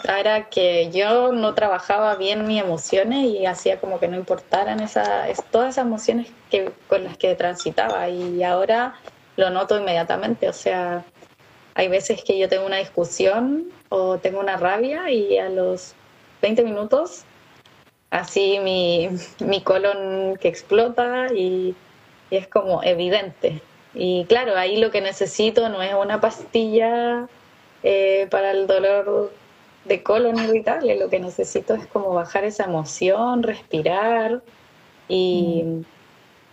era 0.08 0.48
que 0.48 0.90
yo 0.90 1.32
no 1.32 1.54
trabajaba 1.54 2.14
bien 2.16 2.46
mis 2.46 2.62
emociones 2.62 3.26
y 3.26 3.44
hacía 3.44 3.78
como 3.78 4.00
que 4.00 4.08
no 4.08 4.16
importaran 4.16 4.80
esa, 4.80 5.26
todas 5.50 5.74
esas 5.74 5.84
emociones 5.84 6.28
que, 6.50 6.72
con 6.88 7.04
las 7.04 7.18
que 7.18 7.34
transitaba. 7.34 8.08
Y 8.08 8.42
ahora 8.42 8.94
lo 9.36 9.50
noto 9.50 9.78
inmediatamente, 9.78 10.48
o 10.48 10.54
sea, 10.54 11.04
hay 11.74 11.88
veces 11.88 12.24
que 12.24 12.38
yo 12.38 12.48
tengo 12.48 12.64
una 12.64 12.78
discusión 12.78 13.70
o 13.90 14.16
tengo 14.16 14.40
una 14.40 14.56
rabia 14.56 15.10
y 15.10 15.36
a 15.36 15.50
los 15.50 15.94
20 16.40 16.64
minutos 16.64 17.24
así 18.10 18.58
mi, 18.60 19.08
mi 19.40 19.62
colon 19.62 20.36
que 20.38 20.48
explota 20.48 21.32
y, 21.32 21.74
es 22.30 22.46
como 22.46 22.82
evidente. 22.82 23.62
Y 23.94 24.26
claro, 24.26 24.54
ahí 24.56 24.76
lo 24.76 24.90
que 24.90 25.00
necesito 25.00 25.68
no 25.70 25.82
es 25.82 25.94
una 25.94 26.20
pastilla 26.20 27.26
eh, 27.82 28.26
para 28.30 28.50
el 28.50 28.66
dolor 28.66 29.32
de 29.86 30.02
colon 30.02 30.38
irritable, 30.38 30.98
lo 30.98 31.08
que 31.08 31.20
necesito 31.20 31.74
es 31.74 31.86
como 31.86 32.12
bajar 32.12 32.44
esa 32.44 32.64
emoción, 32.64 33.42
respirar 33.42 34.42
y, 35.08 35.62
mm. 35.64 35.84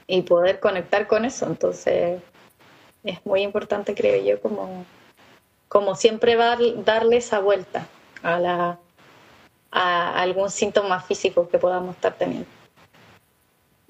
y 0.08 0.22
poder 0.22 0.62
conectar 0.62 1.08
con 1.08 1.26
eso. 1.26 1.46
Entonces 1.46 2.22
es 3.04 3.26
muy 3.26 3.42
importante, 3.42 3.94
creo 3.96 4.24
yo, 4.24 4.42
como 4.42 4.86
como 5.76 5.96
siempre 5.96 6.38
va 6.38 6.58
darle 6.86 7.18
esa 7.18 7.40
vuelta 7.40 7.86
a, 8.24 8.40
la, 8.40 8.80
a 9.76 10.22
algún 10.22 10.50
síntoma 10.50 11.02
físico 11.02 11.50
que 11.50 11.60
podamos 11.60 11.96
estar 11.96 12.14
teniendo. 12.14 12.48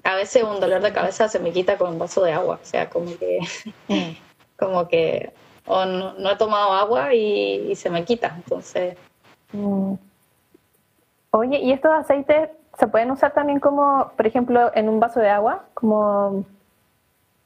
A 0.02 0.16
veces 0.16 0.42
un 0.42 0.58
dolor 0.60 0.82
de 0.82 0.92
cabeza 0.92 1.28
se 1.28 1.38
me 1.38 1.52
quita 1.52 1.78
con 1.78 1.90
un 1.90 1.98
vaso 1.98 2.22
de 2.24 2.32
agua, 2.32 2.58
o 2.60 2.66
sea, 2.66 2.90
como 2.90 3.16
que, 3.16 3.38
mm. 3.88 4.16
como 4.58 4.88
que 4.88 5.32
o 5.64 5.84
no, 5.84 6.30
he 6.30 6.36
tomado 6.36 6.72
agua 6.72 7.14
y, 7.14 7.74
se 7.76 7.90
me 7.90 8.04
quita, 8.04 8.32
entonces... 8.36 8.96
Mm. 9.52 9.94
Oye, 11.30 11.58
¿y 11.58 11.72
estos 11.72 11.92
aceites 11.92 12.50
se 12.78 12.86
pueden 12.88 13.10
usar 13.10 13.32
también 13.32 13.60
como, 13.60 14.10
por 14.16 14.26
ejemplo, 14.26 14.72
en 14.74 14.88
un 14.88 15.00
vaso 15.00 15.20
de 15.20 15.28
agua, 15.28 15.66
como 15.74 16.44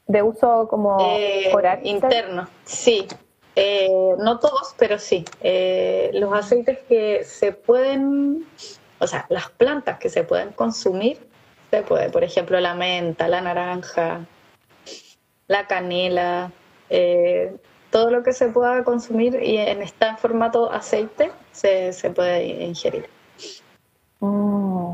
de 0.07 0.23
uso 0.23 0.67
como 0.67 0.97
eh, 0.99 1.51
Interno, 1.83 2.47
sí. 2.63 3.07
Eh, 3.55 3.89
no 4.17 4.39
todos, 4.39 4.75
pero 4.77 4.97
sí. 4.97 5.25
Eh, 5.41 6.11
los 6.13 6.33
aceites 6.33 6.79
que 6.87 7.23
se 7.23 7.51
pueden, 7.51 8.45
o 8.99 9.07
sea, 9.07 9.25
las 9.29 9.49
plantas 9.49 9.99
que 9.99 10.09
se 10.09 10.23
pueden 10.23 10.51
consumir, 10.51 11.19
se 11.69 11.81
puede, 11.83 12.09
por 12.09 12.23
ejemplo, 12.23 12.59
la 12.59 12.73
menta, 12.73 13.27
la 13.27 13.41
naranja, 13.41 14.25
la 15.47 15.67
canela, 15.67 16.51
eh, 16.89 17.55
todo 17.89 18.09
lo 18.09 18.23
que 18.23 18.33
se 18.33 18.47
pueda 18.49 18.83
consumir 18.83 19.41
y 19.43 19.57
en, 19.57 19.81
está 19.81 20.09
en 20.09 20.17
formato 20.17 20.71
aceite 20.71 21.31
se, 21.51 21.93
puede 22.15 22.63
ingerir. 22.63 23.09
Mm. 24.21 24.93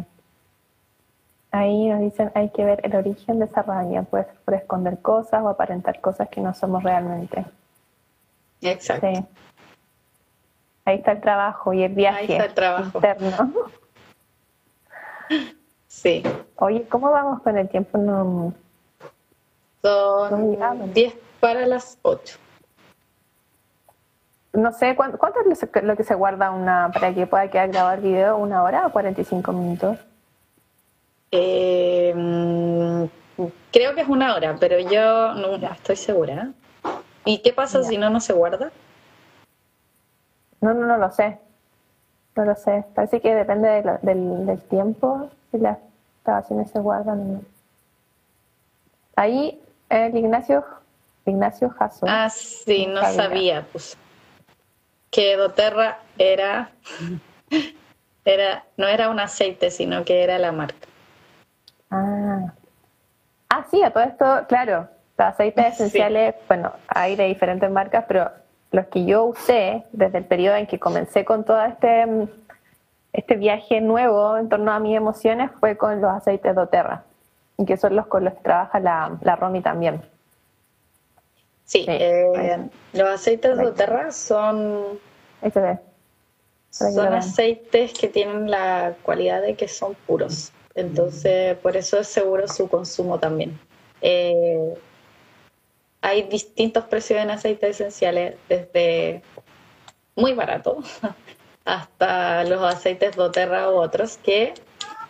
Ahí 1.51 1.89
nos 1.89 2.01
dicen 2.01 2.31
hay 2.35 2.49
que 2.49 2.65
ver 2.65 2.81
el 2.83 2.95
origen 2.95 3.39
de 3.39 3.45
esa 3.45 3.61
rabia, 3.61 4.03
puede 4.03 4.27
esconder 4.53 4.99
cosas 4.99 5.41
o 5.43 5.49
aparentar 5.49 6.01
cosas 6.01 6.27
que 6.29 6.41
no 6.41 6.53
somos 6.53 6.83
realmente. 6.83 7.45
Exacto. 8.61 9.07
Ahí 10.85 10.97
está 10.97 11.11
el 11.11 11.21
trabajo 11.21 11.73
y 11.73 11.83
el 11.83 11.93
viaje 11.93 12.19
Ahí 12.19 12.31
está 12.31 12.45
el 12.45 12.53
trabajo. 12.53 12.91
interno. 12.97 13.51
Sí. 15.87 16.21
Oye, 16.57 16.87
¿cómo 16.87 17.09
vamos 17.09 17.41
con 17.41 17.57
el 17.57 17.67
tiempo? 17.67 17.97
No, 17.97 18.53
Son 19.81 20.93
10 20.93 21.15
para 21.39 21.65
las 21.65 21.97
8. 22.03 22.37
No 24.53 24.71
sé, 24.71 24.95
¿cuánto, 24.95 25.17
es 25.51 25.83
lo 25.83 25.95
que 25.95 26.03
se 26.03 26.13
guarda 26.15 26.51
una 26.51 26.91
para 26.93 27.13
que 27.13 27.25
pueda 27.25 27.49
quedar 27.49 27.69
grabado 27.69 27.95
el 27.95 28.01
video? 28.01 28.37
¿Una 28.37 28.63
hora 28.63 28.85
o 28.87 28.91
45 28.91 29.51
minutos? 29.51 29.97
Eh, 31.31 32.13
mm, 32.15 33.03
creo 33.71 33.95
que 33.95 34.01
es 34.01 34.07
una 34.07 34.35
hora, 34.35 34.55
pero 34.59 34.79
yo 34.79 35.33
no 35.33 35.55
estoy 35.55 35.95
segura. 35.95 36.51
¿Y 37.27 37.39
qué 37.39 37.51
pasa 37.51 37.83
si 37.83 37.97
no, 37.97 38.09
no 38.09 38.21
se 38.21 38.31
guarda? 38.31 38.71
No, 40.61 40.73
no, 40.73 40.85
no 40.85 40.97
lo 40.97 41.11
sé. 41.11 41.37
No 42.37 42.45
lo 42.45 42.55
sé. 42.55 42.85
Parece 42.95 43.19
que 43.19 43.35
depende 43.35 43.67
del, 44.01 44.45
del, 44.45 44.61
tiempo 44.63 45.29
si 45.51 45.57
las 45.57 45.77
grabaciones 46.23 46.71
se 46.71 46.79
guardan. 46.79 47.45
Ahí 49.17 49.61
el 49.89 50.15
Ignacio, 50.15 50.63
Ignacio 51.25 51.69
Jasso. 51.71 52.05
Ah, 52.07 52.29
sí, 52.29 52.87
no 52.87 53.01
sabía, 53.11 53.67
pues. 53.73 53.97
Que 55.11 55.35
doTERRA 55.35 55.99
era, 56.17 56.71
era, 58.25 58.63
no 58.77 58.87
era 58.87 59.09
un 59.09 59.19
aceite, 59.19 59.69
sino 59.69 60.05
que 60.05 60.23
era 60.23 60.39
la 60.39 60.53
marca. 60.53 60.87
Ah. 61.91 62.53
Ah, 63.49 63.65
sí, 63.69 63.83
a 63.83 63.91
todo 63.91 64.03
esto, 64.03 64.45
claro, 64.47 64.89
los 65.17 65.27
aceites 65.27 65.73
esenciales, 65.73 66.35
bueno, 66.47 66.71
hay 66.87 67.15
de 67.15 67.25
diferentes 67.25 67.69
marcas, 67.71 68.05
pero 68.07 68.29
los 68.71 68.85
que 68.87 69.05
yo 69.05 69.25
usé 69.25 69.83
desde 69.91 70.19
el 70.19 70.25
periodo 70.25 70.55
en 70.57 70.67
que 70.67 70.79
comencé 70.79 71.25
con 71.25 71.43
todo 71.43 71.63
este, 71.63 72.05
este 73.13 73.35
viaje 73.35 73.81
nuevo 73.81 74.37
en 74.37 74.49
torno 74.49 74.71
a 74.71 74.79
mis 74.79 74.95
emociones 74.95 75.49
fue 75.59 75.75
con 75.75 76.01
los 76.01 76.11
aceites 76.11 76.53
doTERRA, 76.53 77.03
y 77.57 77.65
que 77.65 77.77
son 77.77 77.95
los 77.95 78.05
con 78.07 78.25
los 78.25 78.33
que 78.35 78.41
trabaja 78.41 78.79
la, 78.79 79.17
la 79.21 79.35
Romy 79.35 79.61
también. 79.61 80.01
Sí, 81.65 81.85
eh, 81.87 82.69
los 82.93 83.09
aceites 83.09 83.57
doTERRA 83.57 84.11
son, 84.11 84.99
son 86.69 87.13
aceites 87.13 87.91
que 87.93 88.07
tienen 88.07 88.51
la 88.51 88.93
cualidad 89.01 89.41
de 89.41 89.55
que 89.55 89.67
son 89.67 89.95
puros, 90.05 90.51
entonces 90.75 91.57
por 91.57 91.75
eso 91.75 91.99
es 91.99 92.07
seguro 92.07 92.47
su 92.47 92.69
consumo 92.69 93.17
también. 93.17 93.59
Eh, 94.01 94.77
hay 96.01 96.23
distintos 96.23 96.85
precios 96.85 97.19
en 97.19 97.31
aceites 97.31 97.81
esenciales, 97.81 98.35
desde 98.47 99.21
muy 100.15 100.33
barato 100.33 100.77
hasta 101.65 102.43
los 102.45 102.61
aceites 102.63 103.15
doTERRA 103.15 103.69
u 103.71 103.75
otros, 103.75 104.17
que 104.17 104.53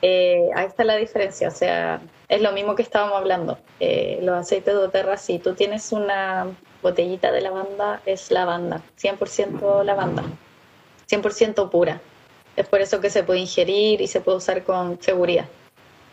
eh, 0.02 0.50
ahí 0.56 0.66
está 0.66 0.84
la 0.84 0.96
diferencia. 0.96 1.48
O 1.48 1.52
sea, 1.52 2.02
es 2.28 2.42
lo 2.42 2.52
mismo 2.52 2.76
que 2.76 2.82
estábamos 2.82 3.18
hablando. 3.18 3.58
Eh, 3.80 4.20
los 4.22 4.36
aceites 4.36 4.74
doTERRA, 4.74 5.18
si 5.18 5.40
tú 5.40 5.54
tienes 5.54 5.92
una 5.92 6.48
botellita 6.82 7.32
de 7.32 7.42
lavanda, 7.42 8.02
es 8.06 8.32
lavanda, 8.32 8.82
100% 9.00 9.84
lavanda, 9.84 10.24
100% 11.10 11.70
pura. 11.70 12.02
Es 12.56 12.68
por 12.68 12.82
eso 12.82 13.00
que 13.00 13.10
se 13.10 13.24
puede 13.24 13.40
ingerir 13.40 14.02
y 14.02 14.08
se 14.08 14.22
puede 14.22 14.38
usar 14.38 14.64
con 14.64 15.02
seguridad. 15.02 15.46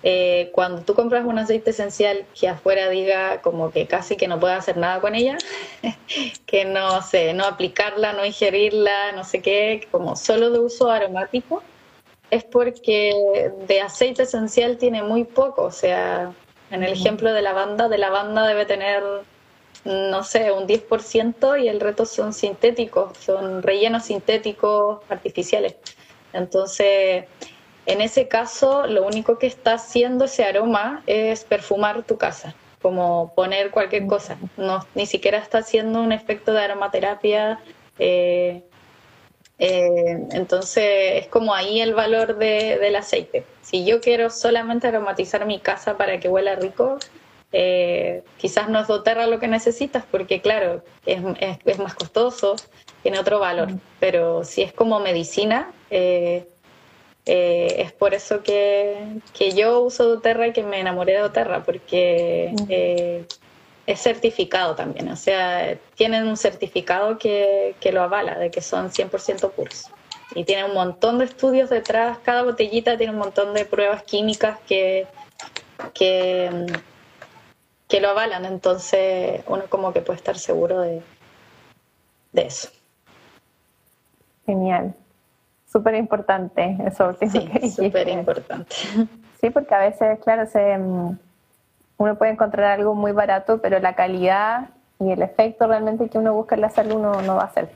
Eh, 0.07 0.51
cuando 0.53 0.83
tú 0.83 0.95
compras 0.95 1.25
un 1.25 1.39
aceite 1.39 1.71
esencial 1.71 2.27
que 2.39 2.47
afuera 2.47 2.91
diga 2.91 3.41
como 3.41 3.71
que 3.71 3.87
casi 3.87 4.17
que 4.17 4.29
no 4.29 4.39
puedes 4.39 4.59
hacer 4.59 4.77
nada 4.77 5.01
con 5.01 5.15
ella, 5.15 5.39
que 6.47 6.67
no 6.67 7.01
sé, 7.01 7.33
no 7.33 7.47
aplicarla, 7.47 8.13
no 8.13 8.23
ingerirla, 8.23 9.13
no 9.13 9.25
sé 9.25 9.41
qué, 9.41 9.89
como 9.91 10.15
solo 10.15 10.51
de 10.51 10.59
uso 10.59 10.91
aromático, 10.91 11.63
es 12.31 12.45
porque 12.45 13.51
de 13.67 13.81
aceite 13.81 14.25
esencial 14.25 14.77
tiene 14.77 15.03
muy 15.03 15.25
poco. 15.25 15.63
O 15.63 15.73
sea, 15.73 16.35
en 16.71 16.83
el 16.83 16.93
ejemplo 16.93 17.33
de 17.33 17.41
lavanda, 17.41 17.89
de 17.89 17.97
lavanda 17.97 18.47
debe 18.47 18.67
tener, 18.67 19.03
no 19.87 20.23
sé, 20.23 20.53
un 20.53 20.67
10% 20.67 21.63
y 21.63 21.69
el 21.69 21.81
resto 21.81 22.05
son 22.05 22.35
sintéticos, 22.35 23.17
son 23.17 23.63
rellenos 23.63 24.05
sintéticos 24.05 25.01
artificiales. 25.09 25.77
Entonces, 26.35 27.25
en 27.87 28.01
ese 28.01 28.29
caso, 28.29 28.87
lo 28.87 29.07
único 29.07 29.39
que 29.39 29.47
está 29.47 29.75
haciendo 29.75 30.25
ese 30.25 30.45
aroma 30.45 31.03
es 31.07 31.45
perfumar 31.45 32.03
tu 32.05 32.17
casa, 32.17 32.55
como 32.81 33.33
poner 33.35 33.71
cualquier 33.71 34.07
cosa. 34.07 34.39
No, 34.57 34.87
ni 34.95 35.07
siquiera 35.07 35.39
está 35.39 35.59
haciendo 35.59 36.01
un 36.01 36.13
efecto 36.13 36.53
de 36.53 36.63
aromaterapia. 36.63 37.61
Eh, 37.99 38.63
eh, 39.59 40.19
entonces, 40.33 41.23
es 41.23 41.29
como 41.29 41.55
ahí 41.55 41.81
el 41.81 41.95
valor 41.95 42.37
del 42.39 42.97
aceite. 42.97 43.45
Si 43.61 43.85
yo 43.85 44.01
quiero 44.01 44.31
solamente 44.31 44.87
aromatizar 44.87 45.45
mi 45.47 45.61
casa 45.61 45.97
para 45.97 46.19
que 46.21 46.29
huela 46.29 46.57
rico, 46.57 46.99
eh, 47.53 48.25
quizás 48.39 48.69
no 48.69 48.81
es 48.81 48.89
doTERRA 48.89 49.27
lo 49.27 49.39
que 49.39 49.47
necesitas, 49.47 50.05
porque 50.11 50.41
claro, 50.41 50.83
es, 51.07 51.21
es, 51.65 51.79
más 51.79 51.95
costoso, 51.95 52.57
tiene 53.03 53.19
otro 53.19 53.39
valor. 53.39 53.69
Pero 54.01 54.43
si 54.43 54.63
es 54.63 54.73
como 54.73 54.99
medicina, 55.01 55.71
eh, 55.91 56.49
es 57.27 57.93
por 57.93 58.15
eso 58.15 58.43
que, 58.43 59.21
que, 59.33 59.53
yo 59.53 59.81
uso 59.81 60.07
doTERRA 60.07 60.49
y 60.49 60.53
que 60.53 60.63
me 60.63 60.81
enamoré 60.81 61.15
de 61.15 61.21
doTERRA, 61.21 61.63
porque 61.65 62.55
eh, 62.69 63.27
es 63.87 64.01
certificado 64.01 64.75
también, 64.75 65.09
o 65.09 65.17
sea, 65.17 65.79
tienen 65.95 66.27
un 66.27 66.37
certificado 66.37 67.19
que, 67.19 67.77
que 67.81 67.93
lo 67.93 68.03
avala, 68.03 68.39
de 68.39 68.51
que 68.51 68.61
son 68.61 68.91
100% 68.91 69.51
puros. 69.53 69.91
Y 70.35 70.45
tiene 70.45 70.65
un 70.65 70.75
montón 70.75 71.19
de 71.19 71.27
estudios 71.27 71.71
detrás, 71.71 72.19
cada 72.19 72.43
botellita 72.43 72.99
tiene 72.99 73.13
un 73.13 73.19
montón 73.19 73.55
de 73.55 73.65
pruebas 73.65 74.03
químicas 74.03 74.59
que, 74.67 75.07
que, 75.95 76.67
que 77.89 78.01
lo 78.01 78.11
avalan, 78.11 78.45
entonces 78.45 79.43
uno 79.47 79.65
como 79.69 79.93
que 79.93 80.01
puede 80.01 80.19
estar 80.19 80.39
seguro 80.39 80.81
de, 80.81 81.03
de 82.33 82.43
eso. 82.43 82.69
Genial. 84.45 84.95
Súper 85.75 85.97
importante 85.97 86.77
eso 86.87 87.09
último 87.09 87.33
sí, 87.33 87.71
súper 87.71 88.09
importante. 88.09 88.73
Sí, 89.41 89.51
porque 89.51 89.75
a 89.75 89.79
veces, 89.79 90.21
claro, 90.23 90.47
se, 90.47 90.79
mm, 90.79 91.19
uno 91.99 92.15
puede 92.17 92.31
encontrar 92.31 92.79
algo 92.79 92.95
muy 92.95 93.11
barato, 93.11 93.61
pero 93.61 93.81
la 93.81 93.97
calidad 93.97 94.69
y 95.01 95.11
el 95.11 95.21
efecto 95.21 95.67
realmente 95.67 96.09
que 96.09 96.17
uno 96.19 96.33
busca 96.33 96.55
en 96.55 96.61
la 96.61 96.71
salud 96.71 97.01
no, 97.03 97.21
no 97.23 97.35
va 97.35 97.43
a 97.43 97.51
ser. 97.53 97.69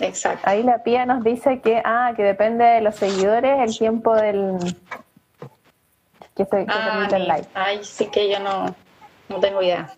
Exacto. 0.00 0.42
Ahí 0.48 0.62
la 0.62 0.82
pía 0.82 1.06
nos 1.06 1.24
dice 1.24 1.60
que, 1.62 1.80
ah, 1.84 2.12
que 2.14 2.22
depende 2.22 2.64
de 2.66 2.80
los 2.82 2.96
seguidores 2.96 3.58
el 3.58 3.78
tiempo 3.78 4.14
del 4.14 4.58
que 6.36 6.44
se 6.44 6.66
que 6.66 6.66
Ah, 6.68 6.90
permite 6.92 7.16
el 7.16 7.22
ni- 7.22 7.28
live. 7.34 7.46
Ay, 7.54 7.82
sí 7.82 8.06
que 8.08 8.30
yo 8.30 8.40
no, 8.40 8.74
no 9.30 9.40
tengo 9.40 9.62
idea. 9.62 9.90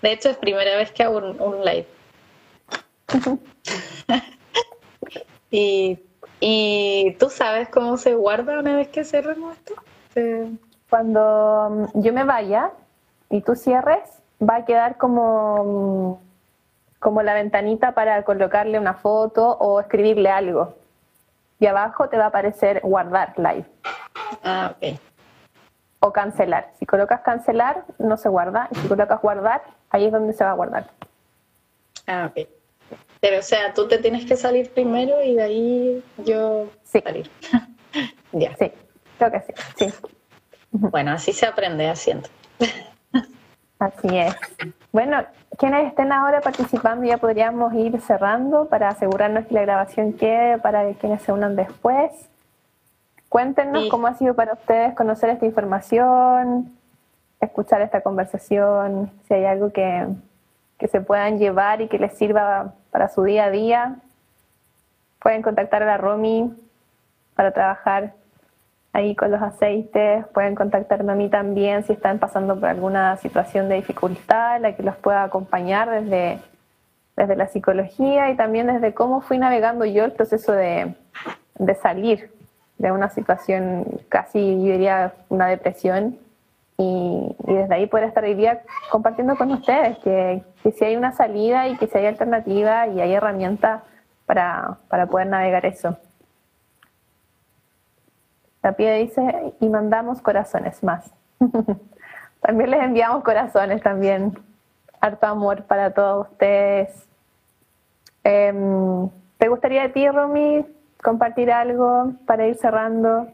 De 0.00 0.12
hecho, 0.12 0.30
es 0.30 0.38
primera 0.38 0.74
vez 0.76 0.90
que 0.90 1.02
hago 1.02 1.18
un, 1.18 1.38
un 1.38 1.62
live. 1.64 1.86
y, 5.50 5.98
y 6.40 7.16
tú 7.18 7.30
sabes 7.30 7.68
cómo 7.68 7.96
se 7.96 8.14
guarda 8.14 8.58
una 8.58 8.76
vez 8.76 8.88
que 8.88 9.04
cerramos 9.04 9.56
esto. 9.56 9.74
Cuando 10.90 11.88
mm, 11.94 12.00
yo 12.02 12.12
me 12.12 12.24
vaya 12.24 12.70
y 13.30 13.40
tú 13.42 13.54
cierres, 13.54 14.00
va 14.40 14.56
a 14.56 14.64
quedar 14.64 14.96
como, 14.96 16.18
mm, 16.20 16.98
como 17.00 17.22
la 17.22 17.34
ventanita 17.34 17.92
para 17.92 18.22
colocarle 18.24 18.78
una 18.78 18.94
foto 18.94 19.48
o 19.58 19.80
escribirle 19.80 20.30
algo. 20.30 20.74
Y 21.60 21.66
abajo 21.66 22.08
te 22.08 22.16
va 22.16 22.24
a 22.24 22.28
aparecer 22.28 22.80
guardar 22.84 23.34
live 23.36 23.64
Ah, 24.44 24.74
ok. 24.76 24.98
o 26.00 26.12
cancelar. 26.12 26.70
Si 26.78 26.86
colocas 26.86 27.20
cancelar, 27.22 27.84
no 27.98 28.16
se 28.16 28.28
guarda. 28.28 28.68
Y 28.70 28.76
si 28.76 28.88
colocas 28.88 29.20
guardar, 29.20 29.62
ahí 29.90 30.06
es 30.06 30.12
donde 30.12 30.32
se 30.32 30.44
va 30.44 30.50
a 30.50 30.54
guardar. 30.54 30.86
Ah, 32.06 32.30
ok. 32.30 32.48
Pero, 33.20 33.38
o 33.40 33.42
sea, 33.42 33.74
tú 33.74 33.88
te 33.88 33.98
tienes 33.98 34.24
que 34.26 34.36
salir 34.36 34.70
primero 34.72 35.22
y 35.22 35.34
de 35.34 35.42
ahí 35.42 36.04
yo 36.18 36.66
Sí. 36.84 37.00
salir. 37.04 37.30
ya. 38.32 38.54
Sí, 38.56 38.72
creo 39.18 39.30
que 39.32 39.40
sí. 39.40 39.52
Sí, 39.76 39.94
Bueno, 40.70 41.12
así 41.12 41.32
se 41.32 41.46
aprende 41.46 41.88
haciendo. 41.88 42.28
así 43.78 44.08
es. 44.18 44.34
Bueno, 44.92 45.24
quienes 45.58 45.86
estén 45.88 46.12
ahora 46.12 46.40
participando 46.40 47.04
ya 47.06 47.18
podríamos 47.18 47.72
ir 47.74 48.00
cerrando 48.00 48.66
para 48.68 48.88
asegurarnos 48.90 49.46
que 49.46 49.54
la 49.54 49.62
grabación 49.62 50.12
quede 50.12 50.58
para 50.58 50.92
quienes 50.94 51.22
se 51.22 51.32
unan 51.32 51.56
después. 51.56 52.10
Cuéntenos 53.28 53.84
Sí. 53.84 53.88
cómo 53.90 54.06
ha 54.06 54.14
sido 54.14 54.34
para 54.34 54.54
ustedes 54.54 54.94
conocer 54.94 55.30
esta 55.30 55.44
información, 55.46 56.72
escuchar 57.40 57.82
esta 57.82 58.00
conversación, 58.00 59.10
si 59.26 59.34
hay 59.34 59.44
algo 59.44 59.70
que, 59.70 60.06
que 60.78 60.88
se 60.88 61.00
puedan 61.00 61.38
llevar 61.38 61.80
y 61.80 61.88
que 61.88 61.98
les 61.98 62.16
sirva 62.16 62.74
para 62.90 63.08
su 63.08 63.22
día 63.24 63.44
a 63.44 63.50
día. 63.50 63.96
Pueden 65.20 65.42
contactar 65.42 65.82
a 65.82 65.86
la 65.86 65.96
Romy 65.96 66.54
para 67.34 67.52
trabajar 67.52 68.14
ahí 68.92 69.14
con 69.16 69.30
los 69.30 69.42
aceites. 69.42 70.26
Pueden 70.28 70.54
contactarme 70.54 71.12
a 71.12 71.16
mí 71.16 71.28
también 71.28 71.82
si 71.84 71.92
están 71.92 72.18
pasando 72.18 72.58
por 72.58 72.68
alguna 72.68 73.16
situación 73.16 73.68
de 73.68 73.76
dificultad, 73.76 74.60
la 74.60 74.74
que 74.76 74.82
los 74.82 74.96
pueda 74.96 75.24
acompañar 75.24 75.90
desde, 75.90 76.38
desde 77.16 77.36
la 77.36 77.48
psicología 77.48 78.30
y 78.30 78.36
también 78.36 78.68
desde 78.68 78.94
cómo 78.94 79.20
fui 79.20 79.38
navegando 79.38 79.84
yo 79.84 80.04
el 80.04 80.12
proceso 80.12 80.52
de, 80.52 80.94
de 81.58 81.74
salir 81.74 82.30
de 82.78 82.92
una 82.92 83.10
situación 83.10 83.84
casi, 84.08 84.38
yo 84.38 84.72
diría, 84.72 85.12
una 85.28 85.46
depresión. 85.48 86.16
Y, 86.78 87.36
desde 87.40 87.74
ahí 87.74 87.86
poder 87.86 88.06
estar 88.06 88.22
hoy 88.24 88.34
día 88.34 88.62
compartiendo 88.90 89.36
con 89.36 89.50
ustedes 89.50 89.98
que, 89.98 90.44
que 90.62 90.72
si 90.72 90.84
hay 90.84 90.96
una 90.96 91.12
salida 91.12 91.66
y 91.68 91.76
que 91.76 91.88
si 91.88 91.98
hay 91.98 92.06
alternativa 92.06 92.86
y 92.86 93.00
hay 93.00 93.12
herramientas 93.14 93.82
para, 94.26 94.78
para 94.88 95.06
poder 95.06 95.26
navegar 95.26 95.66
eso. 95.66 95.96
La 98.62 98.72
pie 98.72 98.94
dice, 98.94 99.54
y 99.60 99.68
mandamos 99.68 100.20
corazones 100.20 100.82
más. 100.82 101.10
también 102.40 102.70
les 102.70 102.82
enviamos 102.82 103.24
corazones 103.24 103.82
también. 103.82 104.38
Harto 105.00 105.26
amor 105.26 105.64
para 105.64 105.92
todos 105.92 106.28
ustedes. 106.30 107.08
Em, 108.24 109.08
¿Te 109.38 109.48
gustaría 109.48 109.84
a 109.84 109.92
ti, 109.92 110.08
Romy, 110.08 110.66
compartir 111.02 111.52
algo 111.52 112.12
para 112.26 112.46
ir 112.46 112.56
cerrando? 112.56 113.28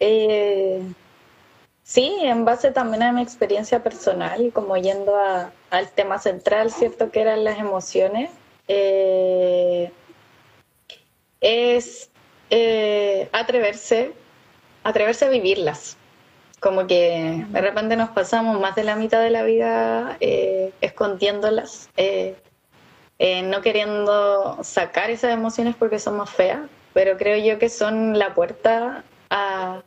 Eh, 0.00 0.82
sí, 1.86 2.18
en 2.22 2.44
base 2.44 2.72
también 2.72 3.02
a 3.04 3.12
mi 3.12 3.22
experiencia 3.22 3.80
personal 3.82 4.50
como 4.52 4.76
yendo 4.76 5.14
a- 5.16 5.52
al 5.70 5.90
tema 5.92 6.18
central, 6.18 6.70
¿cierto? 6.72 7.10
Que 7.12 7.20
eran 7.22 7.44
las 7.44 7.58
emociones. 7.58 8.30
eh, 8.68 9.92
es 11.40 12.10
eh, 12.50 13.28
atreverse, 13.32 14.12
atreverse 14.84 15.24
a 15.26 15.28
vivirlas. 15.28 15.96
Como 16.60 16.86
que 16.88 17.44
de 17.48 17.60
repente 17.60 17.96
nos 17.96 18.10
pasamos 18.10 18.58
más 18.60 18.74
de 18.74 18.82
la 18.84 18.96
mitad 18.96 19.20
de 19.22 19.30
la 19.30 19.44
vida 19.44 20.16
eh, 20.20 20.72
escondiéndolas, 20.80 21.90
eh, 23.18 23.42
no 23.44 23.60
queriendo 23.62 24.58
sacar 24.64 25.10
esas 25.10 25.32
emociones 25.32 25.76
porque 25.78 25.98
son 26.00 26.16
más 26.16 26.30
feas, 26.30 26.60
pero 26.92 27.16
creo 27.16 27.36
yo 27.38 27.58
que 27.58 27.68
son 27.68 28.18
la 28.18 28.34
puerta 28.34 29.04
a, 29.30 29.82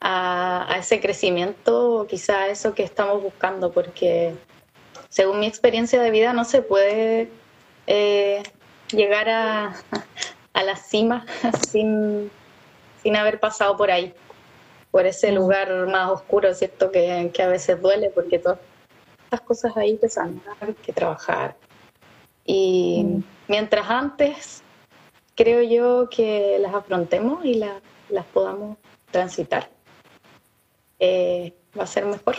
a, 0.00 0.66
a 0.72 0.78
ese 0.78 1.00
crecimiento, 1.00 2.06
quizá 2.08 2.42
a 2.42 2.48
eso 2.48 2.74
que 2.74 2.82
estamos 2.82 3.22
buscando, 3.22 3.70
porque 3.72 4.34
según 5.08 5.40
mi 5.40 5.46
experiencia 5.46 6.00
de 6.00 6.10
vida 6.10 6.32
no 6.32 6.44
se 6.44 6.62
puede 6.62 7.28
eh, 7.86 8.42
llegar 8.92 9.28
a, 9.28 9.74
a 10.54 10.62
la 10.62 10.76
cima 10.76 11.26
sin, 11.70 12.30
sin 13.02 13.16
haber 13.16 13.38
pasado 13.40 13.76
por 13.76 13.90
ahí, 13.90 14.14
por 14.90 15.06
ese 15.06 15.32
lugar 15.32 15.70
más 15.86 16.10
oscuro, 16.10 16.52
¿cierto? 16.54 16.90
Que, 16.90 17.30
que 17.32 17.42
a 17.42 17.48
veces 17.48 17.80
duele, 17.80 18.10
porque 18.10 18.38
todas 18.38 18.58
estas 19.24 19.40
cosas 19.42 19.76
ahí 19.76 19.96
pesan, 19.96 20.40
hay 20.60 20.74
que 20.74 20.92
trabajar. 20.92 21.54
Y 22.44 23.04
Mm. 23.04 23.22
mientras 23.48 23.88
antes 23.88 24.62
creo 25.36 25.62
yo 25.62 26.08
que 26.10 26.58
las 26.58 26.74
afrontemos 26.74 27.44
y 27.44 27.54
la- 27.54 27.80
las 28.08 28.24
podamos 28.26 28.76
transitar, 29.10 29.68
eh, 31.00 31.54
va 31.78 31.84
a 31.84 31.86
ser 31.86 32.04
mejor. 32.06 32.36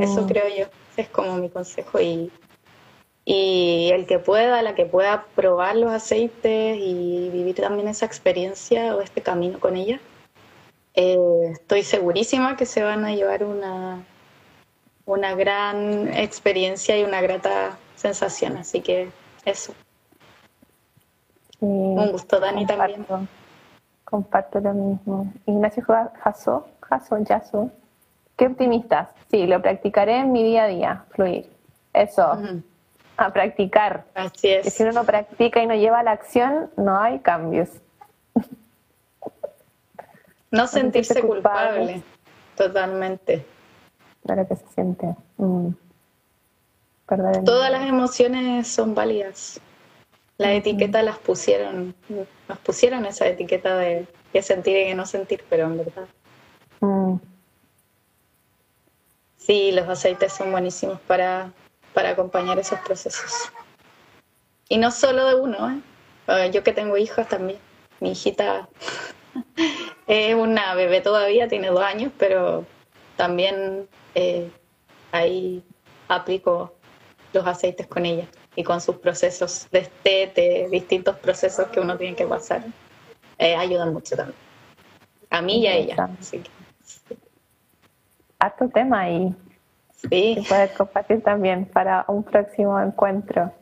Eso 0.00 0.22
Mm. 0.22 0.26
creo 0.26 0.48
yo. 0.48 0.64
Ese 0.92 1.02
es 1.02 1.08
como 1.08 1.36
mi 1.36 1.48
consejo. 1.50 2.00
Y, 2.00 2.30
y 3.24 3.90
el 3.92 4.06
que 4.06 4.18
pueda, 4.18 4.62
la 4.62 4.74
que 4.74 4.86
pueda 4.86 5.26
probar 5.36 5.76
los 5.76 5.92
aceites 5.92 6.76
y 6.78 7.30
vivir 7.30 7.56
también 7.56 7.88
esa 7.88 8.06
experiencia 8.06 8.96
o 8.96 9.00
este 9.00 9.20
camino 9.22 9.60
con 9.60 9.76
ella, 9.76 10.00
eh, 10.94 11.50
estoy 11.52 11.82
segurísima 11.84 12.56
que 12.56 12.66
se 12.66 12.82
van 12.82 13.04
a 13.04 13.14
llevar 13.14 13.44
una, 13.44 14.02
una 15.06 15.34
gran 15.34 16.12
experiencia 16.14 16.98
y 16.98 17.04
una 17.04 17.20
grata 17.20 17.78
sensación. 17.96 18.56
Así 18.56 18.80
que 18.80 19.08
eso. 19.44 19.72
Sí, 21.60 21.66
Un 21.66 22.10
gusto, 22.10 22.40
Dani, 22.40 22.66
también. 22.66 23.06
comparto, 24.04 24.58
lo 24.60 24.72
mismo. 24.74 25.32
Ignacio 25.46 25.82
Ja- 25.84 26.12
Jasso, 26.22 26.66
Qué 28.36 28.46
optimistas. 28.46 29.08
Sí, 29.30 29.46
lo 29.46 29.60
practicaré 29.62 30.18
en 30.18 30.32
mi 30.32 30.42
día 30.42 30.64
a 30.64 30.68
día, 30.68 31.04
fluir. 31.10 31.48
Eso, 31.92 32.38
a 33.16 33.32
practicar. 33.32 34.04
Así 34.14 34.40
Que 34.48 34.60
es. 34.60 34.72
si 34.74 34.82
uno 34.82 34.92
no 34.92 35.04
practica 35.04 35.62
y 35.62 35.66
no 35.66 35.74
lleva 35.74 36.00
a 36.00 36.02
la 36.02 36.12
acción, 36.12 36.70
no 36.76 36.98
hay 36.98 37.18
cambios. 37.20 37.68
No 40.50 40.66
sentirse 40.66 41.20
culpable. 41.22 41.80
culpable. 41.80 42.02
Totalmente. 42.56 43.46
Claro 44.22 44.46
que 44.46 44.56
se 44.56 44.66
siente. 44.74 45.16
Mm. 45.38 45.68
Todas 47.44 47.70
las 47.70 47.86
emociones 47.88 48.68
son 48.68 48.94
válidas. 48.94 49.60
Las 50.38 50.50
Ujú. 50.50 50.58
etiquetas 50.58 51.04
las 51.04 51.18
pusieron, 51.18 51.94
nos 52.48 52.58
pusieron 52.58 53.04
esa 53.06 53.26
etiqueta 53.26 53.76
de 53.76 54.06
que 54.32 54.42
sentir 54.42 54.76
y 54.76 54.84
que 54.84 54.94
no 54.94 55.06
sentir, 55.06 55.44
pero 55.48 55.64
en 55.64 55.78
verdad. 55.78 56.04
Mm. 56.82 57.16
Sí, 59.36 59.72
los 59.72 59.88
aceites 59.88 60.32
son 60.32 60.50
buenísimos 60.50 61.00
para, 61.02 61.52
para 61.94 62.10
acompañar 62.10 62.58
esos 62.58 62.78
procesos. 62.80 63.32
Y 64.68 64.78
no 64.78 64.90
solo 64.90 65.26
de 65.26 65.34
uno, 65.36 65.70
¿eh? 65.70 65.80
Eh, 66.28 66.50
Yo 66.52 66.62
que 66.62 66.72
tengo 66.72 66.96
hijas 66.96 67.28
también. 67.28 67.58
Mi 68.00 68.12
hijita 68.12 68.68
es 70.06 70.34
una 70.34 70.74
bebé 70.74 71.00
todavía, 71.00 71.48
tiene 71.48 71.68
dos 71.68 71.82
años, 71.82 72.12
pero 72.18 72.64
también 73.16 73.88
eh, 74.14 74.50
ahí 75.12 75.62
aplico 76.08 76.74
los 77.32 77.46
aceites 77.46 77.86
con 77.86 78.06
ella 78.06 78.26
y 78.56 78.64
con 78.64 78.80
sus 78.80 78.96
procesos 78.96 79.68
de 79.70 79.80
estete, 79.80 80.68
distintos 80.70 81.16
procesos 81.18 81.68
que 81.68 81.80
uno 81.80 81.96
tiene 81.96 82.16
que 82.16 82.26
pasar, 82.26 82.64
eh, 83.38 83.54
ayudan 83.54 83.92
mucho 83.92 84.16
también. 84.16 84.38
A 85.30 85.40
mí 85.40 85.60
y 85.60 85.66
a 85.66 85.74
ella. 85.74 86.10
Así 86.20 86.38
que, 86.38 86.61
tu 88.50 88.68
tema 88.68 89.08
y 89.08 89.34
sí. 89.94 90.44
poder 90.48 90.72
compartir 90.74 91.22
también 91.22 91.66
para 91.66 92.04
un 92.08 92.22
próximo 92.22 92.80
encuentro. 92.80 93.52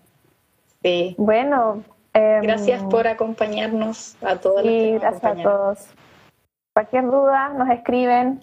Sí. 0.83 1.14
Bueno. 1.18 1.83
Em, 2.12 2.43
gracias 2.43 2.83
por 2.85 3.07
acompañarnos 3.07 4.16
a 4.22 4.37
todos. 4.37 4.62
Sí, 4.62 4.99
gracias 4.99 5.24
a 5.24 5.43
todos. 5.43 5.87
Cualquier 6.72 7.05
duda 7.05 7.51
nos 7.51 7.68
escriben 7.70 8.41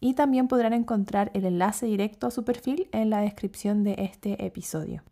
y 0.00 0.14
también 0.14 0.46
podrán 0.46 0.72
encontrar 0.72 1.32
el 1.34 1.44
enlace 1.44 1.86
directo 1.86 2.28
a 2.28 2.30
su 2.30 2.44
perfil 2.44 2.88
en 2.92 3.10
la 3.10 3.20
descripción 3.20 3.82
de 3.82 3.96
este 3.98 4.46
episodio. 4.46 5.02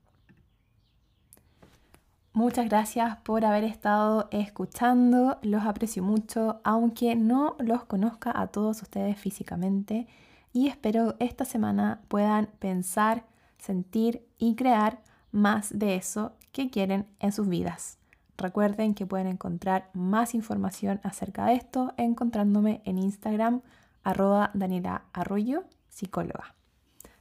Muchas 2.33 2.69
gracias 2.69 3.17
por 3.19 3.45
haber 3.45 3.65
estado 3.65 4.29
escuchando, 4.31 5.39
los 5.43 5.65
aprecio 5.65 6.05
mucho, 6.05 6.61
aunque 6.63 7.17
no 7.17 7.57
los 7.59 7.85
conozca 7.85 8.33
a 8.35 8.47
todos 8.47 8.83
ustedes 8.83 9.19
físicamente 9.19 10.07
y 10.53 10.69
espero 10.69 11.17
esta 11.19 11.45
semana 11.45 12.01
puedan 12.07 12.47
pensar, 12.61 13.25
sentir 13.59 14.25
y 14.39 14.55
crear 14.55 15.03
más 15.33 15.77
de 15.77 15.97
eso 15.97 16.33
que 16.53 16.71
quieren 16.71 17.07
en 17.19 17.33
sus 17.33 17.49
vidas. 17.49 17.99
Recuerden 18.39 18.95
que 18.95 19.07
pueden 19.07 19.27
encontrar 19.27 19.91
más 19.93 20.35
información 20.35 21.01
acerca 21.03 21.47
de 21.47 21.55
esto 21.55 21.95
encontrándome 21.97 22.81
en 22.85 22.99
Instagram 22.99 23.61
arroba 24.05 24.51
Daniela 24.55 25.03
Arroyo, 25.13 25.65
psicóloga. 25.89 26.55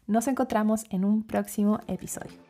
Nos 0.05 0.28
encontramos 0.28 0.86
en 0.91 1.03
un 1.03 1.24
próximo 1.24 1.80
episodio. 1.88 2.49